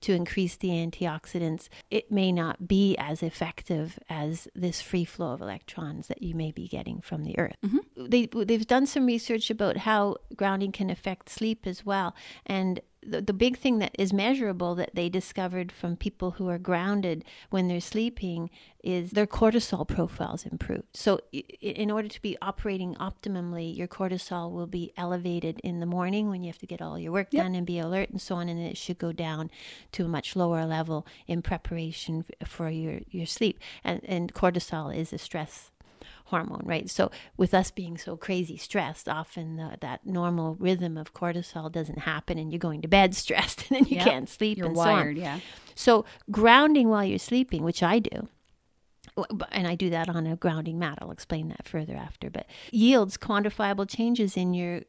to 0.00 0.14
increase 0.14 0.56
the 0.56 0.70
antioxidants, 0.70 1.68
it 1.90 2.10
may 2.10 2.32
not 2.32 2.66
be 2.66 2.96
as 2.96 3.22
effective 3.22 3.98
as 4.08 4.48
this 4.54 4.80
free 4.80 5.04
flow 5.04 5.32
of 5.32 5.42
electrons 5.42 6.08
that 6.08 6.22
you 6.22 6.34
may 6.34 6.50
be 6.50 6.66
getting 6.66 7.00
from 7.00 7.24
the 7.24 7.38
earth. 7.38 7.56
Mm-hmm. 7.64 8.06
They, 8.08 8.28
they've 8.32 8.66
done 8.66 8.86
some 8.86 9.06
research 9.06 9.50
about 9.50 9.78
how 9.78 10.16
grounding 10.36 10.72
can 10.72 10.90
affect 10.90 11.28
sleep 11.28 11.66
as 11.66 11.84
well. 11.84 12.14
And 12.46 12.80
the, 13.02 13.20
the 13.20 13.32
big 13.32 13.56
thing 13.58 13.78
that 13.78 13.94
is 13.98 14.12
measurable 14.12 14.74
that 14.74 14.94
they 14.94 15.08
discovered 15.08 15.72
from 15.72 15.96
people 15.96 16.32
who 16.32 16.48
are 16.48 16.58
grounded 16.58 17.24
when 17.48 17.68
they're 17.68 17.80
sleeping 17.80 18.50
is 18.82 19.12
their 19.12 19.26
cortisol 19.26 19.86
profiles 19.86 20.44
improved. 20.44 20.88
So, 20.94 21.20
in 21.32 21.90
order 21.90 22.08
to 22.08 22.22
be 22.22 22.36
operating 22.42 22.94
optimally, 22.96 23.74
your 23.74 23.88
cortisol 23.88 24.50
will 24.52 24.66
be 24.66 24.92
elevated 24.96 25.60
in 25.60 25.80
the 25.80 25.86
morning 25.86 26.28
when 26.28 26.42
you 26.42 26.48
have 26.48 26.58
to 26.58 26.66
get 26.66 26.82
all 26.82 26.98
your 26.98 27.12
work 27.12 27.28
yep. 27.30 27.44
done 27.44 27.54
and 27.54 27.66
be 27.66 27.78
alert 27.78 28.10
and 28.10 28.20
so 28.20 28.36
on, 28.36 28.48
and 28.48 28.60
it 28.60 28.76
should 28.76 28.98
go 28.98 29.12
down 29.12 29.50
to 29.92 30.04
a 30.04 30.08
much 30.08 30.36
lower 30.36 30.64
level 30.64 31.06
in 31.26 31.42
preparation 31.42 32.24
for 32.44 32.68
your, 32.68 33.00
your 33.10 33.26
sleep. 33.26 33.58
And, 33.82 34.02
and 34.04 34.32
cortisol 34.34 34.94
is 34.94 35.12
a 35.12 35.18
stress 35.18 35.70
hormone, 36.30 36.62
right? 36.64 36.88
So 36.88 37.10
with 37.36 37.54
us 37.54 37.70
being 37.70 37.98
so 37.98 38.16
crazy 38.16 38.56
stressed, 38.56 39.08
often 39.08 39.56
the, 39.56 39.76
that 39.80 40.06
normal 40.06 40.56
rhythm 40.58 40.96
of 40.96 41.12
cortisol 41.12 41.70
doesn't 41.70 42.00
happen, 42.00 42.38
and 42.38 42.50
you're 42.52 42.58
going 42.58 42.82
to 42.82 42.88
bed 42.88 43.14
stressed, 43.22 43.64
and 43.68 43.80
then 43.80 43.88
you 43.88 43.96
yep. 43.96 44.06
can't 44.06 44.28
sleep. 44.28 44.58
You're 44.58 44.68
and 44.68 44.76
wired, 44.76 45.16
so 45.16 45.22
yeah. 45.22 45.40
So 45.74 46.04
grounding 46.30 46.88
while 46.88 47.04
you're 47.04 47.18
sleeping, 47.18 47.62
which 47.62 47.82
I 47.82 47.98
do. 47.98 48.28
And 49.52 49.66
I 49.66 49.74
do 49.74 49.90
that 49.90 50.08
on 50.08 50.26
a 50.26 50.36
grounding 50.36 50.78
mat. 50.78 50.98
I'll 51.02 51.10
explain 51.10 51.48
that 51.48 51.66
further 51.66 51.94
after. 51.94 52.30
But 52.30 52.46
yields 52.70 53.16
quantifiable 53.16 53.88
changes 53.88 54.36
in 54.36 54.54
your 54.54 54.82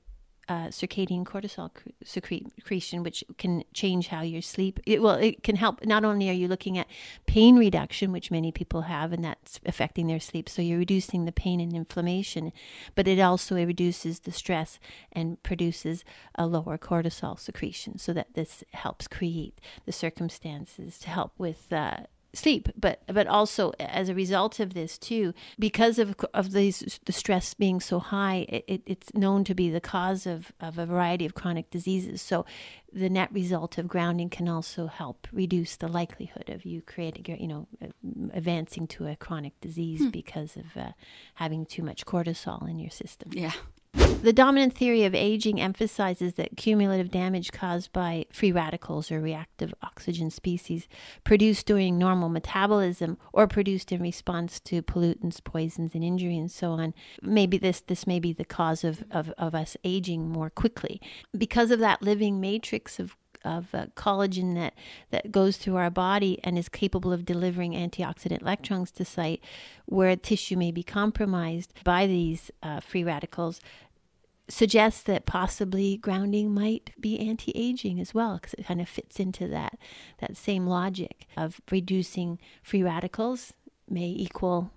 uh, 0.48 0.68
circadian 0.68 1.24
cortisol 1.24 1.70
secretion, 2.04 3.04
which 3.04 3.24
can 3.38 3.64
change 3.74 4.08
how 4.08 4.22
you 4.22 4.42
sleep. 4.42 4.80
It, 4.86 5.02
well, 5.02 5.16
it 5.16 5.44
can 5.44 5.56
help. 5.56 5.86
Not 5.86 6.04
only 6.04 6.30
are 6.30 6.34
you 6.34 6.48
looking 6.48 6.78
at 6.78 6.88
pain 7.26 7.56
reduction, 7.58 8.12
which 8.12 8.32
many 8.32 8.52
people 8.52 8.82
have, 8.84 9.14
and 9.14 9.24
that's 9.24 9.60
affecting 9.66 10.08
their 10.08 10.20
sleep, 10.20 10.50
so 10.50 10.62
you're 10.62 10.80
reducing 10.80 11.26
the 11.26 11.32
pain 11.32 11.60
and 11.60 11.74
inflammation, 11.74 12.52
but 12.96 13.08
it 13.08 13.20
also 13.20 13.56
reduces 13.56 14.22
the 14.22 14.32
stress 14.32 14.80
and 15.12 15.42
produces 15.44 16.04
a 16.36 16.46
lower 16.46 16.78
cortisol 16.78 17.40
secretion, 17.40 17.98
so 17.98 18.14
that 18.14 18.34
this 18.34 18.64
helps 18.74 19.08
create 19.08 19.60
the 19.86 19.92
circumstances 19.92 21.00
to 21.00 21.10
help 21.10 21.34
with. 21.38 21.72
Uh, 21.72 22.02
sleep 22.34 22.70
but 22.78 23.02
but 23.08 23.28
also 23.28 23.72
as 23.80 24.08
a 24.08 24.16
result 24.16 24.60
of 24.60 24.74
this 24.74 24.98
too 24.98 25.34
because 25.60 26.00
of 26.00 26.16
of 26.34 26.52
these 26.54 27.00
the 27.06 27.12
stress 27.12 27.54
being 27.54 27.80
so 27.80 28.00
high 28.00 28.46
it, 28.48 28.82
it's 28.86 29.14
known 29.14 29.44
to 29.44 29.54
be 29.54 29.70
the 29.70 29.82
cause 29.82 30.26
of 30.26 30.52
of 30.60 30.78
a 30.78 30.86
variety 30.86 31.26
of 31.26 31.34
chronic 31.34 31.70
diseases. 31.70 32.22
So 32.22 32.46
the 32.92 33.10
net 33.10 33.30
result 33.32 33.78
of 33.78 33.88
grounding 33.88 34.30
can 34.30 34.48
also 34.48 34.88
help 34.88 35.28
reduce 35.32 35.76
the 35.76 35.88
likelihood 35.88 36.50
of 36.50 36.66
you 36.66 36.82
creating 36.82 37.26
you 37.40 37.48
know 37.48 37.68
advancing 38.34 38.88
to 38.88 39.08
a 39.08 39.16
chronic 39.16 39.60
disease 39.62 40.02
hmm. 40.02 40.10
because 40.10 40.58
of 40.58 40.66
uh, 40.76 40.92
having 41.36 41.66
too 41.66 41.84
much 41.84 42.06
cortisol 42.06 42.70
in 42.70 42.80
your 42.80 42.92
system. 42.92 43.32
Yeah 43.34 43.54
the 44.22 44.34
dominant 44.34 44.78
theory 44.78 45.04
of 45.04 45.16
aging 45.16 45.60
emphasizes 45.60 46.36
that 46.36 46.56
cumulative 46.56 47.10
damage 47.10 47.52
caused 47.52 47.92
by 47.92 48.26
free 48.32 48.52
radicals 48.52 49.12
or 49.12 49.20
reactive 49.20 49.74
oxygen 49.82 50.30
species 50.30 50.88
produced 51.24 51.66
during 51.66 51.98
normal 51.98 52.30
metabolism 52.30 53.18
or 53.34 53.48
produced 53.48 53.92
in 53.92 54.00
response 54.00 54.60
to 54.60 54.84
pollutants, 54.84 55.44
poisons, 55.44 55.96
and 55.96 56.04
injury 56.04 56.38
and 56.38 56.52
so 56.52 56.72
on. 56.72 56.94
Maybe 57.22 57.58
this 57.58 57.82
this 57.82 58.06
may 58.06 58.20
be 58.20 58.32
the 58.32 58.46
cause 58.46 58.84
of, 58.84 59.04
of, 59.10 59.30
of 59.40 59.56
us 59.56 59.76
aging 59.84 60.30
more 60.30 60.52
quickly. 60.52 61.02
Because 61.36 61.72
of 61.72 61.80
that 61.80 62.04
living 62.04 62.40
matrix 62.40 63.00
of 63.00 63.16
of 63.44 63.74
uh, 63.74 63.88
collagen 63.96 64.56
that, 64.56 64.74
that 65.10 65.32
goes 65.32 65.58
through 65.58 65.76
our 65.76 65.90
body 65.90 66.40
and 66.44 66.58
is 66.58 66.70
capable 66.70 67.12
of 67.12 67.26
delivering 67.26 67.74
antioxidant 67.74 68.42
electrons 68.42 68.92
to 68.92 69.06
site 69.06 69.42
where 69.86 70.16
tissue 70.16 70.58
may 70.58 70.72
be 70.72 70.84
compromised 70.84 71.74
by 71.84 72.08
these 72.08 72.52
uh, 72.64 72.80
free 72.80 73.04
radicals 73.04 73.60
suggests 74.50 75.02
that 75.04 75.26
possibly 75.26 75.98
grounding 75.98 76.54
might 76.54 76.92
be 77.00 77.20
anti-aging 77.20 78.00
as 78.00 78.14
well 78.14 78.36
because 78.36 78.54
it 78.56 78.66
kind 78.66 78.82
of 78.82 78.90
fits 78.90 79.20
into 79.20 79.48
that 79.48 79.78
that 80.20 80.36
same 80.36 80.68
logic 80.68 81.26
of 81.38 81.62
reducing 81.72 82.38
free 82.62 82.84
radicals 82.84 83.54
may 83.90 84.08
equal 84.08 84.72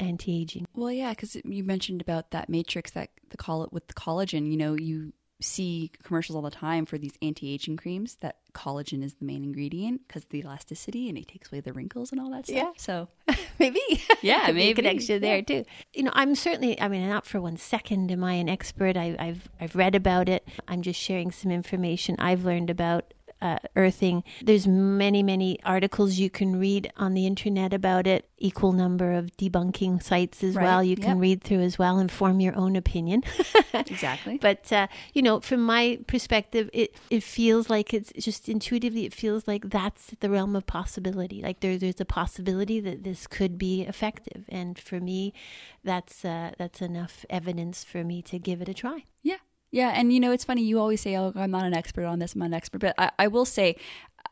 anti-aging. 0.00 0.66
Well, 0.74 0.90
yeah, 0.90 1.10
because 1.10 1.36
you 1.44 1.62
mentioned 1.62 2.00
about 2.00 2.30
that 2.30 2.48
matrix 2.48 2.90
that 2.92 3.10
the 3.28 3.36
call 3.36 3.62
it 3.62 3.72
with 3.72 3.86
the 3.86 3.94
collagen. 3.94 4.50
You 4.50 4.56
know, 4.56 4.74
you 4.74 5.12
see 5.40 5.90
commercials 6.02 6.36
all 6.36 6.42
the 6.42 6.50
time 6.50 6.86
for 6.86 6.98
these 6.98 7.14
anti-aging 7.22 7.76
creams 7.76 8.16
that 8.16 8.36
collagen 8.52 9.02
is 9.02 9.14
the 9.14 9.24
main 9.24 9.44
ingredient 9.44 10.06
because 10.06 10.24
the 10.26 10.40
elasticity 10.40 11.08
and 11.08 11.16
it 11.16 11.28
takes 11.28 11.50
away 11.50 11.60
the 11.60 11.72
wrinkles 11.72 12.12
and 12.12 12.20
all 12.20 12.30
that 12.30 12.46
stuff. 12.46 12.56
Yeah. 12.60 12.72
So 12.76 13.08
maybe. 13.58 13.80
Yeah, 14.22 14.50
maybe. 14.52 14.74
connection 14.74 15.14
yeah. 15.14 15.18
there 15.28 15.42
too. 15.42 15.64
You 15.94 16.04
know, 16.04 16.10
I'm 16.14 16.34
certainly 16.34 16.80
I 16.80 16.88
mean 16.88 17.08
not 17.08 17.26
for 17.26 17.40
one 17.40 17.56
second 17.56 18.10
am 18.10 18.24
I 18.24 18.34
an 18.34 18.48
expert. 18.48 18.96
I, 18.96 19.16
I've 19.18 19.48
I've 19.60 19.76
read 19.76 19.94
about 19.94 20.28
it. 20.28 20.46
I'm 20.68 20.82
just 20.82 21.00
sharing 21.00 21.30
some 21.30 21.50
information 21.50 22.16
I've 22.18 22.44
learned 22.44 22.70
about 22.70 23.14
uh, 23.42 23.58
earthing. 23.76 24.22
There's 24.42 24.66
many, 24.66 25.22
many 25.22 25.58
articles 25.64 26.18
you 26.18 26.30
can 26.30 26.58
read 26.58 26.92
on 26.96 27.14
the 27.14 27.26
internet 27.26 27.72
about 27.72 28.06
it. 28.06 28.28
Equal 28.42 28.72
number 28.72 29.12
of 29.12 29.36
debunking 29.36 30.02
sites 30.02 30.42
as 30.42 30.54
right. 30.54 30.64
well. 30.64 30.82
You 30.82 30.96
can 30.96 31.16
yep. 31.16 31.22
read 31.22 31.44
through 31.44 31.60
as 31.60 31.78
well 31.78 31.98
and 31.98 32.10
form 32.10 32.40
your 32.40 32.56
own 32.56 32.74
opinion. 32.74 33.22
exactly. 33.74 34.38
But 34.38 34.72
uh, 34.72 34.86
you 35.12 35.20
know, 35.20 35.40
from 35.40 35.62
my 35.62 35.98
perspective, 36.06 36.70
it 36.72 36.96
it 37.10 37.22
feels 37.22 37.68
like 37.68 37.92
it's 37.92 38.12
just 38.18 38.48
intuitively. 38.48 39.04
It 39.04 39.14
feels 39.14 39.46
like 39.46 39.68
that's 39.68 40.14
the 40.20 40.30
realm 40.30 40.56
of 40.56 40.66
possibility. 40.66 41.42
Like 41.42 41.60
there, 41.60 41.76
there's 41.76 42.00
a 42.00 42.06
possibility 42.06 42.80
that 42.80 43.04
this 43.04 43.26
could 43.26 43.58
be 43.58 43.82
effective, 43.82 44.44
and 44.48 44.78
for 44.78 45.00
me, 45.00 45.34
that's 45.84 46.24
uh, 46.24 46.52
that's 46.56 46.80
enough 46.80 47.26
evidence 47.28 47.84
for 47.84 48.04
me 48.04 48.22
to 48.22 48.38
give 48.38 48.62
it 48.62 48.68
a 48.68 48.74
try. 48.74 49.04
Yeah, 49.22 49.36
Yeah, 49.70 49.92
and 49.94 50.12
you 50.12 50.20
know, 50.20 50.32
it's 50.32 50.44
funny. 50.44 50.62
You 50.62 50.78
always 50.80 51.00
say, 51.00 51.16
"Oh, 51.16 51.32
I'm 51.36 51.50
not 51.50 51.64
an 51.64 51.74
expert 51.74 52.04
on 52.04 52.18
this. 52.18 52.34
I'm 52.34 52.40
not 52.40 52.46
an 52.46 52.54
expert," 52.54 52.80
but 52.80 52.94
I, 52.98 53.10
I 53.18 53.26
will 53.28 53.44
say, 53.44 53.76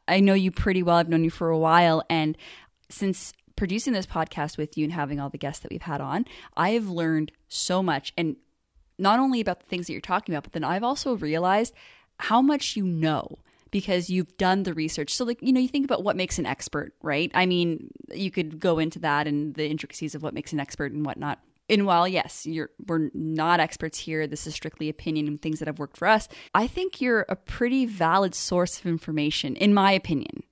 I 0.09 0.21
know 0.21 0.35
you 0.35 0.51
pretty 0.51 0.83
well. 0.83 0.97
I've 0.97 1.09
known 1.09 1.25
you 1.25 1.31
for 1.31 1.51
a 1.51 1.59
while, 1.59 2.03
and 2.09 2.37
since 2.89 3.33
producing 3.59 3.93
this 3.93 4.07
podcast 4.07 4.57
with 4.57 4.79
you 4.79 4.85
and 4.85 4.93
having 4.93 5.21
all 5.21 5.29
the 5.29 5.37
guests 5.37 5.61
that 5.63 5.71
we've 5.71 5.83
had 5.83 6.01
on, 6.01 6.25
I 6.57 6.71
have 6.71 6.89
learned 6.89 7.33
so 7.49 7.83
much, 7.83 8.13
and 8.17 8.37
not 8.99 9.19
only 9.19 9.41
about 9.41 9.61
the 9.61 9.67
things 9.67 9.87
that 9.87 9.93
you're 9.93 10.01
talking 10.01 10.35
about, 10.35 10.45
but 10.45 10.53
then 10.53 10.65
I've 10.65 10.85
also 10.85 11.17
realized 11.17 11.75
how 12.21 12.41
much 12.41 12.77
you 12.77 12.85
know 12.85 13.39
because 13.71 14.09
you've 14.09 14.37
done 14.39 14.63
the 14.63 14.73
research. 14.73 15.13
So, 15.13 15.25
like, 15.25 15.43
you 15.43 15.53
know, 15.53 15.61
you 15.61 15.69
think 15.69 15.85
about 15.85 16.03
what 16.03 16.17
makes 16.17 16.39
an 16.39 16.47
expert, 16.47 16.95
right? 17.03 17.31
I 17.35 17.47
mean, 17.47 17.91
you 18.15 18.31
could 18.31 18.61
go 18.61 18.79
into 18.79 18.99
that 19.01 19.27
and 19.27 19.55
the 19.55 19.69
intricacies 19.69 20.15
of 20.15 20.23
what 20.23 20.35
makes 20.35 20.53
an 20.53 20.61
expert 20.61 20.93
and 20.93 21.05
whatnot. 21.05 21.41
And 21.69 21.85
while 21.85 22.09
yes, 22.09 22.47
you're 22.47 22.71
we're 22.87 23.11
not 23.13 23.61
experts 23.61 23.99
here, 23.99 24.27
this 24.27 24.47
is 24.47 24.55
strictly 24.55 24.89
opinion 24.89 25.27
and 25.27 25.41
things 25.41 25.59
that 25.59 25.69
have 25.69 25.79
worked 25.79 25.99
for 25.99 26.09
us. 26.09 26.29
I 26.55 26.67
think 26.67 27.01
you're 27.01 27.27
a 27.29 27.37
pretty 27.37 27.85
valid 27.85 28.35
source 28.35 28.79
of 28.79 28.87
information, 28.87 29.55
in 29.57 29.75
my 29.75 29.93
opinion. 29.93 30.45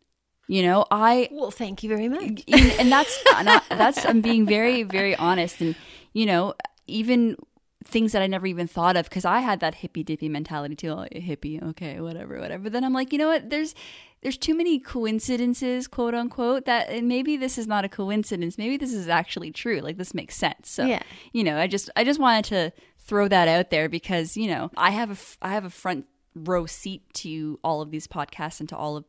You 0.48 0.62
know, 0.62 0.86
I 0.90 1.28
well, 1.32 1.50
thank 1.50 1.82
you 1.82 1.88
very 1.88 2.08
much. 2.08 2.42
and 2.48 2.90
that's 2.92 3.18
not, 3.42 3.64
that's 3.68 4.04
I'm 4.06 4.20
being 4.20 4.46
very 4.46 4.82
very 4.84 5.16
honest, 5.16 5.60
and 5.60 5.74
you 6.12 6.26
know, 6.26 6.54
even 6.86 7.36
things 7.84 8.12
that 8.12 8.22
I 8.22 8.26
never 8.26 8.46
even 8.46 8.66
thought 8.66 8.96
of 8.96 9.08
because 9.08 9.24
I 9.24 9.40
had 9.40 9.60
that 9.60 9.76
hippy 9.76 10.02
dippy 10.02 10.28
mentality 10.28 10.74
too. 10.76 10.88
Hippie, 10.88 11.62
okay, 11.70 12.00
whatever, 12.00 12.40
whatever. 12.40 12.64
But 12.64 12.72
then 12.72 12.84
I'm 12.84 12.92
like, 12.92 13.12
you 13.12 13.18
know 13.18 13.28
what? 13.28 13.50
There's 13.50 13.74
there's 14.22 14.36
too 14.36 14.54
many 14.56 14.78
coincidences, 14.78 15.86
quote 15.86 16.14
unquote, 16.14 16.64
that 16.64 17.04
maybe 17.04 17.36
this 17.36 17.58
is 17.58 17.66
not 17.66 17.84
a 17.84 17.88
coincidence. 17.88 18.58
Maybe 18.58 18.76
this 18.76 18.92
is 18.92 19.08
actually 19.08 19.52
true. 19.52 19.80
Like 19.80 19.98
this 19.98 20.14
makes 20.14 20.36
sense. 20.36 20.68
So 20.70 20.84
Yeah. 20.84 21.02
you 21.32 21.44
know, 21.44 21.58
I 21.58 21.66
just 21.66 21.90
I 21.96 22.04
just 22.04 22.20
wanted 22.20 22.44
to 22.46 22.72
throw 22.98 23.28
that 23.28 23.46
out 23.48 23.70
there 23.70 23.88
because 23.88 24.36
you 24.36 24.48
know 24.48 24.70
I 24.76 24.90
have 24.90 25.10
a 25.10 25.46
I 25.46 25.52
have 25.52 25.64
a 25.64 25.70
front 25.70 26.06
row 26.34 26.66
seat 26.66 27.02
to 27.14 27.58
all 27.64 27.80
of 27.82 27.90
these 27.90 28.06
podcasts 28.06 28.60
and 28.60 28.68
to 28.68 28.76
all 28.76 28.96
of 28.96 29.04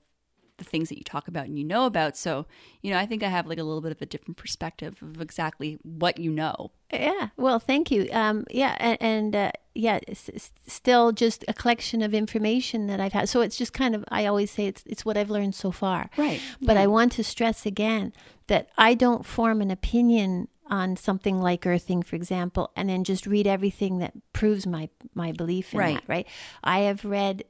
the 0.57 0.63
things 0.63 0.89
that 0.89 0.97
you 0.97 1.03
talk 1.03 1.27
about 1.27 1.45
and 1.45 1.57
you 1.57 1.63
know 1.63 1.85
about. 1.85 2.17
So, 2.17 2.45
you 2.81 2.91
know, 2.91 2.97
I 2.97 3.05
think 3.05 3.21
I 3.23 3.27
have 3.29 3.45
like 3.47 3.59
a 3.59 3.63
little 3.63 3.81
bit 3.81 3.91
of 3.91 4.01
a 4.01 4.05
different 4.05 4.37
perspective 4.37 4.97
of 5.01 5.21
exactly 5.21 5.77
what 5.83 6.19
you 6.19 6.31
know. 6.31 6.71
Yeah. 6.91 7.29
Well, 7.37 7.59
thank 7.59 7.91
you. 7.91 8.07
Um, 8.11 8.45
yeah, 8.49 8.75
and, 8.79 8.97
and 9.01 9.35
uh, 9.35 9.51
yeah, 9.75 9.99
it's, 10.07 10.29
it's 10.29 10.51
still 10.65 11.11
just 11.11 11.45
a 11.47 11.53
collection 11.53 12.01
of 12.01 12.13
information 12.13 12.87
that 12.87 12.99
I've 12.99 13.13
had. 13.13 13.29
So 13.29 13.41
it's 13.41 13.57
just 13.57 13.73
kind 13.73 13.93
of 13.93 14.03
I 14.09 14.25
always 14.25 14.49
say 14.51 14.65
it's 14.65 14.83
it's 14.85 15.05
what 15.05 15.17
I've 15.17 15.29
learned 15.29 15.53
so 15.55 15.71
far. 15.71 16.09
Right. 16.17 16.41
But 16.61 16.75
Yeah. 16.75 16.83
I 16.83 16.87
want 16.87 17.11
to 17.13 17.23
stress 17.23 17.65
again 17.65 18.13
that 18.47 18.69
I 18.77 18.93
don't 18.93 19.25
form 19.25 19.61
an 19.61 19.69
opinion 19.71 20.47
on 20.69 20.97
something 20.97 21.39
like 21.41 21.65
earthing, 21.65 22.01
for 22.03 22.15
example, 22.17 22.71
and 22.75 22.89
then 22.89 23.03
just 23.05 23.25
read 23.25 23.47
everything 23.47 23.99
that 23.99 24.13
proves 24.33 24.65
my 24.65 24.89
my 25.13 25.31
belief 25.33 25.73
in 25.73 25.79
Right. 25.79 25.95
that. 25.95 26.09
Right. 26.09 26.27
I 26.63 26.79
have 26.79 27.05
read 27.05 27.43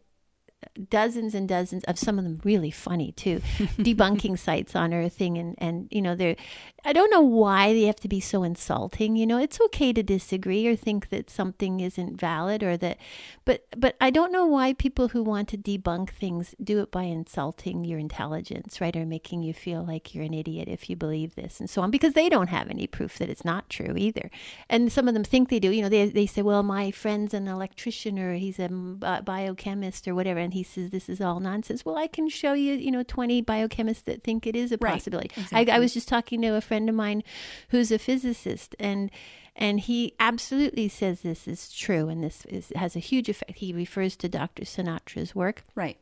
dozens 0.89 1.35
and 1.35 1.47
dozens 1.47 1.83
of 1.83 1.99
some 1.99 2.17
of 2.17 2.23
them 2.23 2.41
really 2.43 2.71
funny 2.71 3.11
too. 3.11 3.39
Debunking 3.77 4.37
sites 4.37 4.75
on 4.75 4.93
earthing 4.93 5.37
and 5.37 5.55
and 5.57 5.87
you 5.91 6.01
know 6.01 6.15
they're 6.15 6.35
i 6.83 6.93
don't 6.93 7.11
know 7.11 7.21
why 7.21 7.73
they 7.73 7.83
have 7.83 7.97
to 7.97 8.07
be 8.07 8.19
so 8.19 8.43
insulting 8.43 9.15
you 9.15 9.25
know? 9.25 9.37
It's 9.37 9.61
okay 9.61 9.93
to 9.93 10.03
disagree 10.03 10.67
or 10.67 10.75
think 10.75 11.09
that 11.09 11.29
something 11.29 11.79
isn't 11.79 12.19
valid 12.19 12.63
or 12.63 12.75
that 12.77 12.97
but 13.45 13.65
but 13.77 13.95
i 14.01 14.09
don't 14.09 14.31
know 14.31 14.45
why 14.45 14.73
people 14.73 15.09
who 15.09 15.23
want 15.23 15.47
to 15.49 15.57
debunk 15.57 16.09
things 16.09 16.55
do 16.63 16.79
it 16.81 16.91
by 16.91 17.03
insulting 17.03 17.83
your 17.83 17.99
intelligence 17.99 18.81
right 18.81 18.95
or 18.95 19.05
making 19.05 19.43
you 19.43 19.53
feel 19.53 19.83
like 19.83 20.13
you're 20.13 20.23
an 20.23 20.33
idiot 20.33 20.67
if 20.67 20.89
you 20.89 20.95
believe 20.95 21.35
this 21.35 21.59
and 21.59 21.69
so 21.69 21.81
on 21.81 21.91
because 21.91 22.13
they 22.13 22.29
don't 22.29 22.49
have 22.49 22.69
any 22.69 22.87
proof 22.87 23.17
that 23.17 23.29
it's 23.29 23.45
not 23.45 23.69
true 23.69 23.95
either. 23.95 24.29
And 24.69 24.91
some 24.91 25.07
of 25.07 25.13
them 25.13 25.23
think 25.23 25.49
they 25.49 25.59
do 25.59 25.71
you 25.71 25.81
know 25.81 25.89
they, 25.89 26.07
they 26.07 26.25
say 26.25 26.41
well 26.41 26.63
my 26.63 26.91
friend's 26.91 27.33
an 27.33 27.47
electrician 27.47 28.19
or 28.19 28.33
he's 28.35 28.59
a 28.59 28.69
mm, 28.69 29.25
biochemist 29.25 30.07
or 30.07 30.15
whatever 30.15 30.46
and 30.47 30.53
he 30.53 30.63
says 30.63 30.91
this 30.91 31.09
is 31.09 31.19
all 31.19 31.41
nonsense. 31.41 31.83
Well 31.83 31.97
i 31.97 32.07
can 32.07 32.29
show 32.29 32.53
you 32.53 32.73
you 32.75 32.89
know 32.89 33.03
20 33.03 33.43
biochemists 33.43 34.05
that 34.05 34.23
think 34.23 34.47
it 34.47 34.55
is 34.55 34.71
a 34.71 34.77
Right, 34.79 34.93
possibility. 34.93 35.29
Exactly. 35.35 35.71
I, 35.71 35.75
I 35.75 35.79
was 35.79 35.93
just 35.93 36.07
talking 36.07 36.41
to 36.41 36.55
a 36.55 36.61
friend 36.61 36.87
of 36.87 36.95
mine 36.95 37.21
who's 37.69 37.91
a 37.91 37.99
physicist 37.99 38.75
and 38.79 39.11
and 39.55 39.81
he 39.81 40.13
absolutely 40.21 40.87
says 40.87 41.21
this 41.21 41.47
is 41.47 41.73
true 41.73 42.07
and 42.07 42.23
this 42.23 42.45
is, 42.45 42.71
has 42.75 42.95
a 42.95 42.99
huge 42.99 43.27
effect. 43.27 43.57
He 43.57 43.73
refers 43.73 44.15
to 44.17 44.29
dr 44.29 44.63
sinatra's 44.63 45.35
work. 45.35 45.63
Right. 45.75 45.97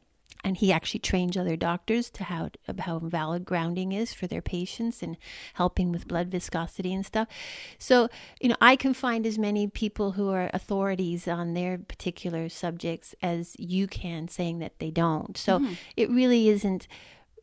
And 0.45 0.57
he 0.57 0.71
actually 0.71 0.99
trains 0.99 1.35
other 1.35 1.55
doctors 1.55 2.11
to 2.11 2.23
how 2.23 2.49
how 2.79 2.99
valid 2.99 3.45
grounding 3.45 3.91
is 3.91 4.13
for 4.13 4.27
their 4.27 4.43
patients 4.43 5.01
and 5.01 5.17
helping 5.55 5.91
with 5.91 6.07
blood 6.07 6.29
viscosity 6.29 6.93
and 6.93 7.03
stuff. 7.03 7.27
So, 7.79 8.09
you 8.39 8.49
know, 8.49 8.55
I 8.61 8.75
can 8.75 8.93
find 8.93 9.25
as 9.25 9.39
many 9.39 9.67
people 9.67 10.11
who 10.11 10.29
are 10.29 10.51
authorities 10.53 11.27
on 11.27 11.55
their 11.55 11.79
particular 11.79 12.47
subjects 12.47 13.15
as 13.23 13.55
you 13.57 13.87
can 13.87 14.27
saying 14.27 14.59
that 14.59 14.77
they 14.77 14.91
don't. 14.91 15.35
So, 15.35 15.59
mm-hmm. 15.59 15.73
it 15.97 16.11
really 16.11 16.47
isn't 16.49 16.87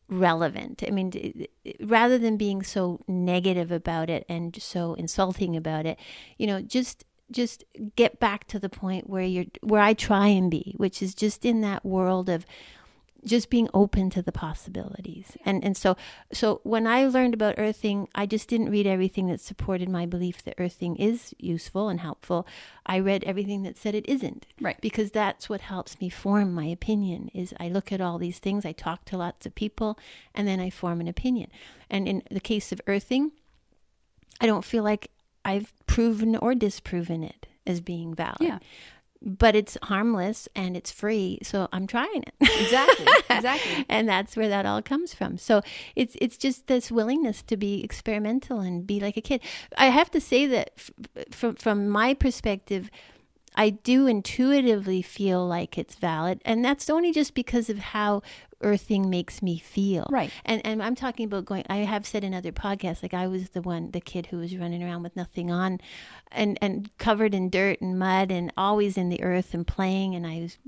relevant. 0.08 0.84
I 0.86 0.90
mean, 0.90 1.46
rather 1.80 2.18
than 2.18 2.36
being 2.36 2.62
so 2.62 3.00
negative 3.08 3.72
about 3.72 4.10
it 4.10 4.24
and 4.28 4.60
so 4.62 4.94
insulting 4.94 5.56
about 5.56 5.86
it, 5.86 5.98
you 6.38 6.46
know, 6.46 6.60
just 6.60 7.04
just 7.32 7.64
get 7.96 8.20
back 8.20 8.46
to 8.48 8.58
the 8.58 8.68
point 8.68 9.08
where 9.08 9.22
you're 9.22 9.46
where 9.62 9.80
I 9.80 9.94
try 9.94 10.28
and 10.28 10.50
be, 10.50 10.74
which 10.76 11.02
is 11.02 11.14
just 11.14 11.44
in 11.44 11.60
that 11.62 11.84
world 11.84 12.28
of 12.28 12.46
just 13.24 13.50
being 13.50 13.68
open 13.72 14.10
to 14.10 14.22
the 14.22 14.32
possibilities. 14.32 15.36
And 15.44 15.62
and 15.64 15.76
so 15.76 15.96
so 16.32 16.60
when 16.64 16.86
I 16.86 17.06
learned 17.06 17.34
about 17.34 17.54
earthing, 17.58 18.08
I 18.14 18.26
just 18.26 18.48
didn't 18.48 18.70
read 18.70 18.86
everything 18.86 19.28
that 19.28 19.40
supported 19.40 19.88
my 19.88 20.06
belief 20.06 20.42
that 20.44 20.54
earthing 20.58 20.96
is 20.96 21.34
useful 21.38 21.88
and 21.88 22.00
helpful. 22.00 22.46
I 22.84 22.98
read 22.98 23.22
everything 23.24 23.62
that 23.62 23.78
said 23.78 23.94
it 23.94 24.08
isn't. 24.08 24.46
Right. 24.60 24.80
Because 24.80 25.12
that's 25.12 25.48
what 25.48 25.60
helps 25.60 26.00
me 26.00 26.08
form 26.08 26.52
my 26.52 26.66
opinion 26.66 27.30
is 27.32 27.54
I 27.60 27.68
look 27.68 27.92
at 27.92 28.00
all 28.00 28.18
these 28.18 28.38
things, 28.38 28.64
I 28.64 28.72
talk 28.72 29.04
to 29.06 29.16
lots 29.16 29.46
of 29.46 29.54
people, 29.54 29.98
and 30.34 30.48
then 30.48 30.58
I 30.58 30.70
form 30.70 31.00
an 31.00 31.08
opinion. 31.08 31.50
And 31.88 32.08
in 32.08 32.22
the 32.30 32.40
case 32.40 32.72
of 32.72 32.80
earthing, 32.86 33.32
I 34.40 34.46
don't 34.46 34.64
feel 34.64 34.82
like 34.82 35.11
I've 35.44 35.72
proven 35.86 36.36
or 36.36 36.54
disproven 36.54 37.22
it 37.22 37.46
as 37.66 37.80
being 37.80 38.14
valid. 38.14 38.36
Yeah. 38.40 38.58
But 39.24 39.54
it's 39.54 39.78
harmless 39.84 40.48
and 40.56 40.76
it's 40.76 40.90
free, 40.90 41.38
so 41.42 41.68
I'm 41.72 41.86
trying 41.86 42.24
it. 42.24 42.34
Exactly. 42.60 43.06
Exactly. 43.30 43.86
and 43.88 44.08
that's 44.08 44.36
where 44.36 44.48
that 44.48 44.66
all 44.66 44.82
comes 44.82 45.14
from. 45.14 45.38
So 45.38 45.62
it's 45.94 46.16
it's 46.20 46.36
just 46.36 46.66
this 46.66 46.90
willingness 46.90 47.42
to 47.42 47.56
be 47.56 47.84
experimental 47.84 48.58
and 48.60 48.84
be 48.86 48.98
like 48.98 49.16
a 49.16 49.20
kid. 49.20 49.40
I 49.78 49.86
have 49.86 50.10
to 50.12 50.20
say 50.20 50.46
that 50.46 50.72
f- 50.76 50.90
from 51.30 51.54
from 51.54 51.88
my 51.88 52.14
perspective, 52.14 52.90
I 53.54 53.70
do 53.70 54.06
intuitively 54.08 55.02
feel 55.02 55.46
like 55.46 55.78
it's 55.78 55.94
valid, 55.94 56.40
and 56.44 56.64
that's 56.64 56.90
only 56.90 57.12
just 57.12 57.34
because 57.34 57.68
of 57.70 57.78
how 57.78 58.22
earthing 58.62 59.10
makes 59.10 59.42
me 59.42 59.58
feel. 59.58 60.06
Right. 60.10 60.30
And 60.44 60.64
and 60.64 60.82
I'm 60.82 60.94
talking 60.94 61.26
about 61.26 61.44
going. 61.44 61.64
I 61.68 61.78
have 61.78 62.06
said 62.06 62.24
in 62.24 62.34
other 62.34 62.52
podcasts, 62.52 63.02
like 63.02 63.14
I 63.14 63.26
was 63.26 63.50
the 63.50 63.62
one, 63.62 63.90
the 63.90 64.00
kid 64.00 64.26
who 64.26 64.38
was 64.38 64.56
running 64.56 64.82
around 64.82 65.02
with 65.02 65.16
nothing 65.16 65.50
on, 65.50 65.80
and 66.30 66.58
and 66.60 66.90
covered 66.98 67.34
in 67.34 67.50
dirt 67.50 67.80
and 67.80 67.98
mud, 67.98 68.30
and 68.30 68.52
always 68.56 68.96
in 68.96 69.08
the 69.08 69.22
earth 69.22 69.54
and 69.54 69.66
playing, 69.66 70.14
and 70.14 70.26
I 70.26 70.40
was 70.40 70.58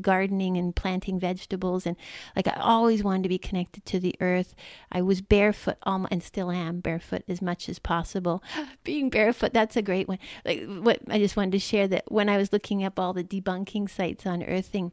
gardening 0.00 0.56
and 0.56 0.74
planting 0.74 1.18
vegetables, 1.18 1.86
and 1.86 1.96
like 2.36 2.46
I 2.46 2.54
always 2.60 3.02
wanted 3.02 3.24
to 3.24 3.28
be 3.28 3.38
connected 3.38 3.84
to 3.86 4.00
the 4.00 4.14
earth. 4.20 4.54
I 4.92 5.02
was 5.02 5.20
barefoot, 5.20 5.78
almo 5.84 6.08
and 6.10 6.22
still 6.22 6.50
am 6.50 6.80
barefoot 6.80 7.24
as 7.28 7.40
much 7.40 7.68
as 7.68 7.78
possible. 7.78 8.42
Being 8.84 9.10
barefoot, 9.10 9.52
that's 9.52 9.76
a 9.76 9.82
great 9.82 10.08
one. 10.08 10.18
Like 10.44 10.64
what 10.66 11.00
I 11.08 11.18
just 11.18 11.36
wanted 11.36 11.52
to 11.52 11.58
share 11.58 11.88
that 11.88 12.10
when 12.10 12.28
I 12.28 12.36
was 12.36 12.52
looking 12.52 12.84
up 12.84 12.98
all 12.98 13.12
the 13.12 13.24
debunking 13.24 13.88
sites 13.90 14.26
on 14.26 14.42
earthing 14.42 14.92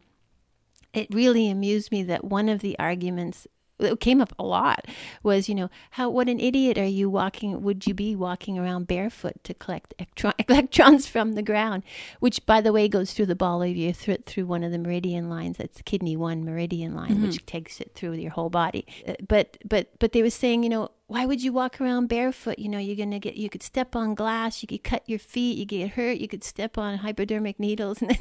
it 0.98 1.08
really 1.14 1.50
amused 1.50 1.92
me 1.92 2.04
that 2.04 2.24
one 2.24 2.50
of 2.50 2.60
the 2.62 2.78
arguments 2.80 3.48
that 3.80 4.00
came 4.00 4.22
up 4.22 4.34
a 4.40 4.44
lot 4.44 4.86
was, 5.22 5.48
you 5.48 5.54
know, 5.54 5.70
how 5.92 6.10
what 6.10 6.28
an 6.28 6.40
idiot 6.40 6.78
are 6.80 6.86
you 6.86 7.10
walking? 7.10 7.62
Would 7.62 7.86
you 7.86 7.94
be 7.94 8.16
walking 8.16 8.58
around 8.58 8.88
barefoot 8.88 9.44
to 9.44 9.54
collect 9.54 9.94
electron, 10.00 10.34
electrons 10.50 11.06
from 11.08 11.34
the 11.34 11.44
ground? 11.44 11.84
Which, 12.20 12.44
by 12.46 12.60
the 12.62 12.74
way, 12.74 12.88
goes 12.88 13.14
through 13.14 13.28
the 13.28 13.36
ball 13.36 13.62
of 13.62 13.76
your 13.76 13.94
throat 13.94 14.26
through 14.26 14.48
one 14.48 14.64
of 14.64 14.72
the 14.72 14.80
meridian 14.80 15.30
lines. 15.30 15.58
That's 15.58 15.82
kidney 15.84 16.18
one 16.18 16.44
meridian 16.44 16.96
line, 16.96 17.22
which 17.22 17.46
takes 17.46 17.80
it 17.80 17.92
through 17.94 18.14
your 18.14 18.32
whole 18.32 18.50
body. 18.50 18.88
Uh, 19.08 19.14
But 19.28 19.58
but 19.64 19.92
but 20.00 20.12
they 20.12 20.24
were 20.24 20.32
saying, 20.32 20.64
you 20.64 20.70
know, 20.70 20.90
why 21.06 21.26
would 21.26 21.44
you 21.44 21.54
walk 21.54 21.80
around 21.80 22.08
barefoot? 22.08 22.58
You 22.58 22.70
know, 22.70 22.80
you're 22.80 22.96
gonna 22.98 23.20
get 23.20 23.38
you 23.38 23.50
could 23.50 23.64
step 23.64 23.96
on 23.96 24.16
glass, 24.16 24.64
you 24.64 24.68
could 24.68 24.84
cut 24.84 25.04
your 25.06 25.20
feet, 25.20 25.58
you 25.58 25.66
get 25.66 25.92
hurt, 25.92 26.18
you 26.18 26.28
could 26.28 26.44
step 26.44 26.80
on 26.80 26.98
hypodermic 26.98 27.60
needles, 27.60 28.02
and 28.02 28.10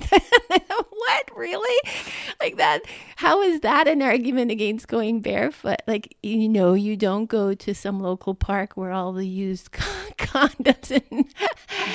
what 1.07 1.37
really 1.37 1.91
like 2.41 2.57
that? 2.57 2.83
How 3.17 3.43
is 3.43 3.61
that 3.61 3.89
an 3.89 4.03
argument 4.03 4.51
against 4.51 4.89
going 4.89 5.21
barefoot? 5.21 5.81
Like 5.87 6.17
you 6.23 6.49
know, 6.49 6.75
you 6.75 6.97
don't 6.97 7.27
go 7.27 7.55
to 7.55 7.75
some 7.75 8.01
local 8.01 8.35
park 8.35 8.73
where 8.77 8.93
all 8.93 9.13
the 9.13 9.27
used 9.27 9.71
condoms 10.19 10.91
and 10.91 11.27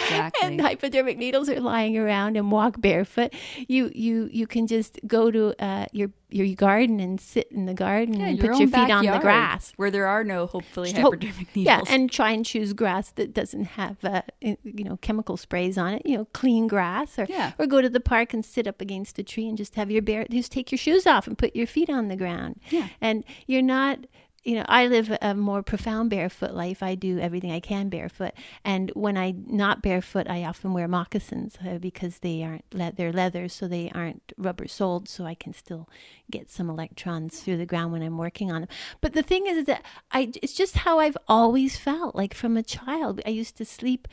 Exactly. 0.04 0.48
and 0.48 0.62
hypodermic 0.62 1.18
needles 1.18 1.50
are 1.50 1.60
lying 1.60 1.98
around 1.98 2.38
and 2.38 2.52
walk 2.52 2.80
barefoot. 2.80 3.34
You 3.68 3.92
you 3.94 4.30
you 4.32 4.48
can 4.48 4.68
just 4.68 5.00
go 5.08 5.32
to 5.32 5.54
uh, 5.64 5.86
your 5.92 6.12
your 6.30 6.48
garden 6.56 7.00
and 7.02 7.20
sit 7.20 7.52
in 7.52 7.66
the 7.66 7.74
garden 7.74 8.14
Yeah, 8.20 8.28
and 8.28 8.38
your 8.38 8.52
put 8.54 8.60
your 8.60 8.70
feet 8.70 8.90
on 8.90 9.06
the 9.06 9.20
grass. 9.20 9.74
where 9.76 9.92
there 9.92 10.08
are 10.08 10.24
no 10.24 10.48
hopefully 10.48 10.92
Hope- 10.94 11.16
hypodermic 11.22 11.48
Yeah, 11.54 11.74
needles. 11.78 11.90
and 11.90 12.10
try 12.12 12.32
and 12.32 12.46
choose 12.46 12.72
grass 12.72 13.12
that 13.14 13.34
doesn't 13.34 13.66
have 13.66 13.98
uh, 14.06 14.22
you 14.40 14.58
know 14.86 14.98
chemical 15.02 15.36
sprays 15.38 15.78
on 15.78 15.94
it. 15.96 16.04
You 16.06 16.18
know, 16.20 16.26
clean 16.34 16.68
grass, 16.68 17.20
or 17.20 17.26
Yeah. 17.30 17.52
or 17.60 17.68
go 17.68 17.82
to 17.82 17.90
the 17.90 18.00
park 18.00 18.34
and 18.34 18.46
sit 18.46 18.66
up 18.68 18.80
against 18.82 19.01
a 19.18 19.24
tree 19.24 19.48
and 19.48 19.58
just 19.58 19.76
have 19.76 19.90
your 19.92 20.02
bare 20.02 20.26
just 20.30 20.52
take 20.52 20.72
your 20.72 20.78
shoes 20.78 21.06
off 21.08 21.28
and 21.28 21.38
put 21.38 21.56
your 21.56 21.68
feet 21.68 21.90
on 21.90 22.08
the 22.08 22.16
ground. 22.16 22.60
Yeah. 22.70 22.88
and 23.00 23.24
you're 23.48 23.62
not. 23.62 24.00
You 24.44 24.56
know, 24.56 24.66
I 24.68 24.88
live 24.88 25.16
a 25.22 25.36
more 25.36 25.62
profound 25.62 26.10
barefoot 26.10 26.56
life. 26.56 26.82
I 26.82 26.96
do 26.96 27.20
everything 27.20 27.52
I 27.52 27.60
can 27.60 27.90
barefoot, 27.90 28.34
and 28.66 28.90
when 28.96 29.16
I 29.16 29.36
not 29.46 29.84
barefoot, 29.84 30.28
I 30.28 30.44
often 30.46 30.74
wear 30.74 30.88
moccasins 30.88 31.60
uh, 31.64 31.78
because 31.78 32.18
they 32.20 32.42
aren't 32.42 32.66
le- 32.74 32.92
they're 32.92 33.14
leather, 33.14 33.48
so 33.48 33.68
they 33.68 33.92
aren't 33.94 34.34
rubber 34.40 34.68
soled, 34.68 35.08
so 35.08 35.26
I 35.26 35.36
can 35.36 35.54
still 35.54 35.88
get 36.32 36.50
some 36.50 36.72
electrons 36.72 37.40
through 37.40 37.58
the 37.58 37.68
ground 37.68 37.94
when 37.94 38.02
I'm 38.02 38.18
working 38.18 38.52
on 38.52 38.62
them. 38.62 38.70
But 39.00 39.14
the 39.14 39.22
thing 39.22 39.46
is, 39.46 39.58
is 39.58 39.66
that 39.66 39.86
I 40.12 40.32
it's 40.42 40.54
just 40.54 40.78
how 40.78 40.98
I've 40.98 41.18
always 41.28 41.78
felt. 41.78 42.16
Like 42.16 42.34
from 42.34 42.58
a 42.58 42.64
child, 42.64 43.22
I 43.28 43.30
used 43.30 43.58
to 43.58 43.66
sleep. 43.66 44.08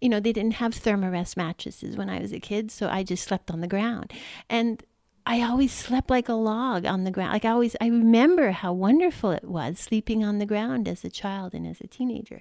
You 0.00 0.08
know, 0.08 0.20
they 0.20 0.32
didn't 0.32 0.54
have 0.54 0.74
Therm-a-Rest 0.74 1.36
mattresses 1.36 1.96
when 1.96 2.08
I 2.08 2.20
was 2.20 2.32
a 2.32 2.40
kid, 2.40 2.70
so 2.70 2.88
I 2.88 3.02
just 3.02 3.24
slept 3.24 3.50
on 3.50 3.60
the 3.60 3.66
ground, 3.66 4.12
and 4.48 4.82
I 5.28 5.42
always 5.42 5.74
slept 5.74 6.08
like 6.08 6.30
a 6.30 6.32
log 6.32 6.86
on 6.86 7.04
the 7.04 7.10
ground. 7.10 7.34
Like 7.34 7.44
I 7.44 7.50
always, 7.50 7.76
I 7.82 7.88
remember 7.88 8.50
how 8.50 8.72
wonderful 8.72 9.30
it 9.32 9.44
was 9.44 9.78
sleeping 9.78 10.24
on 10.24 10.38
the 10.38 10.46
ground 10.46 10.88
as 10.88 11.04
a 11.04 11.10
child 11.10 11.52
and 11.52 11.66
as 11.66 11.82
a 11.82 11.86
teenager. 11.86 12.40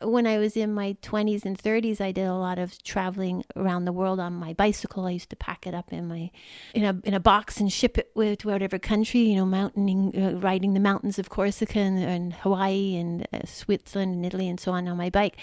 When 0.00 0.26
I 0.26 0.38
was 0.38 0.56
in 0.56 0.72
my 0.72 0.96
20s 1.02 1.44
and 1.44 1.58
30s, 1.58 2.00
I 2.00 2.10
did 2.10 2.26
a 2.26 2.34
lot 2.34 2.58
of 2.58 2.82
traveling 2.82 3.44
around 3.54 3.84
the 3.84 3.92
world 3.92 4.18
on 4.18 4.32
my 4.32 4.54
bicycle. 4.54 5.04
I 5.04 5.10
used 5.10 5.28
to 5.28 5.36
pack 5.36 5.66
it 5.66 5.74
up 5.74 5.92
in 5.92 6.08
my 6.08 6.30
in 6.72 6.84
a 6.84 6.98
in 7.04 7.12
a 7.12 7.20
box 7.20 7.60
and 7.60 7.70
ship 7.70 7.98
it 7.98 8.10
with, 8.14 8.38
to 8.38 8.48
whatever 8.48 8.78
country, 8.78 9.20
you 9.20 9.36
know, 9.36 9.44
mountaining, 9.44 10.16
uh, 10.16 10.38
riding 10.38 10.72
the 10.72 10.80
mountains 10.80 11.18
of 11.18 11.28
Corsica 11.28 11.80
and, 11.80 11.98
and 11.98 12.32
Hawaii 12.32 12.96
and 12.96 13.28
uh, 13.34 13.40
Switzerland 13.44 14.14
and 14.14 14.24
Italy 14.24 14.48
and 14.48 14.58
so 14.58 14.72
on 14.72 14.88
on 14.88 14.96
my 14.96 15.10
bike. 15.10 15.36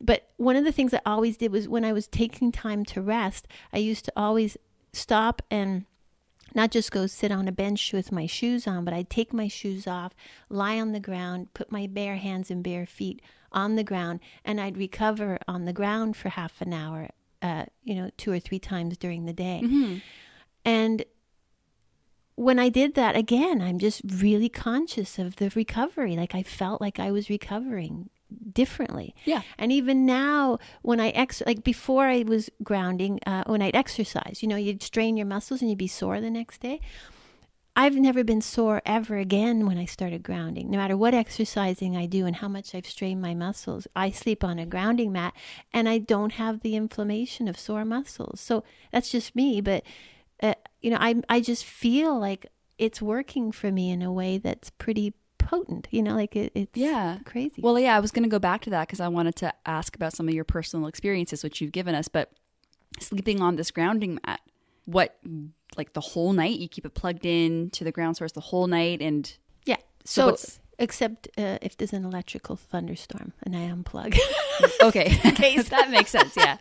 But 0.00 0.30
one 0.36 0.56
of 0.56 0.64
the 0.64 0.72
things 0.72 0.94
I 0.94 1.00
always 1.04 1.36
did 1.36 1.52
was 1.52 1.68
when 1.68 1.84
I 1.84 1.92
was 1.92 2.06
taking 2.06 2.50
time 2.52 2.84
to 2.86 3.02
rest, 3.02 3.46
I 3.72 3.78
used 3.78 4.04
to 4.06 4.12
always 4.16 4.56
stop 4.92 5.42
and 5.50 5.84
not 6.54 6.70
just 6.70 6.90
go 6.90 7.06
sit 7.06 7.30
on 7.30 7.46
a 7.46 7.52
bench 7.52 7.92
with 7.92 8.10
my 8.10 8.26
shoes 8.26 8.66
on, 8.66 8.84
but 8.84 8.94
I'd 8.94 9.10
take 9.10 9.32
my 9.32 9.46
shoes 9.46 9.86
off, 9.86 10.12
lie 10.48 10.80
on 10.80 10.92
the 10.92 11.00
ground, 11.00 11.52
put 11.54 11.70
my 11.70 11.86
bare 11.86 12.16
hands 12.16 12.50
and 12.50 12.64
bare 12.64 12.86
feet 12.86 13.20
on 13.52 13.76
the 13.76 13.84
ground, 13.84 14.20
and 14.44 14.60
I'd 14.60 14.76
recover 14.76 15.38
on 15.46 15.64
the 15.64 15.72
ground 15.72 16.16
for 16.16 16.30
half 16.30 16.60
an 16.60 16.72
hour, 16.72 17.10
uh, 17.42 17.66
you 17.84 17.94
know, 17.94 18.10
two 18.16 18.32
or 18.32 18.40
three 18.40 18.58
times 18.58 18.96
during 18.96 19.26
the 19.26 19.32
day. 19.32 19.60
And 20.64 21.04
when 22.36 22.58
I 22.58 22.68
did 22.68 22.94
that 22.94 23.16
again, 23.16 23.60
I'm 23.60 23.78
just 23.78 24.00
really 24.04 24.48
conscious 24.48 25.18
of 25.18 25.36
the 25.36 25.50
recovery. 25.54 26.16
Like 26.16 26.34
I 26.34 26.42
felt 26.42 26.80
like 26.80 26.98
I 26.98 27.10
was 27.10 27.28
recovering 27.28 28.08
differently. 28.52 29.14
Yeah. 29.24 29.42
And 29.58 29.72
even 29.72 30.06
now, 30.06 30.58
when 30.82 31.00
I 31.00 31.10
ex 31.10 31.42
like 31.46 31.64
before 31.64 32.06
I 32.06 32.22
was 32.22 32.50
grounding, 32.62 33.20
uh, 33.26 33.44
when 33.46 33.62
I'd 33.62 33.76
exercise, 33.76 34.42
you 34.42 34.48
know, 34.48 34.56
you'd 34.56 34.82
strain 34.82 35.16
your 35.16 35.26
muscles 35.26 35.60
and 35.60 35.70
you'd 35.70 35.78
be 35.78 35.86
sore 35.86 36.20
the 36.20 36.30
next 36.30 36.60
day. 36.60 36.80
I've 37.76 37.94
never 37.94 38.24
been 38.24 38.40
sore 38.40 38.82
ever 38.84 39.16
again 39.16 39.64
when 39.64 39.78
I 39.78 39.84
started 39.84 40.22
grounding. 40.22 40.70
No 40.70 40.76
matter 40.76 40.96
what 40.96 41.14
exercising 41.14 41.96
I 41.96 42.06
do 42.06 42.26
and 42.26 42.36
how 42.36 42.48
much 42.48 42.74
I've 42.74 42.86
strained 42.86 43.22
my 43.22 43.32
muscles, 43.32 43.86
I 43.94 44.10
sleep 44.10 44.42
on 44.42 44.58
a 44.58 44.66
grounding 44.66 45.12
mat 45.12 45.34
and 45.72 45.88
I 45.88 45.98
don't 45.98 46.32
have 46.32 46.60
the 46.60 46.74
inflammation 46.74 47.46
of 47.46 47.58
sore 47.58 47.84
muscles. 47.84 48.40
So 48.40 48.64
that's 48.92 49.10
just 49.10 49.36
me, 49.36 49.60
but 49.60 49.84
uh, 50.42 50.54
you 50.80 50.90
know, 50.90 50.98
I 51.00 51.22
I 51.28 51.40
just 51.40 51.64
feel 51.64 52.18
like 52.18 52.46
it's 52.76 53.02
working 53.02 53.52
for 53.52 53.70
me 53.70 53.90
in 53.90 54.02
a 54.02 54.12
way 54.12 54.38
that's 54.38 54.70
pretty 54.70 55.14
potent. 55.40 55.88
You 55.90 56.02
know, 56.02 56.14
like 56.14 56.36
it, 56.36 56.52
it's 56.54 56.76
Yeah. 56.76 57.18
crazy. 57.24 57.60
Well, 57.62 57.78
yeah, 57.78 57.96
I 57.96 58.00
was 58.00 58.10
going 58.12 58.22
to 58.22 58.28
go 58.28 58.38
back 58.38 58.60
to 58.62 58.70
that 58.70 58.86
because 58.86 59.00
I 59.00 59.08
wanted 59.08 59.34
to 59.36 59.52
ask 59.66 59.96
about 59.96 60.12
some 60.12 60.28
of 60.28 60.34
your 60.34 60.44
personal 60.44 60.86
experiences, 60.86 61.42
which 61.42 61.60
you've 61.60 61.72
given 61.72 61.94
us. 61.94 62.08
But 62.08 62.30
sleeping 63.00 63.40
on 63.42 63.56
this 63.56 63.70
grounding 63.70 64.18
mat, 64.26 64.40
what, 64.84 65.16
like 65.76 65.92
the 65.92 66.00
whole 66.00 66.32
night, 66.32 66.58
you 66.58 66.68
keep 66.68 66.84
it 66.86 66.94
plugged 66.94 67.24
in 67.26 67.70
to 67.70 67.84
the 67.84 67.92
ground 67.92 68.16
source 68.16 68.32
the 68.32 68.40
whole 68.40 68.66
night, 68.66 69.00
and 69.02 69.32
yeah. 69.64 69.76
So 70.04 70.34
So, 70.36 70.52
except 70.78 71.28
uh, 71.36 71.58
if 71.62 71.76
there's 71.76 71.92
an 71.92 72.04
electrical 72.04 72.56
thunderstorm 72.56 73.32
and 73.42 73.54
I 73.56 73.60
unplug. 73.70 74.18
okay, 74.82 75.08
that 75.70 75.90
makes 75.90 76.10
sense. 76.10 76.34
Yeah, 76.36 76.56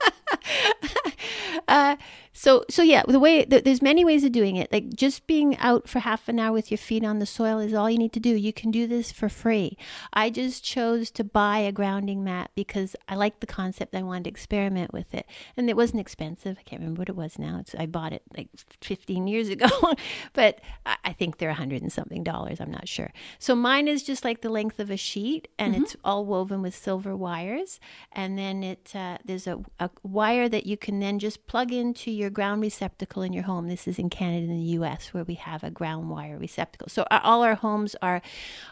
uh, 1.67 1.95
so 2.39 2.63
so 2.69 2.83
yeah, 2.83 3.03
the 3.05 3.19
way 3.19 3.43
th- 3.43 3.65
there's 3.65 3.81
many 3.81 4.05
ways 4.05 4.23
of 4.23 4.31
doing 4.31 4.55
it. 4.55 4.71
Like 4.71 4.93
just 4.93 5.27
being 5.27 5.57
out 5.57 5.89
for 5.89 5.99
half 5.99 6.29
an 6.29 6.39
hour 6.39 6.53
with 6.53 6.71
your 6.71 6.77
feet 6.77 7.03
on 7.03 7.19
the 7.19 7.25
soil 7.25 7.59
is 7.59 7.73
all 7.73 7.89
you 7.89 7.97
need 7.97 8.13
to 8.13 8.19
do. 8.21 8.29
You 8.29 8.53
can 8.53 8.71
do 8.71 8.87
this 8.87 9.11
for 9.11 9.27
free. 9.27 9.77
I 10.13 10.29
just 10.29 10.63
chose 10.63 11.11
to 11.11 11.25
buy 11.25 11.57
a 11.57 11.73
grounding 11.73 12.23
mat 12.23 12.51
because 12.55 12.95
I 13.09 13.15
liked 13.15 13.41
the 13.41 13.45
concept. 13.45 13.93
I 13.93 14.03
wanted 14.03 14.23
to 14.23 14.29
experiment 14.29 14.93
with 14.93 15.13
it, 15.13 15.25
and 15.57 15.69
it 15.69 15.75
wasn't 15.75 15.99
expensive. 15.99 16.55
I 16.57 16.63
can't 16.63 16.81
remember 16.81 17.01
what 17.01 17.09
it 17.09 17.17
was 17.17 17.37
now. 17.37 17.57
It's, 17.59 17.75
I 17.75 17.87
bought 17.87 18.13
it 18.13 18.21
like 18.37 18.47
15 18.79 19.27
years 19.27 19.49
ago, 19.49 19.67
but 20.31 20.61
I, 20.85 20.95
I 21.03 21.11
think 21.11 21.39
they're 21.39 21.51
hundred 21.51 21.81
and 21.81 21.91
something 21.91 22.23
dollars. 22.23 22.61
I'm 22.61 22.71
not 22.71 22.87
sure. 22.87 23.11
So 23.39 23.53
mine 23.53 23.89
is 23.89 24.01
just 24.01 24.23
like 24.23 24.39
the 24.39 24.49
length 24.49 24.79
of 24.79 24.89
a 24.89 24.95
sheet, 24.95 25.49
and 25.59 25.75
it's 25.75 25.97
all 26.05 26.25
woven 26.25 26.61
with 26.61 26.73
silver 26.73 27.17
wires, 27.17 27.81
and 28.13 28.39
then 28.39 28.63
it 28.63 28.93
uh, 28.95 29.17
there's 29.25 29.45
a, 29.45 29.59
a 29.77 29.89
wire 30.03 30.47
that 30.47 30.65
you 30.65 30.77
can 30.77 31.01
then 31.01 31.19
just 31.19 31.45
plug 31.45 31.73
into 31.73 32.09
your 32.09 32.28
ground 32.29 32.61
receptacle 32.61 33.21
in 33.21 33.33
your 33.33 33.43
home. 33.43 33.67
This 33.67 33.87
is 33.87 33.99
in 33.99 34.09
Canada 34.09 34.47
and 34.47 34.59
the 34.59 34.71
U.S. 34.73 35.13
where 35.13 35.23
we 35.23 35.35
have 35.35 35.63
a 35.63 35.69
ground 35.69 36.09
wire 36.09 36.37
receptacle. 36.37 36.89
So 36.89 37.03
uh, 37.11 37.19
all 37.23 37.43
our 37.43 37.55
homes 37.55 37.95
are 38.01 38.21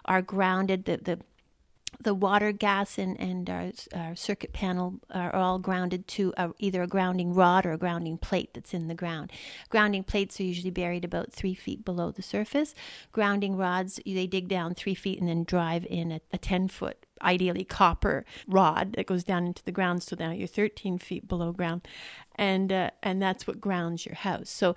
are 0.05 0.21
grounded. 0.21 0.85
The 0.85 0.97
the 0.97 1.19
the 1.99 2.13
water, 2.13 2.51
gas, 2.51 2.97
and, 2.97 3.19
and 3.19 3.49
our, 3.49 3.71
our 3.95 4.15
circuit 4.15 4.53
panel 4.53 4.99
are 5.11 5.33
all 5.33 5.57
grounded 5.57 6.07
to 6.07 6.33
a, 6.37 6.51
either 6.59 6.83
a 6.83 6.87
grounding 6.87 7.33
rod 7.33 7.65
or 7.65 7.71
a 7.71 7.77
grounding 7.77 8.17
plate 8.17 8.53
that's 8.53 8.73
in 8.73 8.87
the 8.87 8.95
ground. 8.95 9.31
Grounding 9.69 10.03
plates 10.03 10.39
are 10.39 10.43
usually 10.43 10.69
buried 10.69 11.05
about 11.05 11.31
three 11.31 11.55
feet 11.55 11.83
below 11.83 12.11
the 12.11 12.21
surface. 12.21 12.75
Grounding 13.11 13.57
rods, 13.57 13.99
they 14.05 14.27
dig 14.27 14.47
down 14.47 14.75
three 14.75 14.95
feet 14.95 15.19
and 15.19 15.27
then 15.27 15.43
drive 15.43 15.85
in 15.89 16.11
a, 16.11 16.21
a 16.31 16.37
10 16.37 16.67
foot, 16.67 17.05
ideally 17.21 17.63
copper 17.63 18.25
rod 18.47 18.93
that 18.93 19.07
goes 19.07 19.23
down 19.23 19.45
into 19.45 19.63
the 19.63 19.71
ground. 19.71 20.03
So 20.03 20.15
now 20.19 20.31
you're 20.31 20.47
13 20.47 20.99
feet 20.99 21.27
below 21.27 21.51
ground. 21.51 21.87
And, 22.35 22.71
uh, 22.71 22.91
and 23.01 23.21
that's 23.21 23.47
what 23.47 23.59
grounds 23.59 24.05
your 24.05 24.15
house. 24.15 24.49
So 24.49 24.75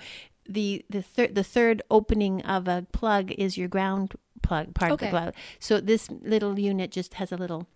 the 0.48 0.84
the 0.90 1.02
third 1.02 1.34
the 1.34 1.44
third 1.44 1.82
opening 1.90 2.42
of 2.42 2.66
a 2.66 2.84
plug 2.92 3.30
is 3.32 3.56
your 3.56 3.68
ground 3.68 4.14
plug 4.42 4.74
part 4.74 4.92
of 4.92 4.98
the 4.98 5.08
plug. 5.08 5.34
So 5.58 5.80
this 5.80 6.10
little 6.10 6.58
unit 6.58 6.90
just 6.90 7.14
has 7.14 7.32
a 7.32 7.36
little 7.36 7.66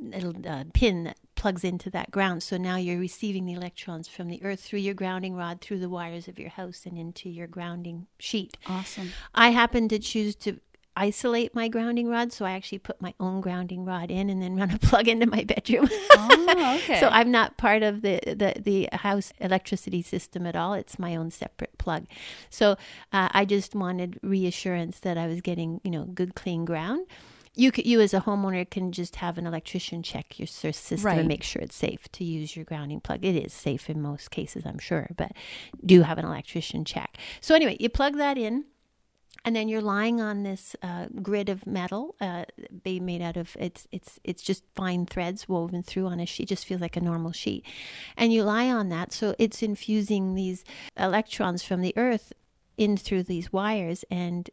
little 0.00 0.34
uh, 0.46 0.64
pin 0.72 1.04
that 1.04 1.18
plugs 1.34 1.64
into 1.64 1.90
that 1.90 2.10
ground. 2.10 2.42
So 2.42 2.56
now 2.56 2.76
you're 2.76 2.98
receiving 2.98 3.46
the 3.46 3.52
electrons 3.52 4.08
from 4.08 4.28
the 4.28 4.42
earth 4.42 4.60
through 4.60 4.80
your 4.80 4.94
grounding 4.94 5.34
rod, 5.34 5.60
through 5.60 5.80
the 5.80 5.88
wires 5.88 6.28
of 6.28 6.38
your 6.38 6.50
house, 6.50 6.84
and 6.86 6.96
into 6.96 7.28
your 7.28 7.46
grounding 7.46 8.06
sheet. 8.18 8.56
awesome. 8.66 9.10
I 9.34 9.50
happen 9.50 9.88
to 9.88 9.98
choose 9.98 10.34
to 10.36 10.60
isolate 10.98 11.54
my 11.54 11.68
grounding 11.68 12.08
rod, 12.08 12.32
so 12.32 12.44
I 12.44 12.50
actually 12.52 12.78
put 12.78 13.00
my 13.00 13.14
own 13.20 13.40
grounding 13.40 13.84
rod 13.84 14.10
in 14.10 14.28
and 14.28 14.42
then 14.42 14.56
run 14.56 14.70
a 14.70 14.78
plug 14.88 15.06
into 15.08 15.26
my 15.26 15.44
bedroom. 15.44 15.88
Oh, 16.12 16.78
okay. 16.82 16.98
So 17.00 17.08
I'm 17.08 17.30
not 17.30 17.56
part 17.56 17.82
of 17.82 18.02
the, 18.02 18.20
the, 18.26 18.60
the 18.60 18.88
house 18.92 19.32
electricity 19.40 20.02
system 20.02 20.46
at 20.46 20.56
all. 20.56 20.74
It's 20.74 20.98
my 20.98 21.14
own 21.16 21.30
separate 21.30 21.78
plug. 21.78 22.06
So 22.50 22.72
uh, 23.12 23.28
I 23.32 23.44
just 23.44 23.74
wanted 23.74 24.18
reassurance 24.22 25.00
that 25.00 25.16
I 25.16 25.26
was 25.28 25.40
getting, 25.40 25.80
you 25.84 25.90
know, 25.90 26.04
good 26.04 26.34
clean 26.34 26.64
ground. 26.64 27.06
You 27.54 27.72
could, 27.72 27.86
you 27.86 28.00
as 28.00 28.14
a 28.14 28.20
homeowner 28.20 28.68
can 28.68 28.92
just 28.92 29.16
have 29.16 29.36
an 29.38 29.46
electrician 29.46 30.02
check 30.02 30.38
your 30.38 30.46
system 30.46 31.00
Right. 31.02 31.18
and 31.18 31.26
make 31.28 31.42
sure 31.42 31.60
it's 31.62 31.74
safe 31.74 32.06
to 32.12 32.24
use 32.24 32.54
your 32.54 32.64
grounding 32.64 33.00
plug. 33.00 33.24
It 33.24 33.34
is 33.34 33.52
safe 33.52 33.88
in 33.90 34.00
most 34.00 34.30
cases, 34.30 34.64
I'm 34.64 34.78
sure, 34.78 35.08
but 35.16 35.32
do 35.84 36.02
have 36.02 36.18
an 36.18 36.24
electrician 36.24 36.84
check. 36.84 37.16
So 37.40 37.54
anyway, 37.54 37.76
you 37.80 37.88
plug 37.88 38.16
that 38.16 38.38
in 38.38 38.64
and 39.44 39.54
then 39.54 39.68
you're 39.68 39.80
lying 39.80 40.20
on 40.20 40.42
this 40.42 40.74
uh, 40.82 41.06
grid 41.22 41.48
of 41.48 41.66
metal, 41.66 42.14
uh, 42.20 42.44
made 42.84 43.22
out 43.22 43.36
of 43.36 43.56
it's 43.58 43.86
it's 43.92 44.18
it's 44.24 44.42
just 44.42 44.64
fine 44.74 45.06
threads 45.06 45.48
woven 45.48 45.82
through 45.82 46.06
on 46.06 46.20
a 46.20 46.26
sheet. 46.26 46.48
Just 46.48 46.66
feels 46.66 46.80
like 46.80 46.96
a 46.96 47.00
normal 47.00 47.32
sheet, 47.32 47.64
and 48.16 48.32
you 48.32 48.42
lie 48.42 48.70
on 48.70 48.88
that. 48.90 49.12
So 49.12 49.34
it's 49.38 49.62
infusing 49.62 50.34
these 50.34 50.64
electrons 50.96 51.62
from 51.62 51.80
the 51.80 51.94
earth 51.96 52.32
in 52.76 52.96
through 52.96 53.24
these 53.24 53.52
wires, 53.52 54.04
and 54.10 54.50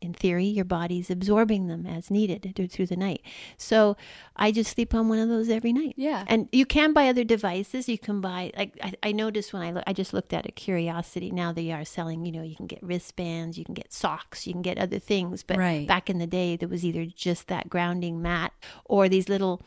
in 0.00 0.12
theory, 0.12 0.44
your 0.44 0.64
body's 0.64 1.10
absorbing 1.10 1.68
them 1.68 1.86
as 1.86 2.10
needed 2.10 2.52
through- 2.54 2.86
the 2.86 2.96
night. 2.96 3.22
So 3.56 3.96
I 4.36 4.52
just 4.52 4.72
sleep 4.74 4.94
on 4.94 5.08
one 5.08 5.18
of 5.18 5.28
those 5.28 5.48
every 5.48 5.72
night. 5.72 5.94
Yeah. 5.96 6.24
And 6.26 6.48
you 6.52 6.66
can 6.66 6.92
buy 6.92 7.08
other 7.08 7.24
devices. 7.24 7.88
You 7.88 7.98
can 7.98 8.20
buy 8.20 8.52
like 8.56 8.78
I, 8.82 8.92
I 9.02 9.12
noticed 9.12 9.52
when 9.52 9.62
I 9.62 9.70
look, 9.72 9.84
I 9.86 9.92
just 9.92 10.12
looked 10.12 10.32
at 10.32 10.46
a 10.46 10.52
Curiosity. 10.52 11.30
Now 11.30 11.52
they 11.52 11.72
are 11.72 11.84
selling. 11.84 12.24
You 12.26 12.32
know, 12.32 12.42
you 12.42 12.56
can 12.56 12.66
get 12.66 12.82
wristbands, 12.82 13.56
you 13.58 13.64
can 13.64 13.74
get 13.74 13.92
socks, 13.92 14.46
you 14.46 14.52
can 14.52 14.62
get 14.62 14.78
other 14.78 14.98
things. 14.98 15.42
But 15.42 15.56
Right. 15.58 15.86
back 15.88 16.10
in 16.10 16.18
the 16.18 16.26
day, 16.26 16.56
there 16.56 16.68
was 16.68 16.84
either 16.84 17.06
just 17.06 17.48
that 17.48 17.68
grounding 17.70 18.20
mat 18.20 18.52
or 18.84 19.08
these 19.08 19.28
little 19.28 19.62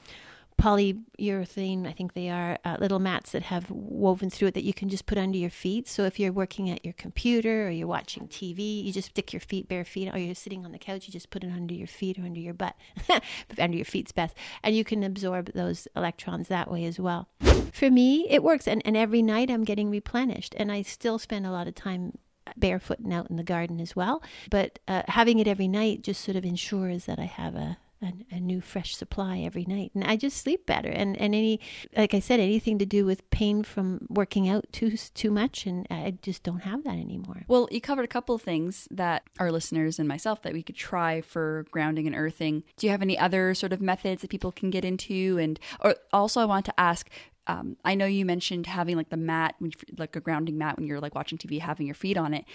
polyurethane, 0.59 1.87
I 1.87 1.91
think 1.91 2.13
they 2.13 2.29
are, 2.29 2.57
uh, 2.65 2.77
little 2.79 2.99
mats 2.99 3.31
that 3.31 3.43
have 3.43 3.69
woven 3.71 4.29
through 4.29 4.49
it 4.49 4.53
that 4.55 4.63
you 4.63 4.73
can 4.73 4.89
just 4.89 5.05
put 5.05 5.17
under 5.17 5.37
your 5.37 5.49
feet. 5.49 5.87
So 5.87 6.03
if 6.03 6.19
you're 6.19 6.31
working 6.31 6.69
at 6.69 6.83
your 6.83 6.93
computer 6.93 7.67
or 7.67 7.69
you're 7.69 7.87
watching 7.87 8.27
TV, 8.27 8.83
you 8.83 8.91
just 8.91 9.09
stick 9.09 9.33
your 9.33 9.39
feet, 9.39 9.67
bare 9.67 9.85
feet, 9.85 10.13
or 10.13 10.17
you're 10.17 10.35
sitting 10.35 10.65
on 10.65 10.71
the 10.71 10.79
couch, 10.79 11.07
you 11.07 11.13
just 11.13 11.29
put 11.29 11.43
it 11.43 11.51
under 11.51 11.73
your 11.73 11.87
feet 11.87 12.19
or 12.19 12.23
under 12.23 12.39
your 12.39 12.53
butt. 12.53 12.75
under 13.57 13.77
your 13.77 13.85
feet's 13.85 14.11
best. 14.11 14.35
And 14.63 14.75
you 14.75 14.83
can 14.83 15.03
absorb 15.03 15.53
those 15.53 15.87
electrons 15.95 16.47
that 16.49 16.69
way 16.69 16.85
as 16.85 16.99
well. 16.99 17.29
For 17.71 17.89
me, 17.89 18.27
it 18.29 18.43
works. 18.43 18.67
And, 18.67 18.81
and 18.85 18.97
every 18.97 19.21
night 19.21 19.49
I'm 19.49 19.63
getting 19.63 19.89
replenished. 19.89 20.55
And 20.57 20.71
I 20.71 20.81
still 20.81 21.19
spend 21.19 21.45
a 21.45 21.51
lot 21.51 21.67
of 21.67 21.75
time 21.75 22.17
barefoot 22.57 22.99
and 22.99 23.13
out 23.13 23.29
in 23.29 23.35
the 23.35 23.43
garden 23.43 23.79
as 23.79 23.95
well. 23.95 24.21
But 24.49 24.79
uh, 24.87 25.03
having 25.07 25.39
it 25.39 25.47
every 25.47 25.67
night 25.67 26.01
just 26.01 26.21
sort 26.21 26.35
of 26.35 26.45
ensures 26.45 27.05
that 27.05 27.19
I 27.19 27.25
have 27.25 27.55
a, 27.55 27.77
a, 28.01 28.13
a, 28.31 28.39
new 28.39 28.61
fresh 28.61 28.95
supply 28.95 29.39
every 29.39 29.65
night 29.65 29.91
and 29.93 30.03
i 30.03 30.15
just 30.15 30.37
sleep 30.37 30.65
better. 30.65 30.89
And 30.89 31.19
and 31.19 31.35
any 31.35 31.59
like 31.95 32.13
i 32.13 32.19
said 32.19 32.39
anything 32.39 32.79
to 32.79 32.85
do 32.85 33.05
with 33.05 33.29
pain 33.29 33.63
from 33.63 34.07
working 34.09 34.47
out 34.47 34.65
too 34.71 34.95
too 34.97 35.31
much 35.31 35.65
and 35.65 35.85
i 35.89 36.13
just 36.21 36.43
don't 36.43 36.61
have 36.61 36.83
that 36.83 36.97
anymore. 36.97 37.43
Well 37.47 37.67
you 37.71 37.81
covered 37.81 38.05
a 38.05 38.07
couple 38.07 38.35
of 38.35 38.41
things 38.41 38.87
that 38.91 39.23
our 39.39 39.51
listeners 39.51 39.99
and 39.99 40.07
myself 40.07 40.41
that 40.43 40.53
we 40.53 40.63
could 40.63 40.75
try 40.75 41.21
for 41.21 41.65
grounding 41.71 42.07
and 42.07 42.15
earthing. 42.15 42.63
Do 42.77 42.87
you 42.87 42.91
have 42.91 43.01
any 43.01 43.17
other 43.17 43.53
sort 43.53 43.73
of 43.73 43.81
methods 43.81 44.21
that 44.21 44.29
people 44.29 44.51
can 44.51 44.69
get 44.69 44.85
into? 44.85 45.37
And 45.37 45.59
or 45.79 45.95
also 46.13 46.41
i 46.41 46.45
want 46.45 46.65
to 46.65 46.79
ask 46.79 47.09
um, 47.49 47.77
I 47.83 47.95
know 47.95 48.05
you 48.05 48.25
mentioned 48.25 48.67
having 48.67 48.95
like 48.95 49.09
the 49.09 49.17
mat, 49.17 49.55
like 49.97 50.15
a 50.15 50.19
grounding 50.19 50.59
mat 50.59 50.77
when 50.77 50.85
you're 50.85 50.99
like 50.99 51.15
watching 51.15 51.39
TV, 51.39 51.59
having 51.59 51.87
your 51.87 51.95
feet 51.95 52.15
on 52.15 52.35
it. 52.35 52.45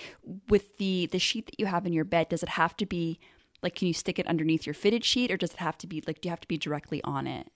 With 0.49 0.79
the 0.79 1.07
the 1.07 1.19
sheet 1.19 1.47
that 1.47 1.59
you 1.59 1.67
have 1.67 1.85
in 1.85 1.93
your 1.93 2.05
bed, 2.05 2.29
does 2.29 2.45
it 2.45 2.51
have 2.51 2.77
to 2.77 2.87
be 2.87 3.19
like? 3.65 3.75
Can 3.75 3.89
you 3.89 3.95
stick 3.95 4.21
it 4.21 4.27
underneath 4.29 4.67
your 4.67 4.75
fitted 4.75 5.05
sheet, 5.05 5.33
or 5.33 5.37
does 5.37 5.53
it 5.53 5.59
have 5.59 5.77
to 5.79 5.89
be 5.89 6.03
like? 6.07 6.21
Do 6.21 6.29
you 6.29 6.31
have 6.31 6.41
to 6.41 6.49
be 6.49 6.59
directly 6.59 7.03
on 7.03 7.27
it? 7.27 7.49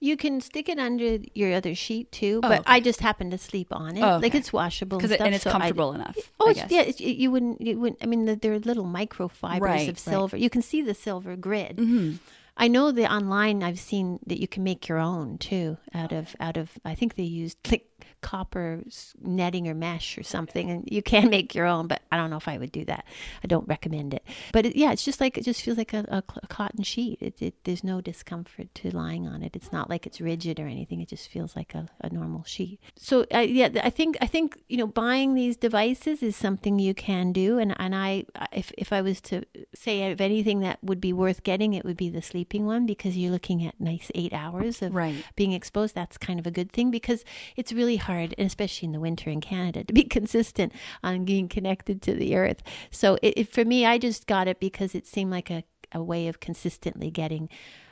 You 0.00 0.16
can 0.16 0.40
stick 0.40 0.68
it 0.68 0.78
under 0.78 1.18
your 1.34 1.52
other 1.54 1.74
sheet 1.74 2.10
too, 2.10 2.40
oh, 2.42 2.48
but 2.48 2.60
okay. 2.60 2.72
I 2.72 2.80
just 2.80 3.00
happen 3.00 3.30
to 3.30 3.38
sleep 3.38 3.68
on 3.70 3.96
it. 3.96 4.02
Oh, 4.02 4.14
okay. 4.14 4.22
Like 4.22 4.34
it's 4.34 4.52
washable 4.52 4.98
and, 4.98 5.12
it, 5.12 5.20
and 5.20 5.34
it's 5.34 5.44
so 5.44 5.50
comfortable 5.50 5.92
I, 5.92 5.96
enough. 5.96 6.16
Oh, 6.40 6.50
yeah. 6.50 6.66
It, 6.82 7.00
you 7.00 7.30
wouldn't. 7.30 7.60
You 7.60 7.78
wouldn't. 7.78 8.02
I 8.02 8.06
mean, 8.06 8.38
they're 8.40 8.58
little 8.58 8.86
microfibers 8.86 9.60
right, 9.60 9.88
of 9.88 9.98
silver. 9.98 10.36
Right. 10.36 10.42
You 10.42 10.50
can 10.50 10.62
see 10.62 10.80
the 10.80 10.94
silver 10.94 11.36
grid. 11.36 11.76
Mm-hmm. 11.76 12.16
I 12.56 12.66
know 12.66 12.90
that 12.90 13.12
online 13.12 13.62
I've 13.62 13.78
seen 13.78 14.18
that 14.26 14.40
you 14.40 14.48
can 14.48 14.64
make 14.64 14.88
your 14.88 14.98
own 14.98 15.38
too 15.38 15.78
out 15.94 16.12
of 16.12 16.34
out 16.40 16.56
of 16.56 16.72
I 16.84 16.94
think 16.94 17.14
they 17.14 17.22
used 17.22 17.58
like 17.70 17.86
copper 18.20 18.82
netting 19.20 19.68
or 19.68 19.74
mesh 19.74 20.18
or 20.18 20.22
something, 20.22 20.70
and 20.70 20.88
you 20.90 21.02
can 21.02 21.30
make 21.36 21.54
your 21.54 21.66
own. 21.66 21.86
But 21.86 22.02
I 22.10 22.16
don't 22.16 22.30
know 22.30 22.36
if 22.36 22.48
I 22.48 22.58
would 22.58 22.72
do 22.72 22.84
that. 22.86 23.04
I 23.42 23.46
don't 23.46 23.68
recommend 23.68 24.14
it. 24.14 24.24
But 24.52 24.66
it, 24.66 24.76
yeah, 24.76 24.92
it's 24.92 25.04
just 25.04 25.20
like 25.20 25.38
it 25.38 25.44
just 25.44 25.62
feels 25.62 25.78
like 25.78 25.92
a, 25.92 26.04
a, 26.08 26.22
a 26.42 26.46
cotton 26.46 26.82
sheet. 26.82 27.18
It, 27.20 27.40
it, 27.40 27.54
there's 27.64 27.84
no 27.84 28.00
discomfort 28.00 28.74
to 28.76 28.90
lying 28.90 29.26
on 29.26 29.42
it. 29.42 29.54
It's 29.54 29.72
not 29.72 29.90
like 29.90 30.06
it's 30.06 30.20
rigid 30.20 30.58
or 30.60 30.66
anything. 30.66 31.00
It 31.00 31.08
just 31.08 31.28
feels 31.28 31.56
like 31.56 31.74
a, 31.74 31.88
a 32.00 32.10
normal 32.10 32.44
sheet. 32.44 32.80
So 32.96 33.26
uh, 33.34 33.38
yeah, 33.38 33.68
I 33.82 33.90
think 33.90 34.16
I 34.20 34.26
think 34.26 34.60
you 34.68 34.76
know 34.76 34.86
buying 34.86 35.34
these 35.34 35.56
devices 35.56 36.22
is 36.22 36.36
something 36.36 36.78
you 36.78 36.94
can 36.94 37.32
do. 37.32 37.58
And 37.58 37.74
and 37.78 37.94
I 37.94 38.24
if 38.52 38.72
if 38.76 38.92
I 38.92 39.00
was 39.00 39.20
to 39.22 39.44
say 39.74 40.10
of 40.10 40.20
anything 40.20 40.60
that 40.60 40.78
would 40.82 41.00
be 41.00 41.12
worth 41.12 41.42
getting, 41.42 41.74
it 41.74 41.84
would 41.84 41.96
be 41.96 42.10
the 42.10 42.22
sleeping 42.22 42.66
one 42.66 42.86
because 42.86 43.16
you're 43.16 43.32
looking 43.32 43.64
at 43.64 43.80
nice 43.80 44.10
eight 44.14 44.32
hours 44.32 44.82
of 44.82 44.94
right. 44.94 45.24
being 45.36 45.52
exposed. 45.52 45.94
That's 45.94 46.18
kind 46.18 46.38
of 46.38 46.46
a 46.46 46.50
good 46.50 46.72
thing 46.72 46.90
because 46.90 47.24
it's 47.56 47.72
really 47.72 47.96
hard, 47.96 48.07
and 48.12 48.34
especially 48.38 48.86
in 48.86 48.92
the 48.92 49.00
winter 49.00 49.30
in 49.30 49.40
Canada, 49.40 49.84
to 49.84 49.92
be 49.92 50.04
consistent 50.18 50.72
on 51.02 51.24
being 51.24 51.48
connected 51.48 52.02
to 52.02 52.14
the 52.14 52.36
earth. 52.36 52.62
So 52.90 53.18
it, 53.22 53.34
it, 53.36 53.52
for 53.52 53.64
me, 53.64 53.86
I 53.86 53.98
just 53.98 54.26
got 54.26 54.48
it 54.48 54.60
because 54.60 54.94
it 54.94 55.06
seemed 55.06 55.30
like 55.30 55.50
a, 55.50 55.64
a 55.92 56.02
way 56.02 56.28
of 56.28 56.40
consistently 56.40 57.10
getting 57.10 57.48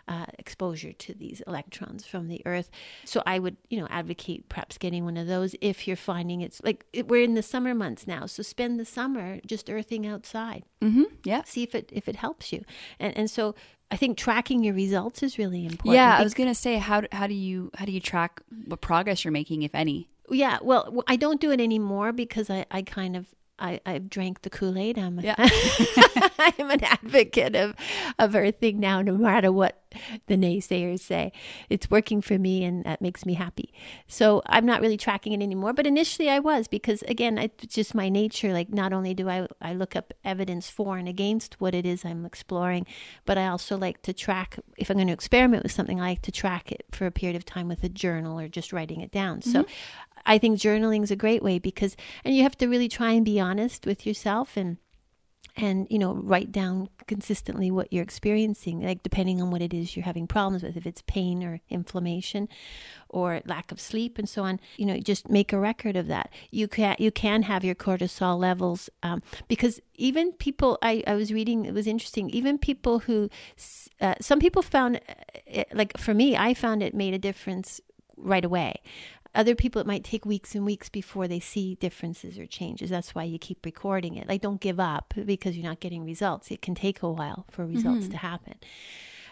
uh, 0.08 0.26
exposure 0.38 0.92
to 0.92 1.14
these 1.14 1.42
electrons 1.46 2.06
from 2.06 2.28
the 2.28 2.40
earth. 2.46 2.70
So 3.04 3.22
I 3.26 3.38
would, 3.38 3.56
you 3.68 3.80
know, 3.80 3.88
advocate 3.90 4.48
perhaps 4.48 4.78
getting 4.78 5.04
one 5.04 5.16
of 5.16 5.26
those 5.26 5.56
if 5.60 5.88
you're 5.88 5.96
finding 5.96 6.42
it's 6.42 6.62
like 6.62 6.86
it, 6.92 7.08
we're 7.08 7.24
in 7.24 7.34
the 7.34 7.42
summer 7.42 7.74
months 7.74 8.06
now. 8.06 8.26
So 8.26 8.42
spend 8.42 8.78
the 8.78 8.84
summer 8.84 9.40
just 9.44 9.68
earthing 9.68 10.06
outside. 10.06 10.62
Mm-hmm. 10.80 11.04
Yeah. 11.24 11.42
See 11.44 11.64
if 11.64 11.74
it 11.74 11.90
if 11.92 12.08
it 12.08 12.16
helps 12.16 12.52
you. 12.52 12.64
And 13.00 13.16
and 13.16 13.30
so 13.30 13.56
I 13.90 13.96
think 13.96 14.18
tracking 14.18 14.64
your 14.64 14.74
results 14.74 15.22
is 15.22 15.38
really 15.38 15.64
important. 15.64 15.94
Yeah, 15.94 16.16
I 16.18 16.22
was 16.22 16.34
gonna 16.34 16.54
say 16.54 16.76
how 16.76 17.02
how 17.12 17.26
do 17.26 17.34
you 17.34 17.70
how 17.74 17.84
do 17.84 17.92
you 17.92 18.00
track 18.00 18.42
what 18.66 18.80
progress 18.80 19.24
you're 19.24 19.32
making, 19.32 19.62
if 19.62 19.74
any? 19.74 20.08
Yeah, 20.28 20.58
well, 20.60 21.04
I 21.06 21.16
don't 21.16 21.40
do 21.40 21.52
it 21.52 21.60
anymore 21.60 22.12
because 22.12 22.50
I, 22.50 22.66
I 22.70 22.82
kind 22.82 23.16
of 23.16 23.28
I, 23.58 23.80
I've 23.86 24.10
drank 24.10 24.42
the 24.42 24.50
Kool 24.50 24.76
Aid. 24.78 24.98
I'm, 24.98 25.18
yeah. 25.20 25.34
I'm 26.38 26.70
an 26.70 26.84
advocate 26.84 27.54
of, 27.54 27.74
of 28.18 28.34
earthing 28.34 28.78
now, 28.80 29.00
no 29.02 29.16
matter 29.16 29.50
what 29.50 29.82
the 30.26 30.36
naysayers 30.36 31.00
say. 31.00 31.32
It's 31.70 31.90
working 31.90 32.20
for 32.20 32.38
me, 32.38 32.64
and 32.64 32.84
that 32.84 33.00
makes 33.00 33.24
me 33.24 33.34
happy. 33.34 33.72
So 34.06 34.42
I'm 34.46 34.66
not 34.66 34.80
really 34.80 34.96
tracking 34.96 35.32
it 35.32 35.42
anymore. 35.42 35.72
But 35.72 35.86
initially, 35.86 36.28
I 36.28 36.38
was 36.38 36.68
because, 36.68 37.02
again, 37.02 37.38
it's 37.38 37.74
just 37.74 37.94
my 37.94 38.08
nature. 38.08 38.52
Like, 38.52 38.70
not 38.70 38.92
only 38.92 39.14
do 39.14 39.28
I, 39.28 39.46
I 39.60 39.72
look 39.72 39.96
up 39.96 40.12
evidence 40.24 40.68
for 40.68 40.98
and 40.98 41.08
against 41.08 41.60
what 41.60 41.74
it 41.74 41.86
is 41.86 42.04
I'm 42.04 42.26
exploring, 42.26 42.86
but 43.24 43.38
I 43.38 43.46
also 43.46 43.76
like 43.76 44.02
to 44.02 44.12
track, 44.12 44.58
if 44.76 44.90
I'm 44.90 44.96
going 44.96 45.06
to 45.06 45.12
experiment 45.12 45.62
with 45.62 45.72
something, 45.72 46.00
I 46.00 46.08
like 46.10 46.22
to 46.22 46.32
track 46.32 46.72
it 46.72 46.84
for 46.92 47.06
a 47.06 47.10
period 47.10 47.36
of 47.36 47.44
time 47.44 47.68
with 47.68 47.82
a 47.84 47.88
journal 47.88 48.38
or 48.38 48.48
just 48.48 48.72
writing 48.72 49.00
it 49.00 49.10
down. 49.10 49.40
Mm-hmm. 49.40 49.50
So 49.50 49.66
I 50.26 50.38
think 50.38 50.58
journaling 50.58 51.02
is 51.02 51.10
a 51.10 51.16
great 51.16 51.42
way 51.42 51.58
because, 51.58 51.96
and 52.24 52.36
you 52.36 52.42
have 52.42 52.56
to 52.58 52.66
really 52.66 52.88
try 52.88 53.12
and 53.12 53.24
be 53.24 53.40
honest 53.40 53.86
with 53.86 54.06
yourself 54.06 54.56
and 54.56 54.76
and 55.56 55.86
you 55.90 55.98
know 55.98 56.14
write 56.14 56.52
down 56.52 56.88
consistently 57.06 57.70
what 57.70 57.92
you're 57.92 58.02
experiencing 58.02 58.82
like 58.82 59.02
depending 59.02 59.40
on 59.40 59.50
what 59.50 59.62
it 59.62 59.72
is 59.72 59.96
you're 59.96 60.04
having 60.04 60.26
problems 60.26 60.62
with 60.62 60.76
if 60.76 60.86
it's 60.86 61.02
pain 61.06 61.42
or 61.42 61.60
inflammation 61.70 62.48
or 63.08 63.40
lack 63.46 63.72
of 63.72 63.80
sleep 63.80 64.18
and 64.18 64.28
so 64.28 64.42
on 64.42 64.60
you 64.76 64.84
know 64.84 64.98
just 64.98 65.28
make 65.30 65.52
a 65.52 65.58
record 65.58 65.96
of 65.96 66.06
that. 66.08 66.30
You 66.50 66.68
can 66.68 66.96
you 66.98 67.10
can 67.10 67.42
have 67.42 67.64
your 67.64 67.74
cortisol 67.74 68.38
levels 68.38 68.90
um, 69.02 69.22
because 69.48 69.80
even 69.94 70.32
people 70.32 70.78
I, 70.82 71.02
I 71.06 71.14
was 71.14 71.32
reading 71.32 71.64
it 71.64 71.74
was 71.74 71.86
interesting 71.86 72.28
even 72.30 72.58
people 72.58 73.00
who 73.00 73.30
uh, 74.00 74.14
some 74.20 74.38
people 74.40 74.62
found 74.62 75.00
it, 75.46 75.68
like 75.72 75.96
for 75.96 76.12
me 76.12 76.36
i 76.36 76.52
found 76.52 76.82
it 76.82 76.94
made 76.94 77.14
a 77.14 77.18
difference 77.18 77.80
right 78.16 78.44
away 78.44 78.80
other 79.36 79.54
people, 79.54 79.80
it 79.80 79.86
might 79.86 80.04
take 80.04 80.24
weeks 80.24 80.54
and 80.54 80.64
weeks 80.64 80.88
before 80.88 81.28
they 81.28 81.40
see 81.40 81.76
differences 81.76 82.38
or 82.38 82.46
changes. 82.46 82.90
That's 82.90 83.14
why 83.14 83.24
you 83.24 83.38
keep 83.38 83.64
recording 83.64 84.16
it. 84.16 84.28
Like, 84.28 84.40
don't 84.40 84.60
give 84.60 84.80
up 84.80 85.14
because 85.24 85.56
you're 85.56 85.68
not 85.68 85.80
getting 85.80 86.04
results. 86.04 86.50
It 86.50 86.62
can 86.62 86.74
take 86.74 87.02
a 87.02 87.10
while 87.10 87.46
for 87.50 87.66
results 87.66 88.04
mm-hmm. 88.04 88.12
to 88.12 88.16
happen. 88.18 88.54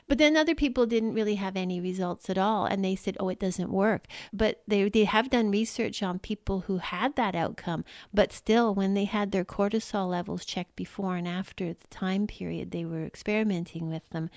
But 0.06 0.18
then 0.18 0.36
other 0.36 0.54
people 0.54 0.84
didn't 0.84 1.14
really 1.14 1.36
have 1.36 1.56
any 1.56 1.80
results 1.80 2.28
at 2.28 2.36
all, 2.36 2.66
and 2.66 2.84
they 2.84 2.94
said, 2.94 3.16
"Oh, 3.18 3.30
it 3.30 3.38
doesn't 3.38 3.70
work." 3.70 4.06
But 4.32 4.62
they 4.68 4.88
they 4.90 5.04
have 5.04 5.30
done 5.30 5.50
research 5.50 6.02
on 6.02 6.18
people 6.18 6.60
who 6.60 6.78
had 6.78 7.16
that 7.16 7.34
outcome, 7.34 7.84
but 8.12 8.32
still, 8.32 8.74
when 8.74 8.92
they 8.92 9.04
had 9.04 9.32
their 9.32 9.46
cortisol 9.46 10.10
levels 10.10 10.44
checked 10.44 10.76
before 10.76 11.16
and 11.16 11.26
after 11.26 11.72
the 11.72 11.86
time 11.88 12.26
period 12.26 12.70
they 12.70 12.84
were 12.84 13.04
experimenting 13.04 13.88
with 13.88 14.08
them, 14.10 14.28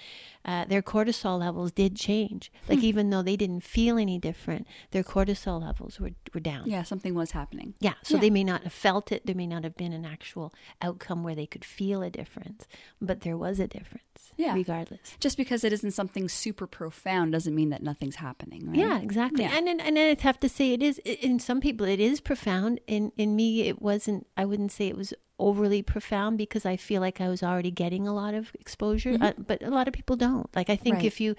uh, 0.48 0.64
their 0.66 0.82
cortisol 0.82 1.40
levels 1.40 1.74
did 1.74 1.96
change. 1.96 2.52
Like 2.70 2.80
hmm. 2.80 2.86
even 2.86 3.10
though 3.10 3.22
they 3.22 3.36
didn't 3.36 3.62
feel 3.62 3.98
any 3.98 4.18
different, 4.18 4.66
their 4.92 5.04
cortisol 5.04 5.62
levels 5.62 6.00
were 6.00 6.12
were 6.34 6.40
down. 6.40 6.70
Yeah, 6.70 6.84
something 6.84 7.14
was 7.14 7.32
happening. 7.32 7.74
Yeah, 7.80 7.94
so 8.02 8.16
yeah. 8.16 8.22
they 8.22 8.30
may 8.30 8.44
not 8.46 8.64
have 8.64 8.74
felt 8.74 9.12
it. 9.12 9.26
There 9.26 9.36
may 9.36 9.48
not 9.48 9.66
have 9.66 9.76
been 9.76 9.92
an 9.92 10.06
actual 10.06 10.54
outcome 10.82 11.24
where 11.24 11.36
they 11.36 11.46
could 11.46 11.66
feel 11.66 12.02
a 12.02 12.10
difference, 12.10 12.66
but 13.02 13.22
there 13.22 13.38
was 13.38 13.60
a 13.60 13.68
difference. 13.68 14.04
Yeah, 14.38 14.54
regardless. 14.54 15.18
Just 15.20 15.36
because 15.36 15.64
it 15.64 15.74
isn't 15.74 15.92
something 15.92 16.30
super 16.30 16.66
profound 16.66 17.34
doesn't 17.34 17.54
mean 17.54 17.70
that 17.70 17.84
nothing's 17.84 18.16
happening. 18.16 18.68
Right? 18.68 18.78
Yeah, 18.78 19.00
exactly. 19.00 19.44
Yeah. 19.44 19.58
And 19.58 19.68
and, 19.68 19.82
and 19.82 20.00
I 20.00 20.16
have 20.22 20.40
to 20.40 20.50
say 20.50 20.72
it 20.72 20.82
is 20.82 21.00
in 21.00 21.40
some 21.40 21.60
people 21.60 21.86
it 21.86 22.00
is 22.00 22.22
profound. 22.22 22.80
In 22.88 23.12
in 23.18 23.36
me, 23.36 23.68
it 23.68 23.82
wasn't. 23.82 24.28
I 24.38 24.46
wouldn't 24.46 24.72
say 24.72 24.88
it 24.88 24.96
was 24.96 25.14
overly 25.40 25.82
profound 25.82 26.38
because 26.38 26.66
I 26.66 26.78
feel 26.78 27.02
like 27.02 27.22
I 27.22 27.30
was 27.30 27.44
already 27.44 27.72
getting 27.72 28.08
a 28.08 28.14
lot 28.14 28.34
of 28.34 28.52
exposure, 28.60 29.14
mm-hmm. 29.14 29.24
uh, 29.24 29.34
but 29.38 29.62
a 29.62 29.70
lot 29.70 29.88
of 29.88 29.94
people 29.94 30.16
don't. 30.16 30.54
Like 30.56 30.70
I 30.70 30.76
think 30.76 30.98
right. 30.98 31.06
if 31.06 31.22
you, 31.22 31.36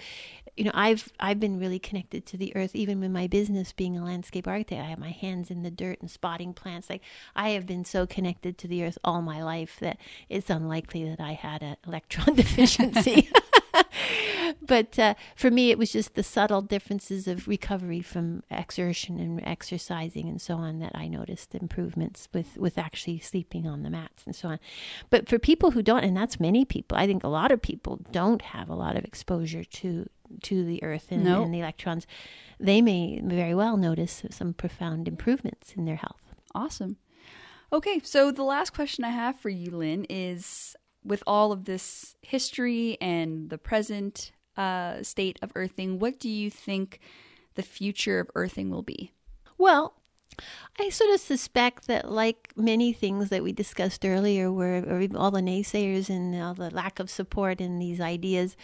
you 0.57 0.65
know, 0.65 0.71
I've 0.75 1.13
I've 1.19 1.41
been 1.41 1.59
really 1.59 1.79
connected 1.79 2.27
to 2.27 2.37
the 2.37 2.55
earth 2.57 2.75
even 2.75 3.01
with 3.01 3.11
my 3.11 3.27
business 3.27 3.73
being 3.73 3.97
a 3.97 4.05
landscape 4.05 4.47
architect. 4.47 4.83
I 4.83 4.91
have 4.91 4.99
my 4.99 5.11
hands 5.11 5.51
in 5.51 5.63
the 5.63 5.71
dirt 5.71 6.01
and 6.01 6.11
spotting 6.11 6.55
plants. 6.55 6.89
Like 6.89 7.03
I 7.35 7.51
have 7.51 7.67
been 7.67 7.85
so 7.85 8.07
connected 8.07 8.59
to 8.59 8.69
the 8.69 8.85
earth 8.85 8.99
all 9.03 9.23
my 9.23 9.43
life 9.43 9.79
that 9.81 9.99
it's 10.29 10.51
unlikely 10.51 11.05
that 11.09 11.21
I 11.21 11.33
had 11.33 11.63
an 11.63 11.77
electron 11.87 12.35
deficiency. 12.37 13.31
but 14.63 14.99
uh, 14.99 15.15
for 15.37 15.51
me, 15.51 15.71
it 15.71 15.79
was 15.79 15.93
just 15.93 16.15
the 16.15 16.23
subtle 16.23 16.63
differences 16.63 17.27
of 17.29 17.49
recovery 17.49 18.01
from 18.01 18.43
exertion 18.51 19.19
and 19.19 19.41
exercising 19.45 20.29
and 20.29 20.41
so 20.41 20.57
on 20.57 20.79
that 20.81 20.93
I 20.95 21.09
noticed 21.09 21.55
improvements 21.55 22.29
with, 22.33 22.57
with 22.57 22.79
actually 22.79 23.19
sleeping 23.19 23.67
on 23.67 23.83
the 23.83 23.91
mats 23.91 24.25
and 24.25 24.35
so 24.35 24.49
on. 24.49 24.59
But 25.11 25.29
for 25.29 25.39
people 25.39 25.73
who 25.73 25.83
don't, 25.83 26.05
and 26.05 26.17
that's 26.17 26.41
many 26.41 26.65
people, 26.65 26.99
I 26.99 27.07
think 27.07 27.25
a 27.25 27.29
lot 27.29 27.53
of 27.53 27.63
people 27.63 28.01
don't 28.11 28.43
have 28.43 28.69
a 28.69 28.75
lot 28.75 28.97
of 28.97 29.05
exposure 29.05 29.65
to 29.65 30.09
to 30.43 30.63
the 30.63 30.83
earth 30.83 31.07
and, 31.11 31.25
nope. 31.25 31.45
and 31.45 31.55
the 31.55 31.61
electrons, 31.61 32.07
they 32.61 32.83
may 32.83 33.21
very 33.25 33.55
well 33.55 33.79
notice 33.79 34.23
some 34.31 34.53
profound 34.53 35.09
improvements 35.09 35.73
in 35.75 35.87
their 35.87 35.97
health. 35.97 36.35
Awesome. 36.55 36.97
Okay, 37.73 38.01
so 38.03 38.31
the 38.31 38.45
last 38.45 38.71
question 38.71 39.05
I 39.05 39.11
have 39.11 39.39
for 39.39 39.51
you, 39.51 39.71
Lynn, 39.71 40.07
is 40.09 40.75
with 41.05 41.23
all 41.27 41.53
of 41.53 41.65
this 41.65 42.17
history 42.23 42.99
and 43.01 43.51
the 43.51 43.59
present 43.59 44.33
uh, 44.57 45.03
state 45.03 45.39
of 45.43 45.53
earthing, 45.55 45.99
what 45.99 46.19
do 46.19 46.29
you 46.29 46.51
think 46.51 47.01
the 47.55 47.63
future 47.63 48.21
of 48.21 48.31
earthing 48.35 48.71
will 48.71 48.83
be? 48.83 49.13
Well, 49.57 49.95
I 50.79 50.89
sort 50.91 51.11
of 51.11 51.21
suspect 51.21 51.87
that, 51.89 52.11
like 52.11 52.53
many 52.57 52.93
things 52.93 53.29
that 53.31 53.43
we 53.43 53.53
discussed 53.53 54.05
earlier, 54.05 54.53
where 54.53 54.85
all 55.17 55.31
the 55.31 55.41
naysayers 55.41 56.09
and 56.09 56.41
all 56.41 56.55
the 56.55 56.71
lack 56.71 57.01
of 57.01 57.11
support 57.11 57.61
in 57.61 57.79
these 57.79 58.01
ideas 58.01 58.57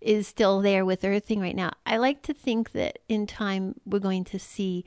is 0.00 0.26
still 0.26 0.60
there 0.60 0.84
with 0.84 1.04
earthing 1.04 1.40
right 1.40 1.54
now. 1.54 1.70
I 1.86 1.98
like 1.98 2.22
to 2.22 2.34
think 2.34 2.72
that 2.72 2.98
in 3.08 3.26
time 3.26 3.76
we're 3.84 4.00
going 4.00 4.24
to 4.24 4.38
see 4.38 4.84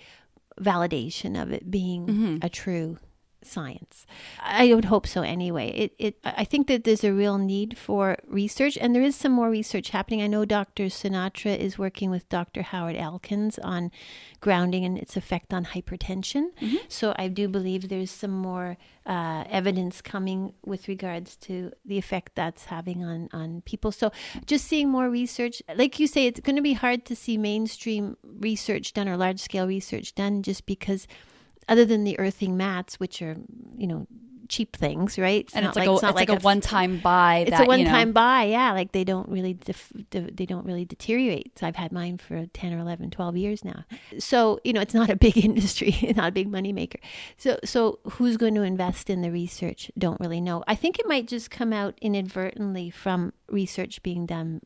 validation 0.59 1.41
of 1.41 1.51
it 1.51 1.69
being 1.69 2.07
mm-hmm. 2.07 2.37
a 2.41 2.49
true 2.49 2.97
science. 3.45 4.05
I 4.39 4.73
would 4.73 4.85
hope 4.85 5.07
so 5.07 5.21
anyway. 5.21 5.69
It, 5.69 5.95
it, 5.97 6.19
I 6.23 6.43
think 6.43 6.67
that 6.67 6.83
there's 6.83 7.03
a 7.03 7.13
real 7.13 7.37
need 7.37 7.77
for 7.77 8.17
research, 8.27 8.77
and 8.77 8.95
there 8.95 9.01
is 9.03 9.15
some 9.15 9.31
more 9.31 9.49
research 9.49 9.89
happening. 9.89 10.21
I 10.21 10.27
know 10.27 10.45
Dr. 10.45 10.85
Sinatra 10.85 11.57
is 11.57 11.77
working 11.77 12.09
with 12.09 12.27
Dr. 12.29 12.61
Howard 12.61 12.95
Elkins 12.95 13.59
on 13.59 13.91
grounding 14.39 14.85
and 14.85 14.97
its 14.97 15.17
effect 15.17 15.53
on 15.53 15.65
hypertension. 15.65 16.51
Mm-hmm. 16.61 16.77
So 16.87 17.15
I 17.17 17.27
do 17.27 17.47
believe 17.47 17.89
there's 17.89 18.11
some 18.11 18.31
more 18.31 18.77
uh, 19.05 19.43
evidence 19.49 20.01
coming 20.01 20.53
with 20.65 20.87
regards 20.87 21.35
to 21.35 21.71
the 21.85 21.97
effect 21.97 22.33
that's 22.35 22.65
having 22.65 23.03
on, 23.03 23.29
on 23.33 23.61
people. 23.61 23.91
So 23.91 24.11
just 24.45 24.65
seeing 24.65 24.89
more 24.89 25.09
research, 25.09 25.61
like 25.75 25.99
you 25.99 26.07
say, 26.07 26.25
it's 26.27 26.39
going 26.39 26.55
to 26.55 26.61
be 26.61 26.73
hard 26.73 27.05
to 27.05 27.15
see 27.15 27.37
mainstream 27.37 28.17
research 28.23 28.93
done 28.93 29.07
or 29.07 29.17
large 29.17 29.39
scale 29.39 29.67
research 29.67 30.15
done 30.15 30.43
just 30.43 30.65
because 30.65 31.07
other 31.68 31.86
than 31.86 32.03
the 32.03 32.18
earthing 32.20 32.57
mats, 32.57 32.99
which 32.99 33.22
are, 33.22 33.36
you 33.76 33.88
know, 33.88 34.07
cheap 34.47 34.76
things, 34.76 35.18
right? 35.18 35.41
It's 35.41 35.55
and 35.55 35.66
it's 35.66 35.76
like, 35.76 35.88
like, 35.88 35.89
a, 35.89 35.93
it's, 35.93 36.03
it's 36.03 36.16
like, 36.16 36.30
like, 36.30 36.41
a, 36.41 36.43
one 36.43 36.61
time 36.61 36.99
buy. 36.99 37.38
It's 37.39 37.51
that, 37.51 37.66
a 37.66 37.66
one 37.66 37.84
time 37.84 37.99
you 37.99 38.05
know, 38.05 38.11
buy, 38.13 38.43
yeah. 38.43 38.72
Like 38.74 38.91
they 38.91 39.03
don't 39.03 39.28
really 39.30 39.53
def, 39.53 39.91
de, 40.09 40.32
they 40.32 40.45
don't 40.45 40.66
really 40.66 40.86
deteriorate. 40.86 41.57
So 41.57 41.68
I've 41.68 41.76
had 41.76 41.91
mine 41.91 42.18
for 42.18 42.45
10 42.45 42.74
or 42.74 42.80
11, 42.80 43.11
12 43.11 43.38
years 43.38 43.66
now. 43.66 43.86
So, 44.20 44.59
you 44.63 44.74
know, 44.74 44.82
it's 44.82 44.93
not 44.93 45.09
a 45.09 45.16
big 45.26 45.38
industry, 45.38 46.13
not 46.16 46.30
a 46.30 46.32
big 46.32 46.49
money 46.49 46.74
maker. 46.74 46.99
So 47.38 47.59
so 47.63 47.99
who's 48.11 48.38
going 48.38 48.55
to 48.55 48.61
invest 48.61 49.09
in 49.09 49.22
the 49.22 49.32
research? 49.32 49.91
Don't 49.97 50.20
really 50.20 50.41
know. 50.41 50.63
I 50.68 50.76
think 50.76 50.99
it 50.99 51.07
might 51.07 51.28
just 51.28 51.51
come 51.51 51.74
out 51.74 51.97
inadvertently 52.01 52.89
from 52.89 53.34
research 53.49 54.01
being 54.03 54.26
done 54.26 54.61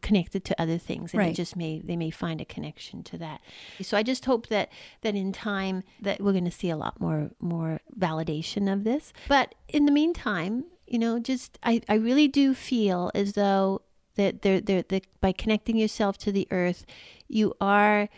connected 0.00 0.44
to 0.44 0.60
other 0.60 0.78
things 0.78 1.12
and 1.12 1.20
right. 1.20 1.30
it 1.30 1.34
just 1.34 1.56
may 1.56 1.80
they 1.80 1.96
may 1.96 2.10
find 2.10 2.40
a 2.40 2.44
connection 2.44 3.02
to 3.04 3.18
that. 3.18 3.40
So 3.82 3.96
i 3.96 4.02
just 4.02 4.24
hope 4.24 4.48
that 4.48 4.70
that 5.02 5.14
in 5.14 5.32
time 5.32 5.82
that 6.00 6.20
we're 6.20 6.32
going 6.32 6.44
to 6.44 6.50
see 6.50 6.70
a 6.70 6.76
lot 6.76 7.00
more 7.00 7.30
more 7.40 7.80
validation 7.98 8.72
of 8.72 8.84
this. 8.84 9.12
But 9.28 9.54
in 9.68 9.86
the 9.86 9.92
meantime 9.92 10.64
you 10.86 10.98
know 10.98 11.18
just 11.18 11.58
i 11.62 11.80
i 11.88 11.94
really 11.94 12.28
do 12.28 12.54
feel 12.54 13.10
as 13.14 13.34
though 13.34 13.82
that 14.16 14.42
they're, 14.42 14.60
they're, 14.60 14.82
that 14.88 15.06
by 15.20 15.32
connecting 15.32 15.76
yourself 15.76 16.18
to 16.18 16.32
the 16.32 16.48
earth 16.50 16.84
you 17.28 17.54
are 17.60 18.08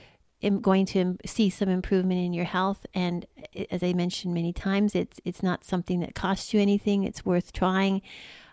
going 0.60 0.86
to 0.86 1.18
see 1.26 1.50
some 1.50 1.68
improvement 1.68 2.20
in 2.20 2.32
your 2.32 2.46
health. 2.46 2.86
And 2.94 3.26
eh, 3.54 3.66
as 3.70 3.82
i 3.82 3.92
mentioned 3.92 4.34
many 4.34 4.52
times 4.52 4.94
it's 4.94 5.20
it's 5.24 5.42
not 5.42 5.64
something 5.64 6.00
that 6.00 6.14
costs 6.14 6.54
you 6.54 6.60
anything. 6.60 7.04
It's 7.04 7.24
worth 7.24 7.52
trying 7.52 8.02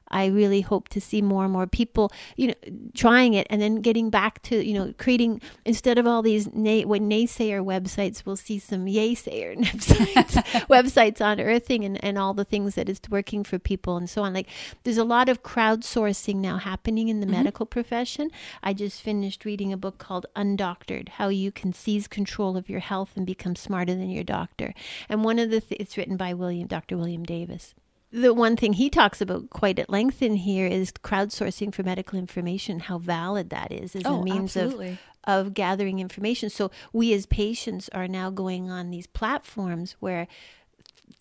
I 0.09 0.27
really 0.27 0.61
hope 0.61 0.89
to 0.89 1.01
see 1.01 1.21
more 1.21 1.43
and 1.43 1.53
more 1.53 1.67
people, 1.67 2.11
you 2.35 2.47
know, 2.47 2.53
trying 2.95 3.33
it 3.33 3.47
and 3.49 3.61
then 3.61 3.81
getting 3.81 4.09
back 4.09 4.41
to, 4.43 4.63
you 4.63 4.73
know, 4.73 4.93
creating 4.97 5.41
instead 5.65 5.97
of 5.97 6.07
all 6.07 6.21
these 6.21 6.51
nay, 6.53 6.85
when 6.85 7.09
naysayer 7.09 7.63
websites, 7.63 8.25
we'll 8.25 8.35
see 8.35 8.59
some 8.59 8.85
yaysayer 8.85 9.57
websites, 9.63 10.33
websites 10.67 11.21
on 11.21 11.39
earthing 11.39 11.83
and, 11.83 12.03
and 12.03 12.17
all 12.17 12.33
the 12.33 12.45
things 12.45 12.75
that 12.75 12.89
is 12.89 13.01
working 13.09 13.43
for 13.43 13.59
people 13.59 13.97
and 13.97 14.09
so 14.09 14.23
on. 14.23 14.33
Like 14.33 14.47
there's 14.83 14.97
a 14.97 15.03
lot 15.03 15.29
of 15.29 15.43
crowdsourcing 15.43 16.35
now 16.35 16.57
happening 16.57 17.09
in 17.09 17.19
the 17.19 17.25
mm-hmm. 17.25 17.35
medical 17.35 17.65
profession. 17.65 18.31
I 18.63 18.73
just 18.73 19.01
finished 19.01 19.45
reading 19.45 19.73
a 19.73 19.77
book 19.77 19.97
called 19.97 20.25
Undoctored: 20.35 21.09
How 21.09 21.29
You 21.29 21.51
Can 21.51 21.73
Seize 21.73 22.07
Control 22.07 22.57
of 22.57 22.69
Your 22.69 22.79
Health 22.79 23.11
and 23.15 23.25
Become 23.25 23.55
Smarter 23.55 23.95
Than 23.95 24.09
Your 24.09 24.23
Doctor. 24.23 24.73
And 25.09 25.23
one 25.23 25.39
of 25.39 25.49
the 25.49 25.61
th- 25.61 25.81
it's 25.81 25.97
written 25.97 26.17
by 26.17 26.33
William 26.33 26.67
Dr. 26.67 26.97
William 26.97 27.23
Davis 27.23 27.73
the 28.11 28.33
one 28.33 28.55
thing 28.55 28.73
he 28.73 28.89
talks 28.89 29.21
about 29.21 29.49
quite 29.49 29.79
at 29.79 29.89
length 29.89 30.21
in 30.21 30.35
here 30.35 30.67
is 30.67 30.91
crowdsourcing 30.91 31.73
for 31.73 31.83
medical 31.83 32.17
information, 32.17 32.79
how 32.79 32.97
valid 32.97 33.49
that 33.49 33.71
is 33.71 33.95
as 33.95 34.03
oh, 34.05 34.21
a 34.21 34.23
means 34.23 34.55
absolutely. 34.55 34.91
of 34.91 34.99
of 35.27 35.53
gathering 35.53 35.99
information. 35.99 36.49
So 36.49 36.71
we 36.93 37.13
as 37.13 37.25
patients 37.25 37.89
are 37.93 38.07
now 38.07 38.29
going 38.29 38.71
on 38.71 38.89
these 38.89 39.07
platforms 39.07 39.97
where 39.99 40.25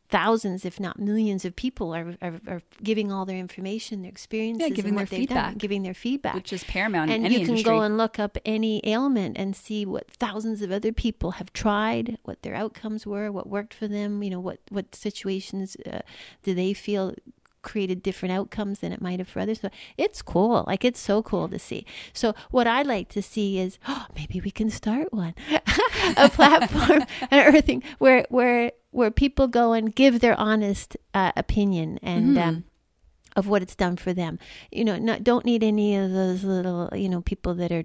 thousands, 0.09 0.65
if 0.65 0.79
not 0.79 0.99
millions, 0.99 1.45
of 1.45 1.57
people 1.57 1.95
are, 1.95 2.17
are, 2.23 2.41
are 2.47 2.63
giving 2.83 3.13
all 3.13 3.25
their 3.25 3.39
information, 3.39 4.03
their 4.03 4.11
experiences, 4.11 4.69
yeah, 4.69 4.75
giving 4.75 4.95
their 4.95 5.07
feedback, 5.07 5.51
done, 5.53 5.59
giving 5.59 5.83
their 5.83 5.95
feedback, 5.95 6.35
which 6.35 6.53
is 6.53 6.65
paramount. 6.65 7.11
And 7.11 7.25
you 7.25 7.41
can 7.41 7.51
industry. 7.51 7.65
go 7.65 7.81
and 7.81 7.97
look 7.97 8.19
up 8.19 8.39
any 8.45 8.81
ailment 8.85 9.37
and 9.39 9.55
see 9.57 9.85
what 9.85 10.11
thousands 10.11 10.63
of 10.63 10.71
other 10.71 10.93
people 10.93 11.33
have 11.33 11.53
tried, 11.53 12.19
what 12.25 12.43
their 12.43 12.55
outcomes 12.55 13.07
were, 13.07 13.31
what 13.33 13.49
worked 13.49 13.75
for 13.75 13.89
them. 13.89 14.23
You 14.23 14.31
know, 14.31 14.41
what 14.41 14.61
what 14.71 14.95
situations 14.95 15.77
uh, 15.87 16.01
do 16.43 16.55
they 16.55 16.73
feel 16.73 17.15
created 17.67 18.01
different 18.01 18.33
outcomes 18.33 18.79
than 18.79 18.93
it 18.93 19.03
might 19.03 19.19
have 19.19 19.29
for 19.29 19.41
others. 19.41 19.61
So 19.61 19.71
it's 19.99 20.23
cool. 20.23 20.65
Like 20.69 20.85
it's 20.85 21.01
so 21.01 21.21
cool 21.21 21.49
to 21.49 21.59
see. 21.59 21.85
So 22.13 22.33
what 22.53 22.69
I'd 22.69 22.87
like 22.87 23.09
to 23.11 23.21
see 23.21 23.59
is 23.59 23.79
oh, 23.89 24.07
maybe 24.17 24.41
we 24.41 24.51
can 24.51 24.71
start 24.71 25.13
one, 25.13 25.35
a 26.17 26.29
platform, 26.31 27.05
an 27.31 27.55
earthing 27.55 27.83
where 27.99 28.25
where 28.31 28.73
where 28.97 29.11
people 29.11 29.47
go 29.47 29.75
and 29.75 29.95
give 29.95 30.21
their 30.21 30.39
honest 30.41 30.97
uh, 31.15 31.33
opinion 31.37 31.99
and. 32.03 32.37
Mm-hmm. 32.37 32.49
Um, 32.49 32.65
of 33.37 33.47
what 33.47 33.61
it's 33.61 33.77
done 33.77 33.99
for 33.99 34.15
them, 34.15 34.39
you 34.73 34.83
know, 34.83 34.97
not, 34.97 35.23
don't 35.23 35.45
need 35.45 35.63
any 35.63 35.95
of 35.95 36.11
those 36.11 36.43
little, 36.43 36.89
you 36.95 37.07
know, 37.07 37.21
people 37.21 37.55
that 37.55 37.71
are 37.71 37.85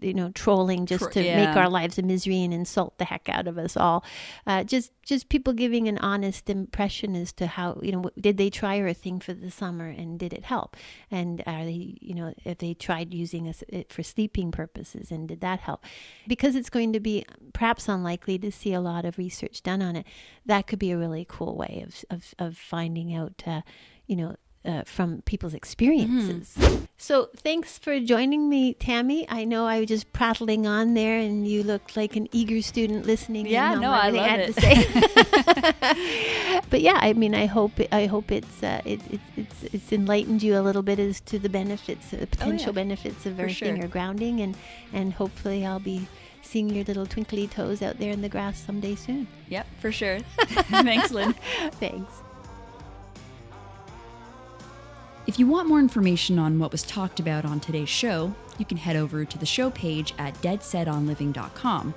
you 0.00 0.14
know 0.14 0.30
trolling 0.30 0.86
just 0.86 1.12
to 1.12 1.22
yeah. 1.22 1.46
make 1.46 1.56
our 1.56 1.68
lives 1.68 1.98
a 1.98 2.02
misery 2.02 2.42
and 2.42 2.52
insult 2.54 2.98
the 2.98 3.04
heck 3.04 3.28
out 3.28 3.46
of 3.46 3.58
us 3.58 3.76
all. 3.76 4.04
Uh, 4.46 4.64
just 4.64 4.92
just 5.02 5.28
people 5.28 5.52
giving 5.52 5.88
an 5.88 5.98
honest 5.98 6.48
impression 6.48 7.16
as 7.16 7.32
to 7.32 7.46
how 7.46 7.78
you 7.82 7.92
know 7.92 8.10
did 8.18 8.36
they 8.36 8.50
try 8.50 8.74
a 8.74 8.94
thing 8.94 9.20
for 9.20 9.34
the 9.34 9.50
summer 9.50 9.88
and 9.88 10.18
did 10.18 10.32
it 10.32 10.44
help? 10.44 10.76
And 11.10 11.42
are 11.46 11.64
they 11.64 11.96
you 12.00 12.14
know 12.14 12.34
if 12.44 12.58
they 12.58 12.74
tried 12.74 13.12
using 13.14 13.46
it 13.46 13.92
for 13.92 14.02
sleeping 14.02 14.52
purposes 14.52 15.10
and 15.10 15.28
did 15.28 15.40
that 15.40 15.60
help? 15.60 15.84
Because 16.26 16.54
it's 16.54 16.70
going 16.70 16.92
to 16.92 17.00
be 17.00 17.24
perhaps 17.52 17.88
unlikely 17.88 18.38
to 18.38 18.52
see 18.52 18.72
a 18.72 18.80
lot 18.80 19.04
of 19.04 19.18
research 19.18 19.62
done 19.62 19.82
on 19.82 19.96
it 19.96 20.06
that 20.46 20.66
could 20.66 20.78
be 20.78 20.90
a 20.90 20.98
really 20.98 21.26
cool 21.28 21.56
way 21.56 21.84
of 21.86 22.04
of, 22.10 22.34
of 22.38 22.56
finding 22.56 23.14
out 23.14 23.42
uh, 23.46 23.62
you 24.06 24.16
know 24.16 24.36
uh, 24.64 24.82
from 24.84 25.22
people's 25.22 25.54
experiences. 25.54 26.54
Mm-hmm. 26.58 26.84
So, 26.98 27.30
thanks 27.34 27.78
for 27.78 27.98
joining 27.98 28.50
me, 28.50 28.74
Tammy. 28.74 29.26
I 29.28 29.44
know 29.44 29.66
I 29.66 29.80
was 29.80 29.88
just 29.88 30.12
prattling 30.12 30.66
on 30.66 30.92
there, 30.92 31.18
and 31.18 31.48
you 31.48 31.62
looked 31.62 31.96
like 31.96 32.14
an 32.14 32.28
eager 32.30 32.60
student 32.60 33.06
listening. 33.06 33.46
Yeah, 33.46 33.74
no, 33.74 33.90
I 33.90 34.10
love 34.10 34.26
I 34.26 34.52
it. 35.82 36.64
but 36.70 36.82
yeah, 36.82 36.98
I 37.00 37.14
mean, 37.14 37.34
I 37.34 37.46
hope 37.46 37.72
I 37.90 38.04
hope 38.04 38.30
it's 38.30 38.62
uh, 38.62 38.82
it, 38.84 39.00
it, 39.10 39.20
it's 39.36 39.62
it's 39.72 39.92
enlightened 39.92 40.42
you 40.42 40.58
a 40.58 40.62
little 40.62 40.82
bit 40.82 40.98
as 40.98 41.22
to 41.22 41.38
the 41.38 41.48
benefits, 41.48 42.10
the 42.10 42.26
potential 42.26 42.68
oh, 42.68 42.72
yeah. 42.72 42.84
benefits 42.84 43.24
of 43.24 43.40
earthing 43.40 43.76
sure. 43.76 43.84
or 43.84 43.88
grounding, 43.88 44.40
and 44.40 44.54
and 44.92 45.14
hopefully 45.14 45.64
I'll 45.64 45.80
be 45.80 46.06
seeing 46.42 46.68
your 46.68 46.84
little 46.84 47.06
twinkly 47.06 47.46
toes 47.46 47.80
out 47.80 47.98
there 47.98 48.12
in 48.12 48.22
the 48.22 48.28
grass 48.28 48.60
someday 48.60 48.94
soon. 48.94 49.26
Yep, 49.48 49.66
for 49.78 49.92
sure. 49.92 50.18
Thanks, 50.38 51.10
Lynn. 51.10 51.32
Thanks. 51.72 52.12
If 55.26 55.38
you 55.38 55.46
want 55.46 55.68
more 55.68 55.78
information 55.78 56.38
on 56.38 56.58
what 56.58 56.72
was 56.72 56.82
talked 56.82 57.20
about 57.20 57.44
on 57.44 57.60
today's 57.60 57.88
show, 57.90 58.34
you 58.58 58.64
can 58.64 58.78
head 58.78 58.96
over 58.96 59.24
to 59.24 59.38
the 59.38 59.46
show 59.46 59.70
page 59.70 60.14
at 60.18 60.34
deadsetonliving.com. 60.42 61.94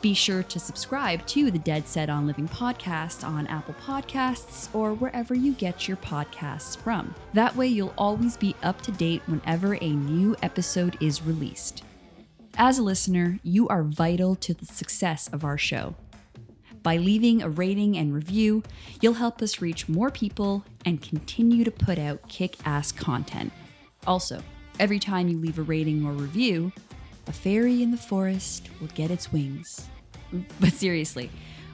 Be 0.00 0.14
sure 0.14 0.42
to 0.44 0.58
subscribe 0.58 1.26
to 1.26 1.50
the 1.50 1.58
Dead 1.58 1.86
Set 1.86 2.08
on 2.08 2.26
Living 2.26 2.48
podcast 2.48 3.26
on 3.26 3.46
Apple 3.48 3.74
Podcasts 3.84 4.74
or 4.74 4.94
wherever 4.94 5.34
you 5.34 5.52
get 5.52 5.88
your 5.88 5.98
podcasts 5.98 6.78
from. 6.78 7.14
That 7.34 7.54
way, 7.54 7.66
you'll 7.66 7.92
always 7.98 8.36
be 8.36 8.56
up 8.62 8.80
to 8.82 8.92
date 8.92 9.22
whenever 9.26 9.74
a 9.74 9.90
new 9.90 10.36
episode 10.42 10.96
is 11.02 11.22
released. 11.22 11.82
As 12.56 12.78
a 12.78 12.82
listener, 12.82 13.40
you 13.42 13.68
are 13.68 13.82
vital 13.82 14.36
to 14.36 14.54
the 14.54 14.66
success 14.66 15.28
of 15.28 15.44
our 15.44 15.58
show. 15.58 15.94
By 16.82 16.96
leaving 16.96 17.42
a 17.42 17.48
rating 17.48 17.98
and 17.98 18.14
review, 18.14 18.62
you'll 19.02 19.14
help 19.14 19.42
us 19.42 19.60
reach 19.60 19.88
more 19.88 20.10
people 20.10 20.64
and 20.86 21.02
continue 21.02 21.62
to 21.64 21.70
put 21.70 21.98
out 21.98 22.26
kick 22.28 22.56
ass 22.64 22.90
content. 22.90 23.52
Also, 24.06 24.42
every 24.78 24.98
time 24.98 25.28
you 25.28 25.36
leave 25.36 25.58
a 25.58 25.62
rating 25.62 26.06
or 26.06 26.12
review, 26.12 26.72
a 27.26 27.32
fairy 27.32 27.82
in 27.82 27.90
the 27.90 27.98
forest 27.98 28.70
will 28.80 28.88
get 28.88 29.10
its 29.10 29.32
wings. 29.32 29.88
But 30.60 30.72
seriously, 30.72 31.28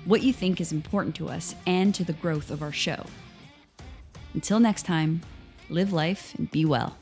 what 0.06 0.22
you 0.22 0.32
think 0.32 0.60
is 0.60 0.72
important 0.72 1.14
to 1.16 1.28
us 1.28 1.54
and 1.66 1.94
to 1.94 2.04
the 2.04 2.14
growth 2.14 2.50
of 2.50 2.62
our 2.62 2.72
show. 2.72 3.04
Until 4.32 4.60
next 4.60 4.84
time, 4.84 5.20
live 5.68 5.92
life 5.92 6.34
and 6.38 6.50
be 6.50 6.64
well. 6.64 6.96